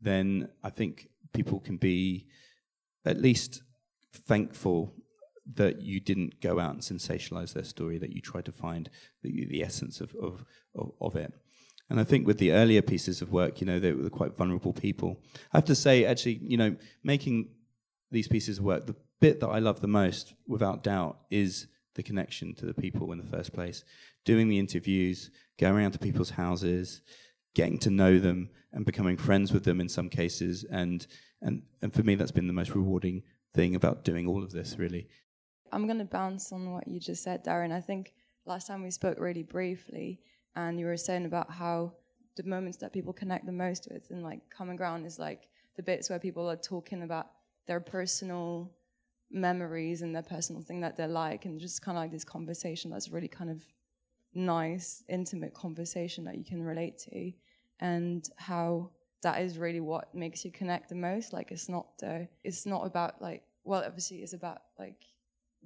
then 0.00 0.48
I 0.62 0.70
think 0.70 1.08
people 1.32 1.60
can 1.60 1.76
be 1.76 2.26
at 3.04 3.20
least 3.20 3.62
thankful 4.12 4.94
that 5.54 5.82
you 5.82 6.00
didn't 6.00 6.40
go 6.40 6.58
out 6.58 6.72
and 6.72 6.80
sensationalize 6.80 7.52
their 7.52 7.64
story, 7.64 7.98
that 7.98 8.12
you 8.12 8.20
tried 8.20 8.46
to 8.46 8.52
find 8.52 8.88
the, 9.22 9.46
the 9.46 9.62
essence 9.62 10.00
of, 10.00 10.14
of, 10.14 10.44
of, 10.74 10.92
of 11.00 11.16
it. 11.16 11.32
And 11.90 12.00
I 12.00 12.04
think 12.04 12.26
with 12.26 12.38
the 12.38 12.52
earlier 12.52 12.82
pieces 12.82 13.20
of 13.20 13.30
work, 13.30 13.60
you 13.60 13.66
know, 13.66 13.78
they 13.78 13.92
were 13.92 14.08
quite 14.10 14.36
vulnerable 14.36 14.72
people. 14.72 15.20
I 15.52 15.58
have 15.58 15.66
to 15.66 15.74
say, 15.74 16.04
actually, 16.04 16.40
you 16.42 16.56
know, 16.56 16.76
making 17.02 17.48
these 18.10 18.28
pieces 18.28 18.58
of 18.58 18.64
work, 18.64 18.86
the 18.86 18.96
bit 19.20 19.40
that 19.40 19.48
I 19.48 19.58
love 19.58 19.80
the 19.80 19.88
most, 19.88 20.34
without 20.46 20.82
doubt, 20.82 21.18
is 21.30 21.66
the 21.94 22.02
connection 22.02 22.54
to 22.54 22.66
the 22.66 22.74
people 22.74 23.12
in 23.12 23.18
the 23.18 23.36
first 23.36 23.52
place. 23.52 23.84
Doing 24.24 24.48
the 24.48 24.58
interviews, 24.58 25.30
going 25.58 25.74
around 25.74 25.92
to 25.92 25.98
people's 25.98 26.30
houses, 26.30 27.02
getting 27.54 27.78
to 27.80 27.90
know 27.90 28.18
them, 28.18 28.50
and 28.72 28.84
becoming 28.84 29.16
friends 29.16 29.52
with 29.52 29.64
them 29.64 29.80
in 29.80 29.88
some 29.88 30.08
cases. 30.08 30.64
And 30.64 31.06
and 31.40 31.62
and 31.82 31.92
for 31.92 32.02
me, 32.02 32.14
that's 32.14 32.32
been 32.32 32.46
the 32.46 32.52
most 32.52 32.74
rewarding 32.74 33.22
thing 33.52 33.74
about 33.74 34.04
doing 34.04 34.26
all 34.26 34.42
of 34.42 34.52
this, 34.52 34.76
really. 34.78 35.08
I'm 35.70 35.86
going 35.86 35.98
to 35.98 36.04
bounce 36.04 36.52
on 36.52 36.72
what 36.72 36.88
you 36.88 37.00
just 37.00 37.22
said, 37.22 37.44
Darren. 37.44 37.72
I 37.72 37.80
think 37.80 38.14
last 38.46 38.66
time 38.66 38.82
we 38.82 38.90
spoke 38.90 39.18
really 39.18 39.42
briefly 39.42 40.20
and 40.56 40.78
you 40.78 40.86
were 40.86 40.96
saying 40.96 41.24
about 41.24 41.50
how 41.50 41.92
the 42.36 42.42
moments 42.42 42.78
that 42.78 42.92
people 42.92 43.12
connect 43.12 43.46
the 43.46 43.52
most 43.52 43.88
with. 43.90 44.10
And 44.10 44.22
like 44.22 44.40
common 44.50 44.76
ground 44.76 45.06
is 45.06 45.18
like 45.18 45.48
the 45.76 45.82
bits 45.82 46.10
where 46.10 46.18
people 46.18 46.50
are 46.50 46.56
talking 46.56 47.02
about 47.02 47.28
their 47.66 47.80
personal 47.80 48.72
memories 49.30 50.02
and 50.02 50.14
their 50.14 50.22
personal 50.22 50.62
thing 50.62 50.80
that 50.80 50.96
they're 50.96 51.08
like, 51.08 51.44
and 51.44 51.60
just 51.60 51.82
kind 51.82 51.96
of 51.96 52.02
like 52.02 52.12
this 52.12 52.24
conversation 52.24 52.90
that's 52.90 53.10
really 53.10 53.28
kind 53.28 53.50
of 53.50 53.64
nice, 54.34 55.02
intimate 55.08 55.54
conversation 55.54 56.24
that 56.24 56.36
you 56.36 56.44
can 56.44 56.62
relate 56.62 56.98
to, 56.98 57.32
and 57.80 58.28
how 58.36 58.90
that 59.22 59.40
is 59.40 59.58
really 59.58 59.80
what 59.80 60.14
makes 60.14 60.44
you 60.44 60.52
connect 60.52 60.88
the 60.88 60.94
most. 60.94 61.32
Like 61.32 61.50
it's 61.50 61.68
not 61.68 61.98
the, 61.98 62.28
it's 62.42 62.66
not 62.66 62.86
about 62.86 63.22
like 63.22 63.42
well, 63.64 63.82
obviously 63.84 64.18
it's 64.18 64.34
about 64.34 64.58
like 64.78 65.06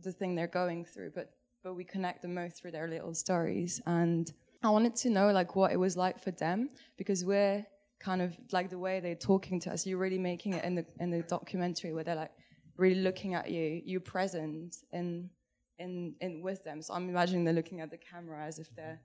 the 0.02 0.12
thing 0.12 0.34
they're 0.34 0.46
going 0.46 0.84
through, 0.84 1.12
but 1.14 1.32
but 1.64 1.74
we 1.74 1.84
connect 1.84 2.22
the 2.22 2.28
most 2.28 2.60
through 2.60 2.70
their 2.70 2.88
little 2.88 3.14
stories. 3.14 3.80
And 3.84 4.32
I 4.62 4.70
wanted 4.70 4.96
to 4.96 5.10
know 5.10 5.30
like 5.30 5.54
what 5.54 5.72
it 5.72 5.76
was 5.76 5.96
like 5.96 6.22
for 6.22 6.30
them 6.32 6.68
because 6.96 7.24
we're 7.24 7.64
kind 8.00 8.22
of 8.22 8.36
like 8.52 8.70
the 8.70 8.78
way 8.78 9.00
they're 9.00 9.14
talking 9.14 9.60
to 9.60 9.72
us. 9.72 9.86
You're 9.86 9.98
really 9.98 10.18
making 10.18 10.54
it 10.54 10.64
in 10.64 10.74
the 10.74 10.86
in 11.00 11.10
the 11.10 11.22
documentary 11.22 11.92
where 11.92 12.04
they're 12.04 12.14
like 12.14 12.32
really 12.76 13.00
looking 13.00 13.34
at 13.34 13.50
you. 13.50 13.82
You're 13.84 14.00
present 14.00 14.76
in 14.92 15.30
in 15.78 16.14
in 16.20 16.42
with 16.42 16.64
them. 16.64 16.82
So 16.82 16.94
I'm 16.94 17.08
imagining 17.08 17.44
they're 17.44 17.54
looking 17.54 17.80
at 17.80 17.90
the 17.90 17.98
camera 17.98 18.44
as 18.44 18.58
if 18.58 18.74
they're 18.74 19.00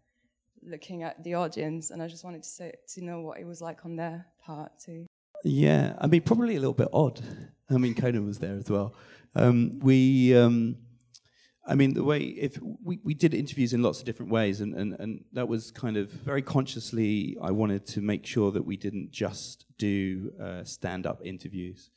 looking 0.63 1.03
at 1.03 1.23
the 1.23 1.35
audience. 1.35 1.91
And 1.91 2.01
I 2.01 2.07
just 2.07 2.23
wanted 2.23 2.43
to 2.43 2.49
say 2.49 2.73
to 2.95 3.03
know 3.03 3.21
what 3.21 3.39
it 3.39 3.45
was 3.45 3.61
like 3.61 3.85
on 3.85 3.95
their 3.95 4.25
part 4.43 4.71
too. 4.79 5.05
Yeah, 5.43 5.95
I 5.99 6.07
mean, 6.07 6.21
probably 6.21 6.55
a 6.55 6.59
little 6.59 6.73
bit 6.73 6.87
odd. 6.93 7.21
I 7.69 7.77
mean, 7.77 7.95
Conan 7.95 8.25
was 8.25 8.39
there 8.39 8.55
as 8.55 8.69
well. 8.69 8.95
Um, 9.35 9.79
we, 9.79 10.35
um, 10.35 10.77
I 11.65 11.76
mean, 11.76 11.93
the 11.93 12.04
way 12.04 12.19
if 12.19 12.60
we, 12.84 12.99
we 13.04 13.13
did 13.13 13.34
interviews 13.34 13.73
in 13.73 13.82
lots 13.82 13.99
of 13.99 14.06
different 14.06 14.32
ways, 14.32 14.60
and, 14.60 14.73
and, 14.73 14.95
and 14.99 15.23
that 15.32 15.47
was 15.47 15.71
kind 15.71 15.95
of 15.95 16.12
very 16.12 16.41
consciously. 16.41 17.38
I 17.41 17.52
wanted 17.52 17.86
to 17.88 18.02
make 18.02 18.26
sure 18.26 18.52
that 18.52 18.65
we 18.65 18.76
didn't 18.76 19.12
just 19.12 19.65
do 19.78 20.32
uh, 20.41 20.63
stand-up 20.65 21.21
interviews, 21.23 21.89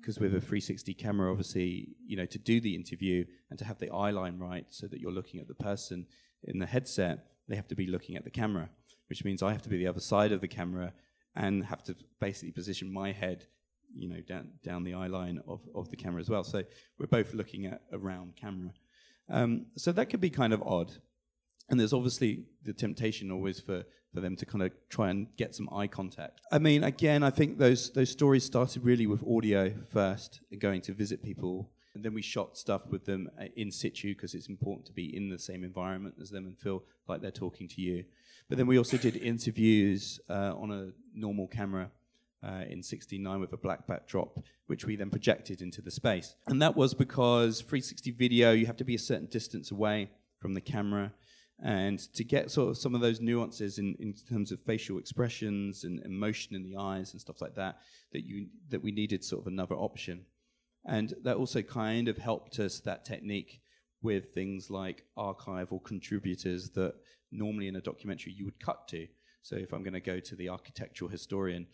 because 0.00 0.18
with 0.18 0.34
a 0.34 0.40
360 0.40 0.94
camera, 0.94 1.30
obviously, 1.30 1.90
you 2.04 2.16
know, 2.16 2.26
to 2.26 2.38
do 2.38 2.60
the 2.60 2.74
interview 2.74 3.24
and 3.48 3.58
to 3.60 3.64
have 3.64 3.78
the 3.78 3.90
eye 3.90 4.10
line 4.10 4.38
right, 4.38 4.66
so 4.70 4.88
that 4.88 4.98
you're 4.98 5.12
looking 5.12 5.38
at 5.38 5.46
the 5.46 5.54
person 5.54 6.06
in 6.42 6.58
the 6.58 6.66
headset, 6.66 7.26
they 7.48 7.54
have 7.54 7.68
to 7.68 7.76
be 7.76 7.86
looking 7.86 8.16
at 8.16 8.24
the 8.24 8.30
camera, 8.30 8.70
which 9.08 9.24
means 9.24 9.42
I 9.42 9.52
have 9.52 9.62
to 9.62 9.68
be 9.68 9.78
the 9.78 9.86
other 9.86 10.00
side 10.00 10.32
of 10.32 10.40
the 10.40 10.48
camera 10.48 10.92
and 11.36 11.64
have 11.64 11.82
to 11.84 11.94
basically 12.20 12.50
position 12.50 12.92
my 12.92 13.12
head, 13.12 13.46
you 13.94 14.08
know, 14.08 14.20
down 14.20 14.48
down 14.64 14.84
the 14.84 14.94
eye 14.94 15.06
line 15.06 15.40
of, 15.46 15.60
of 15.74 15.90
the 15.90 15.96
camera 15.96 16.20
as 16.20 16.28
well. 16.28 16.44
So 16.44 16.62
we're 16.98 17.06
both 17.06 17.34
looking 17.34 17.66
at 17.66 17.82
a 17.92 17.98
round 17.98 18.36
camera. 18.36 18.72
Um, 19.32 19.66
so 19.76 19.90
that 19.92 20.06
could 20.10 20.20
be 20.20 20.30
kind 20.30 20.52
of 20.52 20.62
odd. 20.62 20.92
And 21.68 21.80
there's 21.80 21.94
obviously 21.94 22.44
the 22.62 22.74
temptation 22.74 23.32
always 23.32 23.58
for, 23.58 23.84
for 24.12 24.20
them 24.20 24.36
to 24.36 24.46
kind 24.46 24.62
of 24.62 24.72
try 24.90 25.08
and 25.08 25.26
get 25.38 25.54
some 25.54 25.68
eye 25.72 25.86
contact. 25.86 26.42
I 26.52 26.58
mean, 26.58 26.84
again, 26.84 27.22
I 27.22 27.30
think 27.30 27.58
those 27.58 27.90
those 27.92 28.10
stories 28.10 28.44
started 28.44 28.84
really 28.84 29.06
with 29.06 29.24
audio 29.26 29.72
first, 29.90 30.40
going 30.58 30.82
to 30.82 30.92
visit 30.92 31.22
people. 31.22 31.70
And 31.94 32.04
then 32.04 32.14
we 32.14 32.22
shot 32.22 32.56
stuff 32.56 32.86
with 32.86 33.04
them 33.04 33.28
uh, 33.40 33.46
in 33.54 33.70
situ 33.70 34.14
because 34.14 34.34
it's 34.34 34.48
important 34.48 34.86
to 34.86 34.92
be 34.92 35.14
in 35.14 35.28
the 35.28 35.38
same 35.38 35.62
environment 35.62 36.14
as 36.20 36.30
them 36.30 36.46
and 36.46 36.58
feel 36.58 36.84
like 37.06 37.20
they're 37.20 37.30
talking 37.30 37.68
to 37.68 37.82
you. 37.82 38.04
But 38.48 38.58
then 38.58 38.66
we 38.66 38.78
also 38.78 38.96
did 38.96 39.16
interviews 39.16 40.18
uh, 40.28 40.54
on 40.56 40.70
a 40.72 40.92
normal 41.14 41.48
camera 41.48 41.90
uh, 42.46 42.64
in 42.68 42.82
69 42.82 43.40
with 43.40 43.52
a 43.52 43.56
black 43.56 43.86
backdrop, 43.86 44.38
which 44.66 44.84
we 44.84 44.96
then 44.96 45.10
projected 45.10 45.62
into 45.62 45.80
the 45.80 45.90
space. 45.90 46.34
And 46.46 46.60
that 46.62 46.76
was 46.76 46.94
because 46.94 47.60
360 47.60 48.10
video, 48.12 48.52
you 48.52 48.66
have 48.66 48.76
to 48.76 48.84
be 48.84 48.94
a 48.94 48.98
certain 48.98 49.26
distance 49.26 49.70
away 49.70 50.10
from 50.38 50.54
the 50.54 50.60
camera. 50.60 51.12
And 51.62 51.98
to 52.14 52.24
get 52.24 52.50
sort 52.50 52.70
of 52.70 52.78
some 52.78 52.94
of 52.94 53.00
those 53.00 53.20
nuances 53.20 53.78
in, 53.78 53.94
in 54.00 54.14
terms 54.28 54.50
of 54.50 54.60
facial 54.60 54.98
expressions 54.98 55.84
and 55.84 56.04
emotion 56.04 56.56
in 56.56 56.64
the 56.64 56.76
eyes 56.76 57.12
and 57.12 57.20
stuff 57.20 57.40
like 57.40 57.54
that, 57.54 57.78
that 58.12 58.24
you 58.24 58.48
that 58.70 58.82
we 58.82 58.90
needed 58.90 59.22
sort 59.22 59.42
of 59.42 59.46
another 59.46 59.76
option. 59.76 60.26
And 60.84 61.14
that 61.22 61.36
also 61.36 61.62
kind 61.62 62.08
of 62.08 62.18
helped 62.18 62.58
us 62.58 62.80
that 62.80 63.04
technique 63.04 63.60
with 64.02 64.34
things 64.34 64.70
like 64.70 65.04
archival 65.16 65.82
contributors 65.84 66.70
that 66.70 66.94
normally 67.30 67.68
in 67.68 67.76
a 67.76 67.80
documentary 67.80 68.32
you 68.32 68.44
would 68.44 68.58
cut 68.58 68.88
to. 68.88 69.06
So 69.42 69.56
if 69.56 69.72
I'm 69.72 69.82
going 69.82 69.94
to 69.94 70.00
go 70.00 70.18
to 70.18 70.36
the 70.36 70.48
architectural 70.48 71.10
historian, 71.10 71.66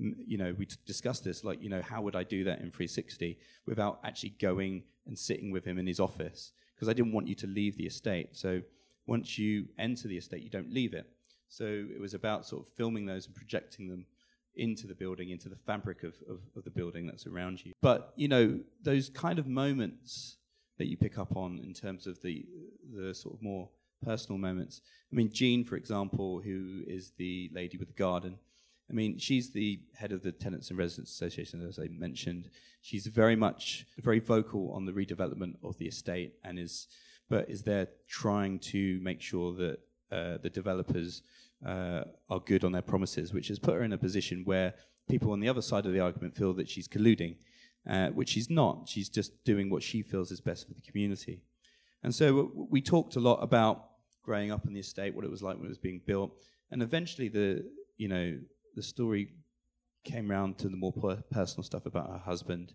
you 0.00 0.38
know, 0.38 0.54
we 0.56 0.66
discussed 0.86 1.24
this, 1.24 1.44
like, 1.44 1.62
you 1.62 1.68
know, 1.68 1.82
how 1.82 2.00
would 2.02 2.16
I 2.16 2.22
do 2.22 2.44
that 2.44 2.60
in 2.60 2.70
360 2.70 3.38
without 3.66 4.00
actually 4.02 4.30
going 4.40 4.84
and 5.06 5.18
sitting 5.18 5.50
with 5.50 5.64
him 5.64 5.78
in 5.78 5.86
his 5.86 6.00
office? 6.00 6.52
Because 6.74 6.88
I 6.88 6.94
didn't 6.94 7.12
want 7.12 7.28
you 7.28 7.34
to 7.36 7.46
leave 7.46 7.76
the 7.76 7.86
estate. 7.86 8.30
So 8.32 8.62
once 9.06 9.38
you 9.38 9.66
enter 9.78 10.08
the 10.08 10.16
estate, 10.16 10.42
you 10.42 10.50
don't 10.50 10.72
leave 10.72 10.94
it. 10.94 11.06
So 11.48 11.64
it 11.64 12.00
was 12.00 12.14
about 12.14 12.46
sort 12.46 12.66
of 12.66 12.72
filming 12.72 13.06
those 13.06 13.26
and 13.26 13.34
projecting 13.34 13.88
them 13.88 14.06
into 14.54 14.86
the 14.86 14.94
building, 14.94 15.30
into 15.30 15.48
the 15.48 15.56
fabric 15.56 16.02
of, 16.02 16.14
of, 16.28 16.40
of 16.56 16.64
the 16.64 16.70
building 16.70 17.06
that's 17.06 17.26
around 17.26 17.64
you. 17.64 17.72
But, 17.82 18.12
you 18.16 18.28
know, 18.28 18.60
those 18.82 19.10
kind 19.10 19.38
of 19.38 19.46
moments 19.46 20.36
that 20.78 20.86
you 20.86 20.96
pick 20.96 21.18
up 21.18 21.36
on 21.36 21.60
in 21.62 21.74
terms 21.74 22.06
of 22.06 22.22
the, 22.22 22.46
the 22.94 23.14
sort 23.14 23.34
of 23.34 23.42
more 23.42 23.68
personal 24.02 24.38
moments. 24.38 24.80
I 25.12 25.16
mean, 25.16 25.30
Jean, 25.30 25.64
for 25.64 25.76
example, 25.76 26.40
who 26.40 26.82
is 26.86 27.12
the 27.18 27.50
lady 27.52 27.76
with 27.76 27.88
the 27.88 27.94
garden, 27.94 28.38
I 28.90 28.92
mean, 28.92 29.18
she's 29.18 29.52
the 29.52 29.80
head 29.94 30.10
of 30.10 30.22
the 30.22 30.32
Tenants 30.32 30.70
and 30.70 30.78
Residents 30.78 31.12
Association, 31.12 31.64
as 31.66 31.78
I 31.78 31.86
mentioned. 31.88 32.50
She's 32.82 33.06
very 33.06 33.36
much 33.36 33.86
very 33.98 34.18
vocal 34.18 34.72
on 34.72 34.84
the 34.84 34.92
redevelopment 34.92 35.54
of 35.62 35.78
the 35.78 35.86
estate, 35.86 36.34
and 36.42 36.58
is 36.58 36.88
but 37.28 37.48
is 37.48 37.62
there 37.62 37.88
trying 38.08 38.58
to 38.58 38.98
make 39.00 39.22
sure 39.22 39.54
that 39.54 39.78
uh, 40.10 40.38
the 40.42 40.50
developers 40.50 41.22
uh, 41.64 42.02
are 42.28 42.40
good 42.40 42.64
on 42.64 42.72
their 42.72 42.82
promises, 42.82 43.32
which 43.32 43.46
has 43.48 43.60
put 43.60 43.74
her 43.74 43.84
in 43.84 43.92
a 43.92 43.98
position 43.98 44.42
where 44.44 44.74
people 45.08 45.30
on 45.30 45.38
the 45.38 45.48
other 45.48 45.62
side 45.62 45.86
of 45.86 45.92
the 45.92 46.00
argument 46.00 46.34
feel 46.34 46.52
that 46.54 46.68
she's 46.68 46.88
colluding, 46.88 47.36
uh, 47.88 48.08
which 48.08 48.30
she's 48.30 48.50
not. 48.50 48.88
She's 48.88 49.08
just 49.08 49.44
doing 49.44 49.70
what 49.70 49.84
she 49.84 50.02
feels 50.02 50.32
is 50.32 50.40
best 50.40 50.66
for 50.66 50.74
the 50.74 50.80
community. 50.80 51.42
And 52.02 52.12
so 52.12 52.50
we 52.68 52.80
talked 52.80 53.14
a 53.14 53.20
lot 53.20 53.40
about 53.40 53.84
growing 54.22 54.50
up 54.50 54.66
in 54.66 54.72
the 54.72 54.80
estate, 54.80 55.14
what 55.14 55.24
it 55.24 55.30
was 55.30 55.42
like 55.42 55.56
when 55.56 55.66
it 55.66 55.68
was 55.68 55.78
being 55.78 56.00
built, 56.04 56.32
and 56.72 56.82
eventually 56.82 57.28
the 57.28 57.64
you 57.96 58.08
know 58.08 58.38
the 58.74 58.82
story 58.82 59.32
came 60.04 60.30
round 60.30 60.58
to 60.58 60.68
the 60.68 60.76
more 60.76 60.92
per- 60.92 61.22
personal 61.30 61.62
stuff 61.62 61.86
about 61.86 62.10
her 62.10 62.18
husband 62.18 62.74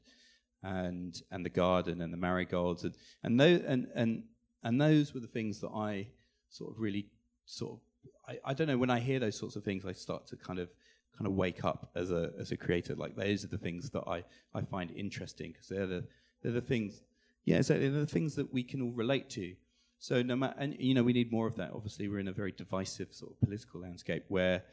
and 0.64 1.22
and 1.32 1.46
the 1.46 1.50
garden 1.50 2.02
and 2.02 2.12
the 2.12 2.18
marigolds 2.18 2.84
and 2.84 2.96
and 3.24 3.40
those 3.40 3.62
and 3.62 3.88
and 3.96 4.24
and 4.64 4.82
those 4.82 5.14
were 5.14 5.20
the 5.20 5.28
things 5.28 5.60
that 5.62 5.70
I 5.70 6.08
sort 6.50 6.72
of 6.72 6.80
really 6.80 7.08
sort 7.46 7.74
of 7.74 7.80
I, 8.28 8.52
I 8.52 8.54
don't 8.54 8.68
know 8.68 8.78
when 8.78 8.90
I 8.90 9.00
hear 9.00 9.20
those 9.20 9.38
sorts 9.38 9.56
of 9.56 9.64
things 9.64 9.86
I 9.86 9.92
start 9.92 10.28
to 10.28 10.36
kind 10.36 10.60
of 10.60 10.70
kind 11.18 11.28
of 11.28 11.34
wake 11.34 11.64
up 11.64 11.92
as 11.96 12.12
a 12.12 12.32
as 12.40 12.52
a 12.52 12.58
creator. 12.58 12.96
Like 12.96 13.16
those 13.16 13.44
are 13.44 13.48
the 13.48 13.58
things 13.58 13.90
that 13.92 14.04
I 14.08 14.24
I 14.54 14.62
find 14.62 14.92
interesting 14.92 15.52
because 15.52 15.68
they're 15.68 15.88
the 15.88 16.06
they're 16.42 16.52
the 16.52 16.62
things 16.62 17.02
yeah 17.46 17.62
so 17.62 17.78
they're 17.78 17.90
the 17.90 18.06
things 18.06 18.36
that 18.36 18.52
we 18.54 18.64
can 18.64 18.82
all 18.82 18.92
relate 18.92 19.30
to. 19.32 19.56
So 20.00 20.22
no 20.22 20.36
matter 20.36 20.56
and 20.58 20.76
you 20.80 20.94
know 20.94 21.04
we 21.04 21.14
need 21.14 21.32
more 21.32 21.48
of 21.48 21.56
that. 21.58 21.72
Obviously 21.74 22.08
we're 22.08 22.20
in 22.20 22.28
a 22.28 22.34
very 22.34 22.52
divisive 22.52 23.10
sort 23.12 23.32
of 23.32 23.40
political 23.40 23.82
landscape 23.82 24.26
where 24.30 24.64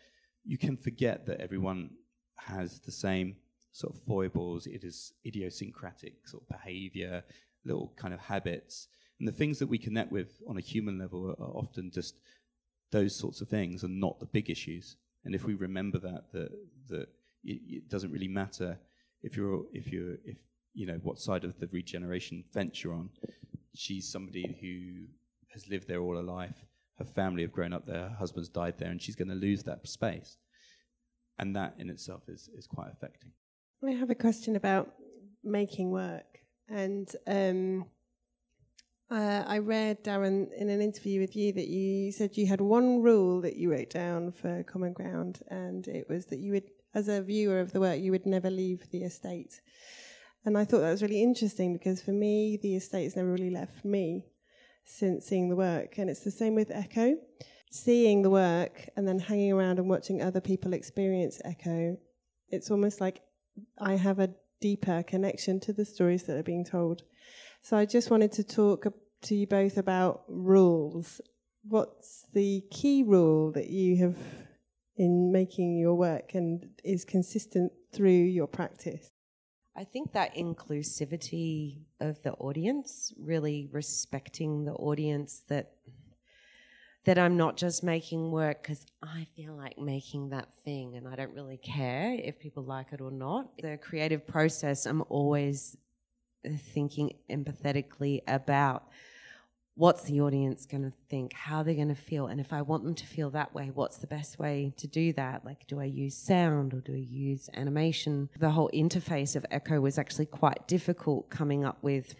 you 0.44 0.58
can 0.58 0.76
forget 0.76 1.26
that 1.26 1.40
everyone 1.40 1.90
has 2.36 2.80
the 2.80 2.92
same 2.92 3.36
sort 3.72 3.94
of 3.94 4.02
foibles, 4.02 4.66
it 4.66 4.84
is 4.84 5.12
idiosyncratic 5.26 6.28
sort 6.28 6.42
of 6.42 6.48
behavior, 6.48 7.24
little 7.64 7.92
kind 7.96 8.12
of 8.12 8.20
habits. 8.20 8.88
And 9.18 9.26
the 9.26 9.32
things 9.32 9.58
that 9.60 9.68
we 9.68 9.78
connect 9.78 10.12
with 10.12 10.42
on 10.48 10.58
a 10.58 10.60
human 10.60 10.98
level 10.98 11.30
are, 11.30 11.44
often 11.44 11.90
just 11.90 12.16
those 12.90 13.14
sorts 13.14 13.40
of 13.40 13.48
things 13.48 13.82
and 13.82 14.00
not 14.00 14.20
the 14.20 14.26
big 14.26 14.50
issues. 14.50 14.96
And 15.24 15.34
if 15.34 15.44
we 15.44 15.54
remember 15.54 15.98
that, 16.00 16.32
that, 16.32 16.50
that 16.88 17.08
it, 17.44 17.60
it 17.68 17.88
doesn't 17.88 18.12
really 18.12 18.28
matter 18.28 18.78
if 19.22 19.36
you're, 19.36 19.64
if 19.72 19.90
you're, 19.90 20.16
if, 20.24 20.38
you 20.74 20.86
know, 20.86 20.98
what 21.02 21.18
side 21.18 21.44
of 21.44 21.58
the 21.58 21.68
regeneration 21.68 22.44
fence 22.52 22.82
you're 22.82 22.94
on. 22.94 23.10
She's 23.74 24.10
somebody 24.10 24.56
who 24.60 25.06
has 25.54 25.68
lived 25.68 25.88
there 25.88 26.00
all 26.00 26.16
her 26.16 26.22
life 26.22 26.66
her 26.98 27.04
family 27.04 27.42
have 27.42 27.52
grown 27.52 27.72
up 27.72 27.86
there, 27.86 28.08
her 28.10 28.16
husband's 28.18 28.48
died 28.48 28.74
there, 28.78 28.90
and 28.90 29.00
she's 29.00 29.16
going 29.16 29.28
to 29.28 29.34
lose 29.34 29.62
that 29.64 29.86
space. 29.86 30.36
And 31.38 31.56
that 31.56 31.74
in 31.78 31.90
itself 31.90 32.22
is, 32.28 32.48
is 32.56 32.66
quite 32.66 32.90
affecting. 32.92 33.32
I 33.84 33.92
have 33.92 34.10
a 34.10 34.14
question 34.14 34.54
about 34.54 34.92
making 35.42 35.90
work. 35.90 36.38
And 36.68 37.10
um, 37.26 37.86
uh, 39.10 39.44
I 39.46 39.58
read, 39.58 40.04
Darren, 40.04 40.48
in 40.56 40.70
an 40.70 40.80
interview 40.80 41.20
with 41.20 41.34
you 41.34 41.52
that 41.52 41.68
you 41.68 42.12
said 42.12 42.36
you 42.36 42.46
had 42.46 42.60
one 42.60 43.02
rule 43.02 43.40
that 43.40 43.56
you 43.56 43.70
wrote 43.70 43.90
down 43.90 44.30
for 44.32 44.62
Common 44.62 44.92
Ground, 44.92 45.40
and 45.48 45.86
it 45.88 46.06
was 46.08 46.26
that 46.26 46.38
you 46.38 46.52
would, 46.52 46.70
as 46.94 47.08
a 47.08 47.22
viewer 47.22 47.60
of 47.60 47.72
the 47.72 47.80
work, 47.80 48.00
you 48.00 48.10
would 48.12 48.26
never 48.26 48.50
leave 48.50 48.90
the 48.90 49.02
estate. 49.02 49.60
And 50.44 50.56
I 50.56 50.64
thought 50.64 50.80
that 50.80 50.90
was 50.90 51.02
really 51.02 51.22
interesting 51.22 51.72
because 51.72 52.02
for 52.02 52.12
me, 52.12 52.58
the 52.60 52.76
estate 52.76 53.04
has 53.04 53.16
never 53.16 53.30
really 53.30 53.50
left 53.50 53.84
me 53.84 54.26
since 54.84 55.26
seeing 55.26 55.48
the 55.48 55.56
work. 55.56 55.98
And 55.98 56.10
it's 56.10 56.20
the 56.20 56.30
same 56.30 56.54
with 56.54 56.70
Echo. 56.70 57.16
Seeing 57.70 58.22
the 58.22 58.30
work 58.30 58.88
and 58.96 59.08
then 59.08 59.18
hanging 59.18 59.52
around 59.52 59.78
and 59.78 59.88
watching 59.88 60.20
other 60.20 60.40
people 60.40 60.74
experience 60.74 61.40
Echo, 61.44 61.96
it's 62.48 62.70
almost 62.70 63.00
like 63.00 63.22
I 63.78 63.96
have 63.96 64.18
a 64.18 64.34
deeper 64.60 65.02
connection 65.02 65.58
to 65.60 65.72
the 65.72 65.84
stories 65.84 66.24
that 66.24 66.36
are 66.36 66.42
being 66.42 66.64
told. 66.64 67.02
So 67.62 67.76
I 67.76 67.86
just 67.86 68.10
wanted 68.10 68.32
to 68.32 68.44
talk 68.44 68.86
to 69.22 69.34
you 69.34 69.46
both 69.46 69.78
about 69.78 70.24
rules. 70.28 71.20
What's 71.64 72.26
the 72.34 72.62
key 72.70 73.04
rule 73.04 73.52
that 73.52 73.70
you 73.70 73.96
have 73.98 74.16
in 74.96 75.32
making 75.32 75.78
your 75.78 75.94
work 75.94 76.34
and 76.34 76.66
is 76.84 77.04
consistent 77.04 77.72
through 77.92 78.10
your 78.10 78.48
practice? 78.48 79.11
I 79.74 79.84
think 79.84 80.12
that 80.12 80.34
inclusivity 80.34 81.78
of 81.98 82.22
the 82.22 82.32
audience, 82.32 83.12
really 83.18 83.68
respecting 83.72 84.64
the 84.64 84.72
audience 84.72 85.42
that 85.48 85.72
that 87.04 87.18
I'm 87.18 87.36
not 87.36 87.56
just 87.56 87.82
making 87.82 88.30
work 88.30 88.62
because 88.62 88.86
I 89.02 89.26
feel 89.34 89.54
like 89.54 89.76
making 89.76 90.28
that 90.28 90.54
thing 90.64 90.94
and 90.96 91.08
I 91.08 91.16
don't 91.16 91.34
really 91.34 91.56
care 91.56 92.14
if 92.14 92.38
people 92.38 92.62
like 92.62 92.92
it 92.92 93.00
or 93.00 93.10
not. 93.10 93.58
The 93.60 93.76
creative 93.76 94.24
process, 94.24 94.86
I'm 94.86 95.02
always 95.08 95.76
uh, 96.46 96.50
thinking 96.72 97.14
empathetically 97.28 98.20
about 98.28 98.84
what's 99.74 100.02
the 100.02 100.20
audience 100.20 100.66
going 100.66 100.82
to 100.82 100.92
think, 101.08 101.32
how 101.32 101.62
they're 101.62 101.74
going 101.74 101.88
to 101.88 101.94
feel, 101.94 102.26
and 102.26 102.40
if 102.40 102.52
I 102.52 102.62
want 102.62 102.84
them 102.84 102.94
to 102.94 103.06
feel 103.06 103.30
that 103.30 103.54
way, 103.54 103.70
what's 103.72 103.96
the 103.98 104.06
best 104.06 104.38
way 104.38 104.74
to 104.76 104.86
do 104.86 105.12
that? 105.14 105.44
Like, 105.44 105.66
do 105.66 105.80
I 105.80 105.84
use 105.84 106.16
sound 106.16 106.74
or 106.74 106.80
do 106.80 106.92
I 106.92 107.06
use 107.08 107.48
animation? 107.54 108.28
The 108.38 108.50
whole 108.50 108.70
interface 108.74 109.34
of 109.34 109.46
Echo 109.50 109.80
was 109.80 109.98
actually 109.98 110.26
quite 110.26 110.68
difficult 110.68 111.30
coming 111.30 111.64
up 111.64 111.78
with. 111.82 112.14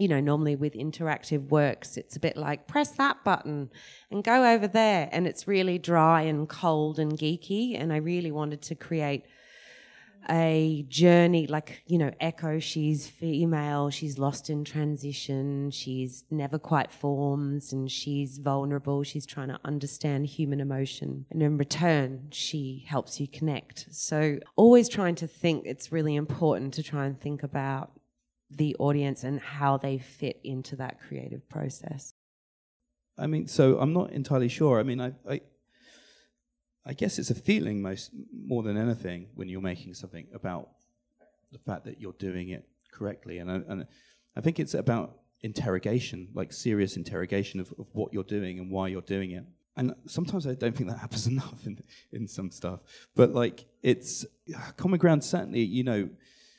You 0.00 0.06
know, 0.06 0.20
normally 0.20 0.54
with 0.54 0.74
interactive 0.74 1.48
works, 1.48 1.96
it's 1.96 2.14
a 2.14 2.20
bit 2.20 2.36
like 2.36 2.68
press 2.68 2.92
that 2.92 3.24
button 3.24 3.68
and 4.12 4.22
go 4.22 4.48
over 4.48 4.68
there, 4.68 5.08
and 5.10 5.26
it's 5.26 5.48
really 5.48 5.76
dry 5.76 6.22
and 6.22 6.48
cold 6.48 7.00
and 7.00 7.18
geeky. 7.18 7.76
And 7.76 7.92
I 7.92 7.96
really 7.96 8.30
wanted 8.30 8.62
to 8.62 8.76
create 8.76 9.24
a 10.30 10.84
journey 10.88 11.46
like 11.46 11.82
you 11.86 11.96
know 11.96 12.10
echo 12.20 12.58
she's 12.58 13.06
female 13.06 13.88
she's 13.88 14.18
lost 14.18 14.50
in 14.50 14.62
transition 14.62 15.70
she's 15.70 16.24
never 16.30 16.58
quite 16.58 16.92
forms 16.92 17.72
and 17.72 17.90
she's 17.90 18.38
vulnerable 18.38 19.02
she's 19.02 19.26
trying 19.26 19.48
to 19.48 19.58
understand 19.64 20.26
human 20.26 20.60
emotion. 20.60 21.26
And 21.30 21.42
in 21.42 21.58
return 21.58 22.28
she 22.30 22.84
helps 22.86 23.20
you 23.20 23.26
connect. 23.28 23.86
So 23.90 24.38
always 24.56 24.88
trying 24.88 25.14
to 25.16 25.26
think 25.26 25.64
it's 25.66 25.92
really 25.92 26.14
important 26.14 26.74
to 26.74 26.82
try 26.82 27.06
and 27.06 27.20
think 27.20 27.42
about 27.42 27.92
the 28.50 28.74
audience 28.78 29.24
and 29.24 29.40
how 29.40 29.76
they 29.76 29.98
fit 29.98 30.40
into 30.42 30.76
that 30.76 31.00
creative 31.00 31.48
process. 31.48 32.14
I 33.16 33.26
mean 33.26 33.46
so 33.46 33.78
i'm 33.78 33.92
not 33.92 34.12
entirely 34.12 34.48
sure. 34.48 34.78
I 34.78 34.82
mean 34.82 35.00
i, 35.00 35.12
I 35.28 35.40
I 36.86 36.92
guess 36.92 37.18
it's 37.18 37.30
a 37.30 37.34
feeling 37.34 37.82
most 37.82 38.10
more 38.32 38.62
than 38.62 38.76
anything 38.76 39.28
when 39.34 39.48
you're 39.48 39.60
making 39.60 39.94
something 39.94 40.26
about 40.34 40.70
the 41.52 41.58
fact 41.58 41.84
that 41.84 42.00
you're 42.00 42.14
doing 42.18 42.50
it 42.50 42.66
correctly, 42.92 43.38
and 43.38 43.50
I, 43.50 43.54
and 43.68 43.86
I 44.36 44.40
think 44.40 44.58
it's 44.58 44.74
about 44.74 45.18
interrogation, 45.40 46.28
like 46.34 46.52
serious 46.52 46.96
interrogation 46.96 47.60
of, 47.60 47.72
of 47.78 47.88
what 47.92 48.12
you're 48.12 48.24
doing 48.24 48.58
and 48.58 48.70
why 48.70 48.88
you're 48.88 49.02
doing 49.02 49.30
it. 49.32 49.44
And 49.76 49.94
sometimes 50.06 50.46
I 50.46 50.54
don't 50.54 50.76
think 50.76 50.90
that 50.90 50.98
happens 50.98 51.26
enough 51.34 51.66
in 51.66 51.82
in 52.12 52.26
some 52.26 52.50
stuff, 52.50 52.80
but 53.14 53.32
like 53.32 53.66
it's 53.82 54.26
ah, 54.56 54.72
common 54.76 54.98
ground. 54.98 55.24
Certainly, 55.24 55.62
you 55.62 55.84
know, 55.84 56.08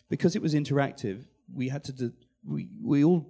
because 0.10 0.36
it 0.36 0.42
was 0.42 0.54
interactive, 0.54 1.26
we 1.54 1.70
had 1.70 1.84
to 1.86 1.92
do, 1.92 2.14
we 2.46 2.70
we 2.82 3.04
all 3.04 3.30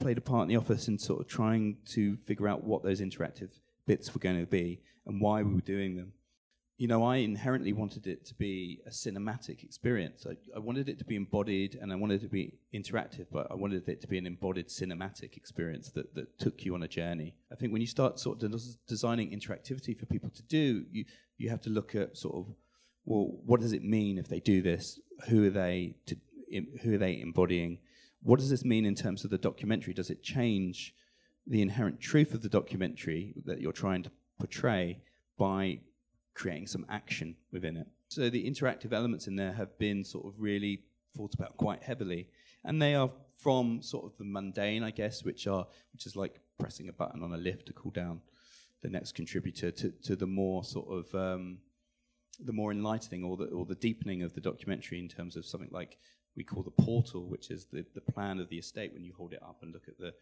played 0.00 0.18
a 0.18 0.20
part 0.20 0.42
in 0.42 0.48
the 0.48 0.56
office 0.56 0.88
in 0.88 0.98
sort 0.98 1.20
of 1.20 1.26
trying 1.26 1.78
to 1.86 2.16
figure 2.16 2.48
out 2.48 2.64
what 2.64 2.82
those 2.82 3.00
interactive 3.00 3.50
bits 3.86 4.12
were 4.12 4.20
going 4.20 4.38
to 4.38 4.46
be 4.46 4.80
and 5.06 5.20
why 5.20 5.42
we 5.42 5.54
were 5.54 5.60
doing 5.60 5.96
them 5.96 6.12
you 6.76 6.88
know, 6.88 7.04
I 7.04 7.16
inherently 7.16 7.72
wanted 7.72 8.06
it 8.08 8.24
to 8.26 8.34
be 8.34 8.80
a 8.84 8.90
cinematic 8.90 9.62
experience. 9.62 10.26
I, 10.28 10.36
I, 10.56 10.58
wanted 10.58 10.88
it 10.88 10.98
to 10.98 11.04
be 11.04 11.14
embodied 11.14 11.78
and 11.80 11.92
I 11.92 11.94
wanted 11.94 12.16
it 12.16 12.26
to 12.26 12.28
be 12.28 12.54
interactive, 12.74 13.26
but 13.30 13.46
I 13.48 13.54
wanted 13.54 13.88
it 13.88 14.00
to 14.00 14.08
be 14.08 14.18
an 14.18 14.26
embodied 14.26 14.68
cinematic 14.68 15.36
experience 15.36 15.90
that, 15.90 16.14
that 16.16 16.36
took 16.38 16.64
you 16.64 16.74
on 16.74 16.82
a 16.82 16.88
journey. 16.88 17.34
I 17.52 17.54
think 17.54 17.72
when 17.72 17.80
you 17.80 17.86
start 17.86 18.18
sort 18.18 18.42
of 18.42 18.50
des- 18.50 18.76
designing 18.88 19.30
interactivity 19.30 19.96
for 19.96 20.06
people 20.06 20.30
to 20.30 20.42
do, 20.42 20.84
you, 20.90 21.04
you 21.38 21.48
have 21.48 21.60
to 21.62 21.70
look 21.70 21.94
at 21.94 22.16
sort 22.16 22.34
of, 22.34 22.54
well, 23.04 23.38
what 23.46 23.60
does 23.60 23.72
it 23.72 23.84
mean 23.84 24.18
if 24.18 24.28
they 24.28 24.40
do 24.40 24.60
this? 24.60 24.98
Who 25.28 25.46
are 25.46 25.50
they 25.50 25.94
to, 26.06 26.16
who 26.82 26.94
are 26.94 26.98
they 26.98 27.20
embodying? 27.20 27.78
What 28.20 28.40
does 28.40 28.50
this 28.50 28.64
mean 28.64 28.84
in 28.84 28.96
terms 28.96 29.24
of 29.24 29.30
the 29.30 29.38
documentary? 29.38 29.94
Does 29.94 30.10
it 30.10 30.24
change 30.24 30.92
the 31.46 31.62
inherent 31.62 32.00
truth 32.00 32.34
of 32.34 32.42
the 32.42 32.48
documentary 32.48 33.34
that 33.44 33.60
you're 33.60 33.70
trying 33.70 34.02
to 34.02 34.10
portray 34.38 35.00
by 35.38 35.80
creating 36.34 36.66
some 36.66 36.86
action 36.88 37.36
within 37.52 37.76
it. 37.76 37.86
So 38.08 38.28
the 38.28 38.48
interactive 38.48 38.92
elements 38.92 39.26
in 39.26 39.36
there 39.36 39.52
have 39.52 39.78
been 39.78 40.04
sort 40.04 40.26
of 40.26 40.40
really 40.40 40.82
thought 41.16 41.34
about 41.34 41.56
quite 41.56 41.82
heavily, 41.82 42.28
and 42.64 42.80
they 42.80 42.94
are 42.94 43.10
from 43.40 43.82
sort 43.82 44.04
of 44.04 44.16
the 44.18 44.24
mundane, 44.24 44.82
I 44.82 44.90
guess, 44.90 45.24
which 45.24 45.46
are 45.46 45.66
which 45.92 46.06
is 46.06 46.16
like 46.16 46.40
pressing 46.58 46.88
a 46.88 46.92
button 46.92 47.22
on 47.22 47.32
a 47.32 47.36
lift 47.36 47.66
to 47.66 47.72
cool 47.72 47.92
down 47.92 48.20
the 48.82 48.88
next 48.88 49.12
contributor, 49.12 49.70
to, 49.70 49.90
to 50.02 50.14
the 50.14 50.26
more 50.26 50.62
sort 50.62 50.88
of 50.90 51.14
um, 51.14 51.58
the 52.38 52.52
more 52.52 52.70
enlightening 52.70 53.24
or 53.24 53.36
the 53.36 53.46
or 53.46 53.64
the 53.64 53.74
deepening 53.74 54.22
of 54.22 54.34
the 54.34 54.40
documentary 54.40 54.98
in 54.98 55.08
terms 55.08 55.36
of 55.36 55.46
something 55.46 55.70
like 55.72 55.98
we 56.36 56.44
call 56.44 56.62
the 56.62 56.82
portal, 56.82 57.28
which 57.28 57.50
is 57.50 57.66
the, 57.66 57.84
the 57.94 58.00
plan 58.00 58.38
of 58.40 58.48
the 58.48 58.58
estate 58.58 58.92
when 58.92 59.04
you 59.04 59.14
hold 59.16 59.32
it 59.32 59.42
up 59.42 59.58
and 59.62 59.72
look 59.72 59.88
at 59.88 59.98
the 59.98 60.12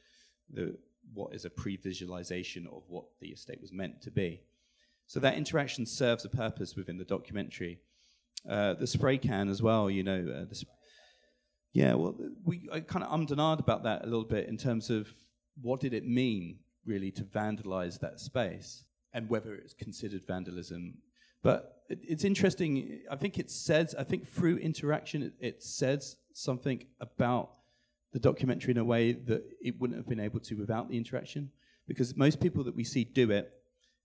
the 0.50 0.76
what 1.14 1.34
is 1.34 1.44
a 1.44 1.50
pre-visualization 1.50 2.66
of 2.72 2.82
what 2.88 3.04
the 3.20 3.28
estate 3.28 3.60
was 3.60 3.72
meant 3.72 4.00
to 4.02 4.10
be. 4.10 4.42
So 5.06 5.20
that 5.20 5.34
interaction 5.34 5.84
serves 5.84 6.24
a 6.24 6.28
purpose 6.28 6.74
within 6.76 6.96
the 6.96 7.04
documentary. 7.04 7.80
Uh, 8.48 8.74
the 8.74 8.86
spray 8.86 9.18
can 9.18 9.48
as 9.48 9.62
well, 9.62 9.90
you 9.90 10.02
know. 10.02 10.46
Uh, 10.50 10.54
sp- 10.54 10.72
yeah, 11.72 11.94
well, 11.94 12.14
we 12.44 12.68
I 12.72 12.80
kind 12.80 13.04
of 13.04 13.10
ummed 13.10 13.30
and 13.30 13.40
about 13.40 13.82
that 13.84 14.02
a 14.02 14.06
little 14.06 14.24
bit 14.24 14.48
in 14.48 14.56
terms 14.56 14.90
of 14.90 15.08
what 15.60 15.80
did 15.80 15.94
it 15.94 16.06
mean 16.06 16.58
really 16.84 17.10
to 17.12 17.22
vandalize 17.22 17.98
that 18.00 18.20
space 18.20 18.84
and 19.14 19.28
whether 19.28 19.54
it's 19.54 19.74
considered 19.74 20.24
vandalism. 20.26 20.94
But 21.42 21.82
it, 21.88 22.00
it's 22.02 22.24
interesting. 22.24 23.00
I 23.10 23.16
think 23.16 23.38
it 23.38 23.50
says. 23.50 23.94
I 23.98 24.04
think 24.04 24.28
through 24.28 24.58
interaction, 24.58 25.22
it, 25.22 25.32
it 25.40 25.62
says 25.62 26.16
something 26.34 26.84
about 27.00 27.50
the 28.12 28.18
documentary 28.18 28.72
in 28.72 28.78
a 28.78 28.84
way 28.84 29.12
that 29.12 29.42
it 29.60 29.80
wouldn't 29.80 29.98
have 29.98 30.08
been 30.08 30.20
able 30.20 30.40
to 30.40 30.54
without 30.54 30.88
the 30.88 30.96
interaction. 30.96 31.50
Because 31.86 32.16
most 32.16 32.40
people 32.40 32.64
that 32.64 32.76
we 32.76 32.84
see 32.84 33.04
do 33.04 33.30
it 33.30 33.52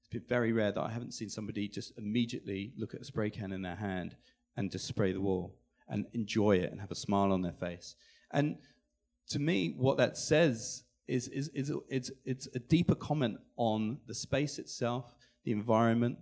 it's 0.07 0.13
been 0.13 0.29
very 0.29 0.53
rare 0.53 0.71
that 0.71 0.81
I 0.81 0.89
haven't 0.89 1.13
seen 1.13 1.27
somebody 1.27 1.67
just 1.67 1.97
immediately 1.97 2.71
look 2.77 2.93
at 2.93 3.01
a 3.01 3.03
spray 3.03 3.29
can 3.29 3.51
in 3.51 3.61
their 3.61 3.75
hand 3.75 4.15
and 4.55 4.71
just 4.71 4.87
spray 4.87 5.11
the 5.11 5.19
wall 5.19 5.53
and 5.89 6.05
enjoy 6.13 6.55
it 6.57 6.71
and 6.71 6.79
have 6.79 6.91
a 6.91 6.95
smile 6.95 7.33
on 7.33 7.41
their 7.41 7.51
face. 7.51 7.95
And 8.31 8.57
to 9.31 9.39
me, 9.39 9.73
what 9.75 9.97
that 9.97 10.15
says 10.15 10.83
is, 11.09 11.27
is, 11.27 11.49
is 11.49 11.73
it's, 11.89 12.09
it's 12.23 12.47
a 12.55 12.59
deeper 12.59 12.95
comment 12.95 13.39
on 13.57 13.97
the 14.07 14.13
space 14.13 14.59
itself, 14.59 15.13
the 15.43 15.51
environment, 15.51 16.19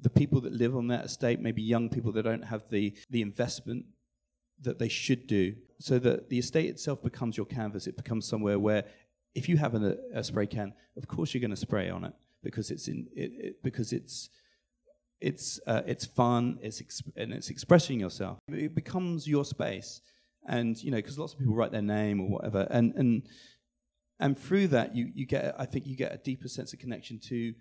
the 0.00 0.10
people 0.10 0.40
that 0.42 0.52
live 0.52 0.76
on 0.76 0.86
that 0.86 1.04
estate, 1.04 1.40
maybe 1.40 1.60
young 1.60 1.88
people 1.88 2.12
that 2.12 2.22
don't 2.22 2.44
have 2.44 2.70
the, 2.70 2.96
the 3.10 3.20
investment 3.20 3.84
that 4.62 4.78
they 4.78 4.88
should 4.88 5.26
do, 5.26 5.54
so 5.78 5.98
that 5.98 6.28
the 6.28 6.38
estate 6.38 6.68
itself 6.68 7.02
becomes 7.02 7.36
your 7.36 7.46
canvas. 7.46 7.86
It 7.86 7.96
becomes 7.96 8.26
somewhere 8.26 8.58
where 8.58 8.84
if 9.34 9.48
you 9.48 9.56
have 9.58 9.74
a, 9.74 9.98
a 10.12 10.24
spray 10.24 10.46
can, 10.46 10.74
of 10.96 11.06
course 11.06 11.34
you're 11.34 11.40
going 11.40 11.50
to 11.50 11.56
spray 11.56 11.88
on 11.90 12.04
it 12.04 12.14
because 12.42 12.70
it's 12.70 12.88
in 12.88 13.06
it, 13.14 13.32
it 13.38 13.62
because 13.62 13.92
it's 13.92 14.30
it's 15.20 15.58
uh, 15.66 15.82
it's 15.86 16.04
fun 16.04 16.58
it's 16.62 16.80
exp- 16.80 17.12
and 17.16 17.32
it's 17.32 17.50
expressing 17.50 17.98
yourself 17.98 18.38
it 18.48 18.74
becomes 18.74 19.26
your 19.26 19.44
space 19.44 20.00
and 20.46 20.82
you 20.82 20.90
know 20.90 20.96
because 20.96 21.18
lots 21.18 21.32
of 21.32 21.38
people 21.38 21.54
write 21.54 21.72
their 21.72 21.82
name 21.82 22.20
or 22.20 22.28
whatever 22.28 22.66
and 22.70 22.94
and 22.94 23.22
and 24.20 24.38
through 24.38 24.68
that 24.68 24.94
you 24.94 25.10
you 25.14 25.26
get 25.26 25.54
i 25.58 25.64
think 25.64 25.86
you 25.86 25.96
get 25.96 26.12
a 26.12 26.18
deeper 26.18 26.48
sense 26.48 26.72
of 26.72 26.78
connection 26.78 27.18
to 27.18 27.52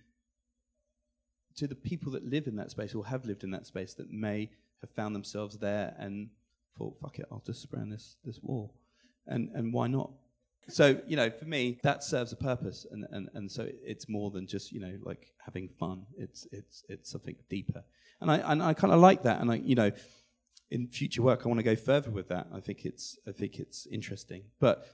to 1.56 1.66
the 1.66 1.76
people 1.76 2.12
that 2.12 2.24
live 2.24 2.46
in 2.46 2.56
that 2.56 2.70
space 2.70 2.94
or 2.94 3.06
have 3.08 3.26
lived 3.26 3.44
in 3.44 3.50
that 3.52 3.66
space 3.66 3.96
that 3.96 4.12
may 4.12 4.50
have 4.82 4.92
found 4.92 5.16
themselves 5.16 5.58
there 5.58 5.96
and 5.98 6.30
thought 6.78 6.98
fuck 7.02 7.20
it 7.20 7.26
i'll 7.32 7.44
just 7.46 7.62
spray 7.62 7.82
on 7.82 7.90
this 7.90 8.18
this 8.24 8.40
wall. 8.42 8.74
And 9.28 9.50
and 9.54 9.74
why 9.74 9.88
not? 9.88 10.12
So 10.70 11.00
you 11.08 11.16
know 11.16 11.30
for 11.30 11.46
me 11.46 11.80
that 11.84 12.04
serves 12.04 12.32
a 12.32 12.36
purpose. 12.36 12.86
And, 12.90 13.06
and, 13.12 13.30
and 13.34 13.52
so 13.52 13.68
it's 13.84 14.08
more 14.08 14.32
than 14.32 14.48
just 14.48 14.72
you 14.72 14.80
know 14.80 14.98
like 15.02 15.34
having 15.46 15.68
fun. 15.68 16.06
It's 16.18 16.48
it's 16.52 16.84
it's 16.90 17.12
something 17.12 17.36
deeper. 17.50 17.84
And 18.22 18.32
i 18.32 18.38
and 18.38 18.64
i 18.64 18.74
kind 18.74 18.94
of 18.94 19.00
like 19.00 19.24
that. 19.24 19.42
And 19.42 19.52
i 19.52 19.56
you 19.56 19.76
know 19.76 19.92
in 20.70 20.88
future 20.88 21.22
work 21.22 21.46
i 21.46 21.48
want 21.48 21.60
to 21.60 21.64
go 21.64 21.76
further 21.76 22.12
with 22.12 22.30
that. 22.30 22.48
I 22.54 22.60
think 22.60 22.86
it's 22.86 23.18
i 23.28 23.32
think 23.32 23.60
it's 23.60 23.88
interesting. 23.88 24.44
But 24.60 24.88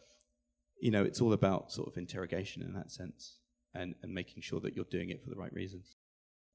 you 0.80 0.92
know 0.92 1.04
it's 1.04 1.22
all 1.22 1.34
about 1.34 1.72
sort 1.72 1.88
of 1.88 1.98
interrogation 1.98 2.62
in 2.62 2.74
that 2.74 2.92
sense 2.92 3.38
and 3.74 3.96
and 4.04 4.14
making 4.14 4.42
sure 4.42 4.60
that 4.60 4.76
you're 4.76 4.86
doing 4.86 5.10
it 5.10 5.24
for 5.24 5.30
the 5.30 5.36
right 5.36 5.54
reasons 5.54 5.96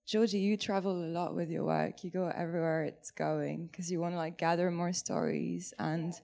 Georgie, 0.09 0.39
you 0.39 0.57
travel 0.57 0.93
a 0.93 1.11
lot 1.13 1.35
with 1.35 1.51
your 1.51 1.65
work. 1.65 2.03
You 2.03 2.11
go 2.11 2.33
everywhere 2.35 2.85
it's 2.85 3.11
going 3.11 3.67
because 3.67 3.91
you 3.91 4.01
want 4.01 4.15
to 4.15 4.19
like 4.19 4.39
gather 4.39 4.71
more 4.71 4.93
stories 4.93 5.75
and 5.79 6.15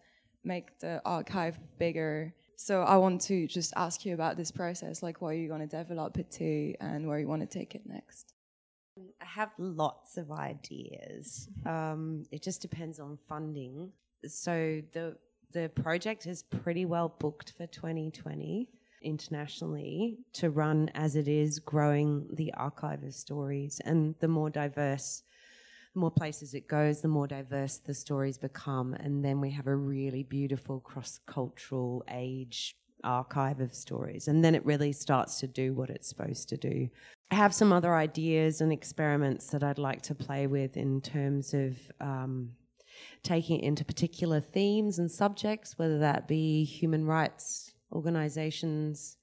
make 0.42 0.78
the 0.80 1.02
archive 1.04 1.58
bigger 1.78 2.34
so 2.56 2.82
I 2.82 2.96
want 2.96 3.20
to 3.22 3.46
just 3.46 3.72
ask 3.76 4.04
you 4.04 4.14
about 4.14 4.36
this 4.36 4.50
process, 4.50 5.02
like 5.02 5.22
are 5.22 5.34
you 5.34 5.48
going 5.48 5.66
to 5.66 5.76
develop 5.76 6.18
it 6.18 6.30
to 6.32 6.74
and 6.80 7.06
where 7.06 7.18
you 7.18 7.26
want 7.26 7.42
to 7.42 7.58
take 7.58 7.74
it 7.74 7.82
next. 7.86 8.32
I 9.20 9.24
have 9.24 9.50
lots 9.58 10.16
of 10.16 10.30
ideas. 10.30 11.48
Um, 11.66 12.24
it 12.30 12.42
just 12.42 12.62
depends 12.62 13.00
on 13.00 13.18
funding. 13.28 13.90
So 14.26 14.82
the 14.92 15.16
the 15.52 15.68
project 15.74 16.26
is 16.26 16.42
pretty 16.42 16.84
well 16.84 17.14
booked 17.18 17.52
for 17.56 17.66
2020. 17.66 18.68
Internationally 19.04 20.18
to 20.34 20.50
run 20.50 20.90
as 20.94 21.16
it 21.16 21.28
is, 21.28 21.58
growing 21.58 22.26
the 22.32 22.52
archive 22.54 23.02
of 23.02 23.14
stories. 23.14 23.80
And 23.84 24.14
the 24.20 24.28
more 24.28 24.50
diverse, 24.50 25.22
the 25.92 26.00
more 26.00 26.10
places 26.10 26.54
it 26.54 26.68
goes, 26.68 27.00
the 27.00 27.08
more 27.08 27.26
diverse 27.26 27.78
the 27.78 27.94
stories 27.94 28.38
become. 28.38 28.94
And 28.94 29.24
then 29.24 29.40
we 29.40 29.50
have 29.50 29.66
a 29.66 29.76
really 29.76 30.22
beautiful 30.22 30.80
cross 30.80 31.20
cultural 31.26 32.04
age 32.10 32.76
archive 33.02 33.60
of 33.60 33.74
stories. 33.74 34.28
And 34.28 34.44
then 34.44 34.54
it 34.54 34.64
really 34.64 34.92
starts 34.92 35.38
to 35.40 35.46
do 35.46 35.74
what 35.74 35.90
it's 35.90 36.08
supposed 36.08 36.48
to 36.48 36.56
do. 36.56 36.88
I 37.30 37.34
have 37.34 37.54
some 37.54 37.72
other 37.72 37.94
ideas 37.94 38.60
and 38.60 38.72
experiments 38.72 39.48
that 39.48 39.62
I'd 39.62 39.78
like 39.78 40.02
to 40.02 40.14
play 40.14 40.46
with 40.46 40.76
in 40.76 41.00
terms 41.00 41.54
of. 41.54 41.76
Um, 42.00 42.52
taking 43.22 43.58
it 43.58 43.64
into 43.64 43.84
particular 43.84 44.40
themes 44.40 44.98
and 44.98 45.10
subjects, 45.10 45.78
whether 45.78 45.98
that 45.98 46.28
be 46.28 46.64
human 46.64 47.04
rights 47.04 47.73
organizations, 47.92 49.16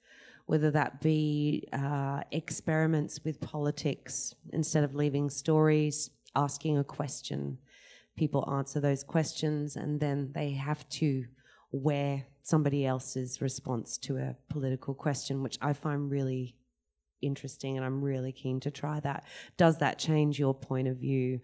whether 0.45 0.72
that 0.72 1.01
be 1.01 1.68
uh, 1.72 2.22
experiments 2.32 3.22
with 3.24 3.39
politics, 3.41 4.34
instead 4.51 4.84
of 4.84 4.95
leaving 4.95 5.30
stories, 5.30 6.09
asking 6.36 6.78
a 6.78 6.84
question. 6.84 7.57
People 8.18 8.47
answer 8.51 8.80
those 8.80 9.03
questions 9.03 9.76
and 9.76 9.99
then 9.99 10.32
they 10.34 10.51
have 10.51 10.88
to 10.89 11.26
wear 11.72 12.26
somebody 12.43 12.86
else's 12.86 13.41
response 13.41 13.97
to 13.99 14.18
a 14.18 14.36
political 14.49 14.93
question, 14.93 15.43
which 15.43 15.57
I 15.62 15.74
find 15.74 16.12
really 16.12 16.55
interesting 17.22 17.78
and 17.78 17.86
I'm 17.86 18.03
really 18.03 18.32
keen 18.32 18.59
to 18.62 18.72
try 18.72 18.99
that. 19.01 19.26
Does 19.57 19.78
that 19.78 19.99
change 19.99 20.39
your 20.39 20.53
point 20.53 20.88
of 20.88 20.97
view? 20.97 21.39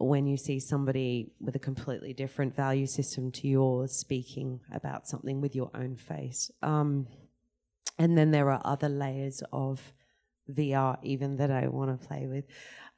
When 0.00 0.26
you 0.26 0.36
see 0.38 0.58
somebody 0.58 1.30
with 1.40 1.54
a 1.56 1.58
completely 1.58 2.14
different 2.14 2.56
value 2.56 2.86
system 2.86 3.30
to 3.30 3.46
yours 3.46 3.92
speaking 3.92 4.58
about 4.72 5.06
something 5.06 5.42
with 5.42 5.54
your 5.54 5.70
own 5.74 5.94
face. 5.94 6.50
Um, 6.62 7.06
and 7.98 8.16
then 8.16 8.30
there 8.30 8.50
are 8.50 8.62
other 8.64 8.88
layers 8.88 9.42
of 9.52 9.92
VR 10.50 10.96
even 11.02 11.36
that 11.36 11.50
I 11.50 11.68
want 11.68 12.00
to 12.00 12.06
play 12.06 12.26
with. 12.26 12.46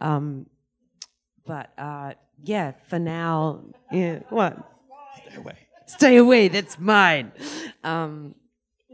Um, 0.01 0.47
but 1.45 1.73
uh, 1.77 2.13
yeah, 2.41 2.73
for 2.87 3.01
now, 3.01 3.65
yeah, 3.91 4.21
what? 4.31 4.57
Stay 5.27 5.37
away. 5.37 5.59
Stay 5.87 6.17
away. 6.19 6.49
That's 6.49 6.79
mine. 6.79 7.33
Um, 7.83 8.37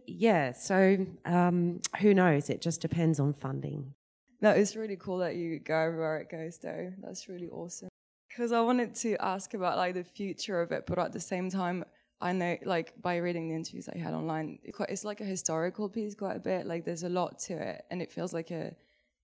yeah. 0.06 0.52
So 0.52 1.06
um, 1.26 1.82
who 2.00 2.14
knows? 2.14 2.48
It 2.48 2.62
just 2.62 2.80
depends 2.80 3.20
on 3.20 3.34
funding. 3.34 3.92
No, 4.40 4.50
it's 4.50 4.76
really 4.76 4.96
cool 4.96 5.18
that 5.18 5.34
you 5.34 5.58
go 5.58 5.92
where 5.94 6.16
it 6.18 6.30
goes, 6.30 6.58
though. 6.58 6.92
That's 7.02 7.28
really 7.28 7.48
awesome 7.48 7.88
because 8.38 8.52
I 8.52 8.60
wanted 8.60 8.94
to 8.96 9.16
ask 9.20 9.52
about 9.54 9.76
like 9.76 9.94
the 9.94 10.04
future 10.04 10.60
of 10.60 10.70
it, 10.70 10.86
but 10.86 10.96
at 10.96 11.12
the 11.12 11.18
same 11.18 11.50
time, 11.50 11.84
I 12.20 12.32
know 12.32 12.56
like 12.64 12.92
by 13.02 13.16
reading 13.16 13.48
the 13.48 13.56
interviews 13.56 13.88
I 13.92 13.98
had 13.98 14.14
online, 14.14 14.60
it's 14.62 15.04
like 15.04 15.20
a 15.20 15.24
historical 15.24 15.88
piece 15.88 16.14
quite 16.14 16.36
a 16.36 16.38
bit. 16.38 16.64
Like 16.64 16.84
there's 16.84 17.02
a 17.02 17.08
lot 17.08 17.40
to 17.46 17.54
it, 17.54 17.84
and 17.90 18.00
it 18.00 18.12
feels 18.12 18.32
like 18.32 18.52
a 18.52 18.76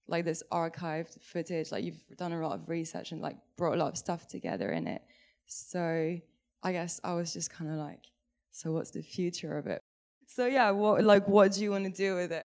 like 0.08 0.24
this 0.24 0.42
archived 0.50 1.22
footage. 1.22 1.70
Like 1.70 1.84
you've 1.84 2.04
done 2.16 2.32
a 2.32 2.40
lot 2.40 2.56
of 2.56 2.68
research 2.68 3.12
and 3.12 3.20
like 3.22 3.36
brought 3.56 3.74
a 3.74 3.76
lot 3.76 3.92
of 3.92 3.96
stuff 3.96 4.26
together 4.26 4.72
in 4.72 4.88
it. 4.88 5.02
So 5.46 6.18
I 6.64 6.72
guess 6.72 7.00
I 7.04 7.14
was 7.14 7.32
just 7.32 7.50
kind 7.50 7.70
of 7.70 7.76
like, 7.76 8.02
so 8.50 8.72
what's 8.72 8.90
the 8.90 9.02
future 9.02 9.56
of 9.56 9.68
it? 9.68 9.80
So 10.26 10.46
yeah, 10.46 10.72
what 10.72 11.04
like 11.04 11.28
what 11.28 11.52
do 11.52 11.62
you 11.62 11.70
want 11.70 11.84
to 11.84 11.92
do 11.92 12.16
with 12.16 12.32
it? 12.32 12.42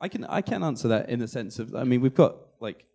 I 0.00 0.08
can 0.08 0.24
I 0.24 0.40
can 0.40 0.64
answer 0.64 0.88
that 0.88 1.10
in 1.10 1.20
the 1.20 1.28
sense 1.28 1.60
of 1.60 1.76
I 1.76 1.84
mean 1.84 2.00
we've 2.00 2.20
got 2.24 2.34
like 2.58 2.86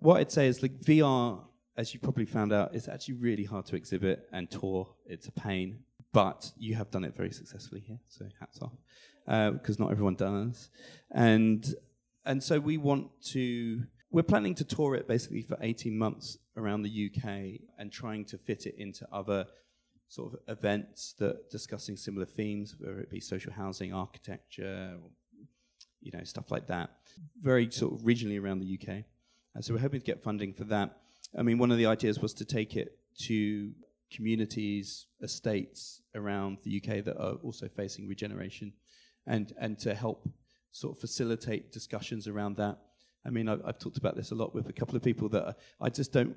what 0.00 0.16
I'd 0.16 0.32
say 0.32 0.48
is 0.48 0.62
like 0.62 0.80
VR 0.80 1.40
as 1.76 1.92
you 1.92 2.00
probably 2.00 2.26
found 2.26 2.52
out, 2.52 2.74
it's 2.74 2.88
actually 2.88 3.14
really 3.14 3.44
hard 3.44 3.66
to 3.66 3.76
exhibit 3.76 4.28
and 4.32 4.50
tour. 4.50 4.88
It's 5.06 5.26
a 5.26 5.32
pain, 5.32 5.80
but 6.12 6.52
you 6.56 6.74
have 6.76 6.90
done 6.90 7.04
it 7.04 7.16
very 7.16 7.32
successfully 7.32 7.82
here. 7.86 7.98
So 8.08 8.26
hats 8.40 8.60
off, 8.62 8.72
because 9.54 9.80
uh, 9.80 9.82
not 9.82 9.90
everyone 9.90 10.14
does. 10.14 10.70
And 11.10 11.74
and 12.24 12.42
so 12.42 12.60
we 12.60 12.78
want 12.78 13.08
to. 13.32 13.84
We're 14.10 14.22
planning 14.22 14.54
to 14.56 14.64
tour 14.64 14.94
it 14.94 15.08
basically 15.08 15.42
for 15.42 15.58
18 15.60 15.98
months 15.98 16.38
around 16.56 16.82
the 16.82 17.10
UK 17.10 17.60
and 17.78 17.90
trying 17.90 18.24
to 18.26 18.38
fit 18.38 18.64
it 18.64 18.76
into 18.78 19.04
other 19.12 19.46
sort 20.06 20.34
of 20.34 20.38
events 20.46 21.14
that 21.18 21.50
discussing 21.50 21.96
similar 21.96 22.24
themes, 22.24 22.76
whether 22.78 23.00
it 23.00 23.10
be 23.10 23.18
social 23.18 23.52
housing, 23.52 23.92
architecture, 23.92 24.96
or, 25.02 25.10
you 26.00 26.12
know, 26.12 26.22
stuff 26.22 26.52
like 26.52 26.68
that. 26.68 26.90
Very 27.40 27.68
sort 27.72 27.92
of 27.92 28.02
regionally 28.02 28.40
around 28.40 28.60
the 28.60 28.78
UK. 28.80 29.04
Uh, 29.56 29.60
so 29.60 29.74
we're 29.74 29.80
hoping 29.80 30.00
to 30.00 30.06
get 30.06 30.22
funding 30.22 30.54
for 30.54 30.64
that. 30.64 30.96
I 31.36 31.42
mean, 31.42 31.58
one 31.58 31.70
of 31.70 31.78
the 31.78 31.86
ideas 31.86 32.20
was 32.20 32.32
to 32.34 32.44
take 32.44 32.76
it 32.76 32.98
to 33.22 33.72
communities, 34.12 35.06
estates 35.22 36.02
around 36.14 36.58
the 36.62 36.76
UK 36.76 37.04
that 37.04 37.16
are 37.18 37.34
also 37.42 37.68
facing 37.68 38.08
regeneration, 38.08 38.72
and 39.26 39.52
and 39.58 39.78
to 39.80 39.94
help 39.94 40.28
sort 40.70 40.96
of 40.96 41.00
facilitate 41.00 41.72
discussions 41.72 42.28
around 42.28 42.56
that. 42.56 42.78
I 43.26 43.30
mean, 43.30 43.48
I've, 43.48 43.62
I've 43.64 43.78
talked 43.78 43.96
about 43.96 44.16
this 44.16 44.30
a 44.30 44.34
lot 44.34 44.54
with 44.54 44.68
a 44.68 44.72
couple 44.72 44.96
of 44.96 45.02
people 45.02 45.28
that 45.30 45.56
I 45.80 45.88
just 45.88 46.12
don't. 46.12 46.36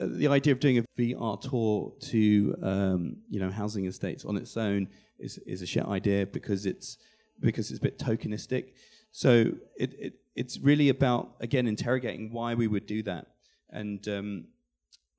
Uh, 0.00 0.06
the 0.08 0.28
idea 0.28 0.52
of 0.52 0.60
doing 0.60 0.78
a 0.78 0.84
VR 0.98 1.40
tour 1.40 1.92
to 2.00 2.56
um, 2.62 3.16
you 3.28 3.40
know 3.40 3.50
housing 3.50 3.86
estates 3.86 4.24
on 4.24 4.36
its 4.36 4.56
own 4.56 4.88
is 5.18 5.38
is 5.38 5.62
a 5.62 5.66
shit 5.66 5.84
idea 5.86 6.26
because 6.26 6.66
it's 6.66 6.98
because 7.40 7.70
it's 7.70 7.78
a 7.78 7.82
bit 7.82 7.98
tokenistic. 7.98 8.74
So 9.10 9.52
it, 9.76 9.94
it 9.98 10.14
it's 10.36 10.58
really 10.58 10.88
about 10.90 11.34
again 11.40 11.66
interrogating 11.66 12.32
why 12.32 12.54
we 12.54 12.68
would 12.68 12.86
do 12.86 13.02
that 13.02 13.26
and 13.72 14.06
um, 14.08 14.44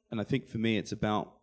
and 0.09 0.19
I 0.19 0.23
think 0.23 0.47
for 0.47 0.57
me 0.57 0.77
it's 0.77 0.91
about 0.91 1.33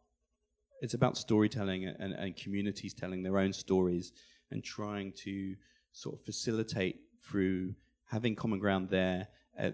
it's 0.80 0.94
about 0.94 1.16
storytelling 1.16 1.86
and, 1.86 2.12
and 2.12 2.36
communities 2.36 2.94
telling 2.94 3.22
their 3.22 3.38
own 3.38 3.52
stories 3.52 4.12
and 4.50 4.62
trying 4.62 5.12
to 5.24 5.56
sort 5.92 6.14
of 6.14 6.24
facilitate 6.24 7.00
through 7.22 7.74
having 8.06 8.34
common 8.34 8.58
ground 8.58 8.88
there 8.90 9.28
uh, 9.58 9.70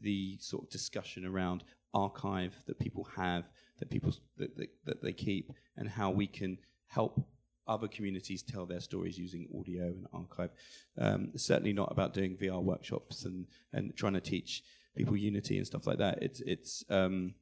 the 0.00 0.36
sort 0.40 0.64
of 0.64 0.70
discussion 0.70 1.24
around 1.24 1.64
archive 1.94 2.54
that 2.66 2.78
people 2.78 3.08
have 3.16 3.48
that 3.78 3.90
people 3.90 4.12
that, 4.36 4.56
that, 4.56 4.68
that 4.84 5.02
they 5.02 5.12
keep 5.12 5.52
and 5.76 5.88
how 5.88 6.10
we 6.10 6.26
can 6.26 6.58
help 6.88 7.26
other 7.68 7.86
communities 7.86 8.42
tell 8.42 8.66
their 8.66 8.80
stories 8.80 9.18
using 9.18 9.46
audio 9.58 9.84
and 9.84 10.06
archive. 10.12 10.50
Um, 10.96 11.30
certainly 11.36 11.74
not 11.74 11.92
about 11.92 12.14
doing 12.14 12.36
VR 12.36 12.62
workshops 12.62 13.24
and, 13.24 13.46
and 13.72 13.94
trying 13.94 14.14
to 14.14 14.20
teach 14.20 14.62
people 14.98 15.16
unity 15.16 15.56
and 15.56 15.66
stuff 15.66 15.86
like 15.86 15.98
that. 15.98 16.18
It's 16.20 16.40
it's 16.40 16.84
um, 16.90 17.34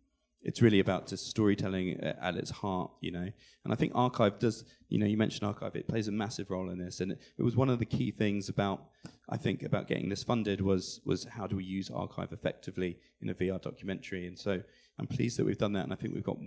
it's 0.43 0.63
really 0.63 0.79
about 0.79 1.09
just 1.09 1.29
storytelling 1.29 1.99
at 2.01 2.37
its 2.37 2.51
heart, 2.51 2.93
you 3.01 3.11
know. 3.11 3.29
And 3.65 3.73
I 3.73 3.75
think 3.75 3.93
archive 3.95 4.39
does, 4.39 4.65
you 4.89 4.99
know, 4.99 5.07
you 5.07 5.17
mentioned 5.17 5.45
archive, 5.45 5.75
it 5.75 5.89
plays 5.89 6.07
a 6.07 6.13
massive 6.13 6.51
role 6.51 6.71
in 6.71 6.79
this, 6.79 7.01
and 7.01 7.13
it, 7.13 7.21
it 7.39 7.43
was 7.43 7.57
one 7.57 7.69
of 7.69 7.81
the 7.81 7.85
key 7.85 8.13
things 8.13 8.49
about 8.49 8.85
I 9.29 9.39
think 9.39 9.63
about 9.63 9.89
getting 9.89 10.09
this 10.09 10.23
funded 10.23 10.61
was 10.61 11.01
was 11.05 11.25
how 11.25 11.47
do 11.47 11.57
we 11.57 11.65
use 11.65 11.91
archive 11.91 12.33
effectively 12.33 12.99
in 13.21 13.31
a 13.31 13.35
VR 13.35 13.61
documentary, 13.61 14.27
and 14.27 14.39
so 14.39 14.63
I'm 14.99 15.07
pleased 15.07 15.39
that 15.39 15.47
we've 15.47 15.59
done 15.59 15.73
that, 15.73 15.85
and 15.85 15.93
I 15.93 15.97
think 15.97 16.15
we've 16.15 16.23
got 16.23 16.39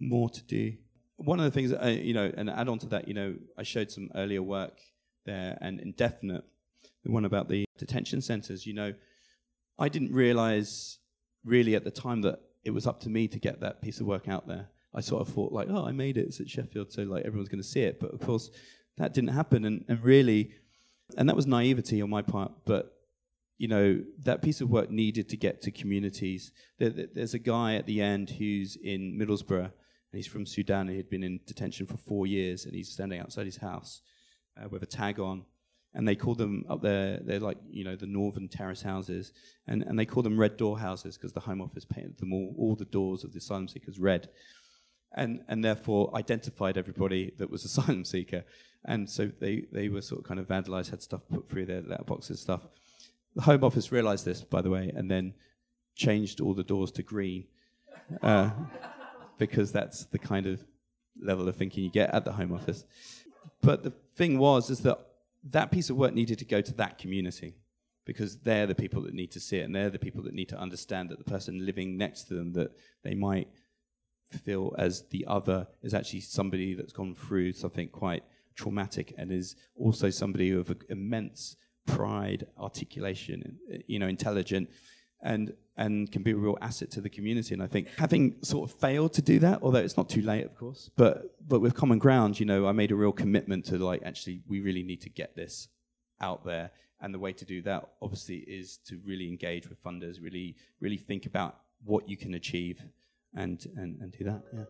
more 0.00 0.30
to 0.30 0.42
do. 0.42 0.72
One 1.16 1.40
of 1.40 1.44
the 1.44 1.50
things, 1.50 1.72
you 2.06 2.14
know, 2.14 2.32
and 2.36 2.48
add 2.48 2.68
on 2.68 2.78
to 2.78 2.86
that, 2.86 3.08
you 3.08 3.14
know, 3.14 3.34
I 3.58 3.64
showed 3.64 3.90
some 3.90 4.08
earlier 4.14 4.42
work 4.42 4.78
there, 5.26 5.58
and 5.60 5.78
indefinite, 5.78 6.44
the 7.04 7.12
one 7.12 7.24
about 7.24 7.48
the 7.48 7.66
detention 7.76 8.22
centres, 8.22 8.66
you 8.66 8.74
know 8.74 8.94
I 9.78 9.88
didn't 9.88 10.12
realize 10.12 10.98
really 11.44 11.74
at 11.74 11.84
the 11.84 11.90
time 11.90 12.22
that 12.22 12.40
it 12.64 12.70
was 12.70 12.86
up 12.86 13.00
to 13.00 13.08
me 13.08 13.28
to 13.28 13.38
get 13.38 13.60
that 13.60 13.80
piece 13.80 14.00
of 14.00 14.06
work 14.06 14.28
out 14.28 14.46
there. 14.46 14.68
I 14.94 15.00
sort 15.00 15.26
of 15.26 15.32
thought 15.32 15.52
like, 15.52 15.68
oh, 15.70 15.86
I 15.86 15.92
made 15.92 16.16
it. 16.16 16.26
It's 16.26 16.40
at 16.40 16.48
Sheffield, 16.48 16.92
so 16.92 17.02
like 17.02 17.24
everyone's 17.24 17.48
going 17.48 17.62
to 17.62 17.68
see 17.68 17.82
it. 17.82 18.00
But 18.00 18.12
of 18.12 18.20
course, 18.20 18.50
that 18.96 19.14
didn't 19.14 19.30
happen, 19.30 19.64
and, 19.64 19.84
and 19.88 20.02
really, 20.02 20.52
and 21.16 21.28
that 21.28 21.36
was 21.36 21.46
naivety 21.46 22.02
on 22.02 22.10
my 22.10 22.22
part. 22.22 22.52
But 22.64 22.94
you 23.58 23.68
know, 23.68 24.02
that 24.22 24.42
piece 24.42 24.60
of 24.60 24.70
work 24.70 24.90
needed 24.90 25.28
to 25.28 25.36
get 25.36 25.60
to 25.62 25.70
communities. 25.70 26.52
There, 26.78 26.90
there's 26.90 27.34
a 27.34 27.38
guy 27.38 27.74
at 27.74 27.86
the 27.86 28.00
end 28.00 28.30
who's 28.30 28.76
in 28.76 29.18
Middlesbrough, 29.18 29.64
and 29.64 29.72
he's 30.12 30.26
from 30.26 30.46
Sudan. 30.46 30.88
He 30.88 30.96
had 30.96 31.10
been 31.10 31.24
in 31.24 31.40
detention 31.46 31.86
for 31.86 31.96
four 31.96 32.26
years, 32.26 32.64
and 32.64 32.74
he's 32.74 32.90
standing 32.90 33.20
outside 33.20 33.46
his 33.46 33.58
house 33.58 34.00
uh, 34.60 34.68
with 34.68 34.82
a 34.82 34.86
tag 34.86 35.20
on 35.20 35.44
and 35.94 36.06
they 36.06 36.14
call 36.14 36.34
them 36.34 36.64
up 36.68 36.82
there, 36.82 37.18
they're 37.22 37.40
like, 37.40 37.58
you 37.70 37.84
know, 37.84 37.96
the 37.96 38.06
northern 38.06 38.48
terrace 38.48 38.82
houses, 38.82 39.32
and, 39.66 39.82
and 39.82 39.98
they 39.98 40.04
call 40.04 40.22
them 40.22 40.38
red 40.38 40.56
door 40.56 40.78
houses 40.78 41.16
because 41.16 41.32
the 41.32 41.40
Home 41.40 41.60
Office 41.60 41.84
painted 41.84 42.18
them 42.18 42.32
all, 42.32 42.54
all 42.58 42.76
the 42.76 42.84
doors 42.84 43.24
of 43.24 43.32
the 43.32 43.38
asylum 43.38 43.68
seekers 43.68 43.98
red, 43.98 44.28
and, 45.16 45.40
and 45.48 45.64
therefore 45.64 46.14
identified 46.14 46.76
everybody 46.76 47.32
that 47.38 47.50
was 47.50 47.64
asylum 47.66 48.04
seeker. 48.04 48.44
And 48.84 49.08
so 49.08 49.30
they, 49.40 49.64
they 49.72 49.88
were 49.88 50.02
sort 50.02 50.20
of 50.20 50.26
kind 50.26 50.38
of 50.38 50.46
vandalized, 50.46 50.90
had 50.90 51.02
stuff 51.02 51.22
put 51.30 51.48
through 51.48 51.66
their 51.66 51.82
letterboxes 51.82 52.30
and 52.30 52.38
stuff. 52.38 52.60
The 53.34 53.42
Home 53.42 53.64
Office 53.64 53.90
realized 53.90 54.24
this, 54.24 54.42
by 54.42 54.62
the 54.62 54.70
way, 54.70 54.92
and 54.94 55.10
then 55.10 55.34
changed 55.96 56.40
all 56.40 56.54
the 56.54 56.62
doors 56.62 56.92
to 56.92 57.02
green 57.02 57.44
uh, 58.22 58.50
because 59.38 59.72
that's 59.72 60.04
the 60.06 60.18
kind 60.18 60.46
of 60.46 60.64
level 61.20 61.48
of 61.48 61.56
thinking 61.56 61.84
you 61.84 61.90
get 61.90 62.14
at 62.14 62.24
the 62.24 62.32
Home 62.32 62.52
Office. 62.52 62.84
But 63.60 63.82
the 63.82 63.90
thing 63.90 64.38
was, 64.38 64.70
is 64.70 64.80
that 64.80 65.07
that 65.44 65.70
piece 65.70 65.90
of 65.90 65.96
work 65.96 66.14
needed 66.14 66.38
to 66.38 66.44
go 66.44 66.60
to 66.60 66.74
that 66.74 66.98
community 66.98 67.54
because 68.04 68.38
they're 68.38 68.66
the 68.66 68.74
people 68.74 69.02
that 69.02 69.14
need 69.14 69.30
to 69.32 69.40
see 69.40 69.58
it 69.58 69.64
and 69.64 69.74
they're 69.74 69.90
the 69.90 69.98
people 69.98 70.22
that 70.22 70.34
need 70.34 70.48
to 70.48 70.58
understand 70.58 71.10
that 71.10 71.18
the 71.18 71.30
person 71.30 71.64
living 71.64 71.96
next 71.96 72.24
to 72.24 72.34
them 72.34 72.52
that 72.54 72.70
they 73.04 73.14
might 73.14 73.48
feel 74.44 74.74
as 74.78 75.04
the 75.10 75.24
other 75.26 75.66
is 75.82 75.94
actually 75.94 76.20
somebody 76.20 76.74
that's 76.74 76.92
gone 76.92 77.14
through 77.14 77.52
something 77.52 77.88
quite 77.88 78.24
traumatic 78.56 79.14
and 79.16 79.30
is 79.30 79.56
also 79.76 80.10
somebody 80.10 80.50
of 80.50 80.74
immense 80.88 81.56
pride, 81.86 82.46
articulation, 82.58 83.58
you 83.86 83.98
know, 83.98 84.08
intelligent, 84.08 84.68
and 85.22 85.52
and 85.76 86.10
can 86.10 86.22
be 86.22 86.32
a 86.32 86.36
real 86.36 86.58
asset 86.60 86.90
to 86.90 87.00
the 87.00 87.08
community. 87.08 87.54
And 87.54 87.62
I 87.62 87.68
think 87.68 87.88
having 87.98 88.36
sort 88.42 88.68
of 88.68 88.76
failed 88.78 89.12
to 89.14 89.22
do 89.22 89.38
that, 89.38 89.60
although 89.62 89.78
it's 89.78 89.96
not 89.96 90.08
too 90.08 90.22
late, 90.22 90.44
of 90.44 90.56
course, 90.56 90.90
but 90.96 91.36
but 91.46 91.60
with 91.60 91.74
Common 91.74 91.98
Ground, 91.98 92.40
you 92.40 92.46
know, 92.46 92.66
I 92.66 92.72
made 92.72 92.90
a 92.90 92.96
real 92.96 93.12
commitment 93.12 93.64
to 93.66 93.78
like 93.78 94.02
actually 94.04 94.42
we 94.48 94.60
really 94.60 94.82
need 94.82 95.00
to 95.02 95.10
get 95.10 95.36
this 95.36 95.68
out 96.20 96.44
there. 96.44 96.70
And 97.00 97.14
the 97.14 97.18
way 97.20 97.32
to 97.32 97.44
do 97.44 97.62
that, 97.62 97.88
obviously, 98.02 98.38
is 98.38 98.78
to 98.88 99.00
really 99.04 99.28
engage 99.28 99.68
with 99.68 99.80
funders, 99.84 100.20
really, 100.20 100.56
really 100.80 100.96
think 100.96 101.26
about 101.26 101.60
what 101.84 102.08
you 102.08 102.16
can 102.16 102.34
achieve, 102.34 102.84
and 103.34 103.64
and, 103.76 104.00
and 104.00 104.10
do 104.10 104.24
that. 104.24 104.42
Yeah. 104.52 104.64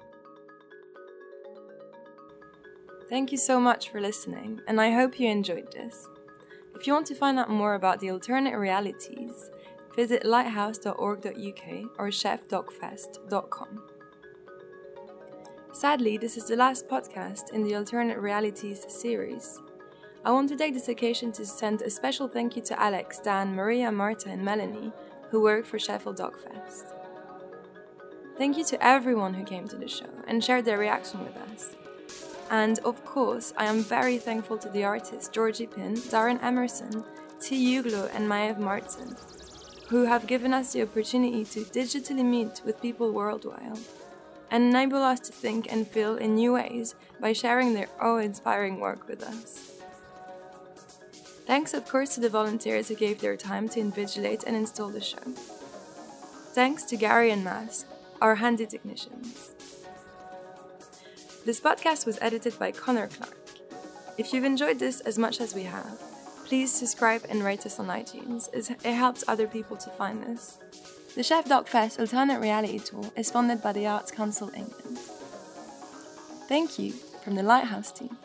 Thank 3.08 3.32
you 3.32 3.38
so 3.38 3.58
much 3.58 3.88
for 3.88 4.02
listening, 4.02 4.60
and 4.68 4.78
I 4.78 4.90
hope 4.90 5.18
you 5.18 5.30
enjoyed 5.30 5.72
this. 5.72 6.06
If 6.74 6.86
you 6.86 6.92
want 6.92 7.06
to 7.06 7.14
find 7.14 7.38
out 7.38 7.48
more 7.48 7.74
about 7.74 8.00
the 8.00 8.10
alternate 8.10 8.58
realities, 8.58 9.50
visit 9.98 10.24
lighthouse.org.uk 10.24 11.64
or 11.98 12.06
sheffdocfest.com. 12.08 13.82
Sadly, 15.72 16.16
this 16.16 16.36
is 16.36 16.46
the 16.46 16.54
last 16.54 16.86
podcast 16.86 17.52
in 17.52 17.64
the 17.64 17.74
Alternate 17.74 18.20
Realities 18.20 18.86
series. 18.88 19.60
I 20.24 20.30
want 20.30 20.50
to 20.50 20.56
take 20.56 20.72
this 20.72 20.88
occasion 20.88 21.32
to 21.32 21.44
send 21.44 21.82
a 21.82 21.90
special 21.90 22.28
thank 22.28 22.54
you 22.54 22.62
to 22.62 22.80
Alex, 22.80 23.18
Dan, 23.18 23.56
Maria, 23.56 23.90
Marta, 23.90 24.28
and 24.28 24.44
Melanie, 24.44 24.92
who 25.30 25.42
work 25.42 25.66
for 25.66 25.80
Sheffield 25.80 26.18
Docfest. 26.18 26.94
Thank 28.36 28.56
you 28.56 28.64
to 28.66 28.80
everyone 28.80 29.34
who 29.34 29.42
came 29.42 29.66
to 29.66 29.76
the 29.76 29.88
show 29.88 30.12
and 30.28 30.44
shared 30.44 30.64
their 30.64 30.78
reaction 30.78 31.24
with 31.24 31.36
us. 31.50 31.74
And 32.52 32.78
of 32.84 33.04
course, 33.04 33.52
I 33.56 33.64
am 33.64 33.82
very 33.82 34.18
thankful 34.18 34.58
to 34.58 34.68
the 34.68 34.84
artists 34.84 35.28
Georgie 35.28 35.66
Pinn, 35.66 35.94
Darren 35.94 36.40
Emerson, 36.40 37.02
T. 37.40 37.82
Uglo, 37.82 38.08
and 38.14 38.28
Maev 38.28 38.60
Martin, 38.60 39.16
who 39.88 40.04
have 40.04 40.26
given 40.26 40.52
us 40.52 40.72
the 40.72 40.82
opportunity 40.82 41.44
to 41.44 41.60
digitally 41.60 42.24
meet 42.24 42.60
with 42.64 42.82
people 42.82 43.10
worldwide 43.10 43.78
and 44.50 44.64
enable 44.64 45.02
us 45.02 45.20
to 45.20 45.32
think 45.32 45.70
and 45.70 45.88
feel 45.88 46.16
in 46.16 46.34
new 46.34 46.52
ways 46.54 46.94
by 47.20 47.32
sharing 47.32 47.74
their 47.74 47.88
awe 48.00 48.18
inspiring 48.18 48.80
work 48.80 49.08
with 49.08 49.22
us. 49.22 49.72
Thanks, 51.46 51.72
of 51.72 51.88
course, 51.88 52.14
to 52.14 52.20
the 52.20 52.28
volunteers 52.28 52.88
who 52.88 52.94
gave 52.94 53.20
their 53.20 53.36
time 53.36 53.68
to 53.70 53.80
invigilate 53.80 54.44
and 54.46 54.54
install 54.54 54.90
the 54.90 55.00
show. 55.00 55.32
Thanks 56.52 56.82
to 56.84 56.96
Gary 56.96 57.30
and 57.30 57.42
Mass, 57.42 57.86
our 58.20 58.36
handy 58.36 58.66
technicians. 58.66 59.54
This 61.46 61.60
podcast 61.60 62.04
was 62.04 62.18
edited 62.20 62.58
by 62.58 62.72
Connor 62.72 63.08
Clark. 63.08 63.36
If 64.18 64.34
you've 64.34 64.44
enjoyed 64.44 64.78
this 64.78 65.00
as 65.00 65.18
much 65.18 65.40
as 65.40 65.54
we 65.54 65.62
have, 65.62 65.98
please 66.48 66.72
subscribe 66.72 67.26
and 67.28 67.44
rate 67.44 67.66
us 67.66 67.78
on 67.78 67.88
iTunes. 67.88 68.52
as 68.54 68.70
It 68.70 68.94
helps 68.94 69.22
other 69.28 69.46
people 69.46 69.76
to 69.76 69.90
find 69.90 70.22
this. 70.22 70.56
The 71.14 71.20
Sheff 71.20 71.46
Doc 71.46 71.68
Fest 71.68 72.00
Alternate 72.00 72.40
Reality 72.40 72.78
Tour 72.78 73.10
is 73.16 73.30
funded 73.30 73.62
by 73.62 73.74
the 73.74 73.86
Arts 73.86 74.10
Council 74.10 74.50
England. 74.56 74.96
Thank 76.48 76.78
you 76.78 76.92
from 77.22 77.34
the 77.34 77.42
Lighthouse 77.42 77.92
team. 77.92 78.16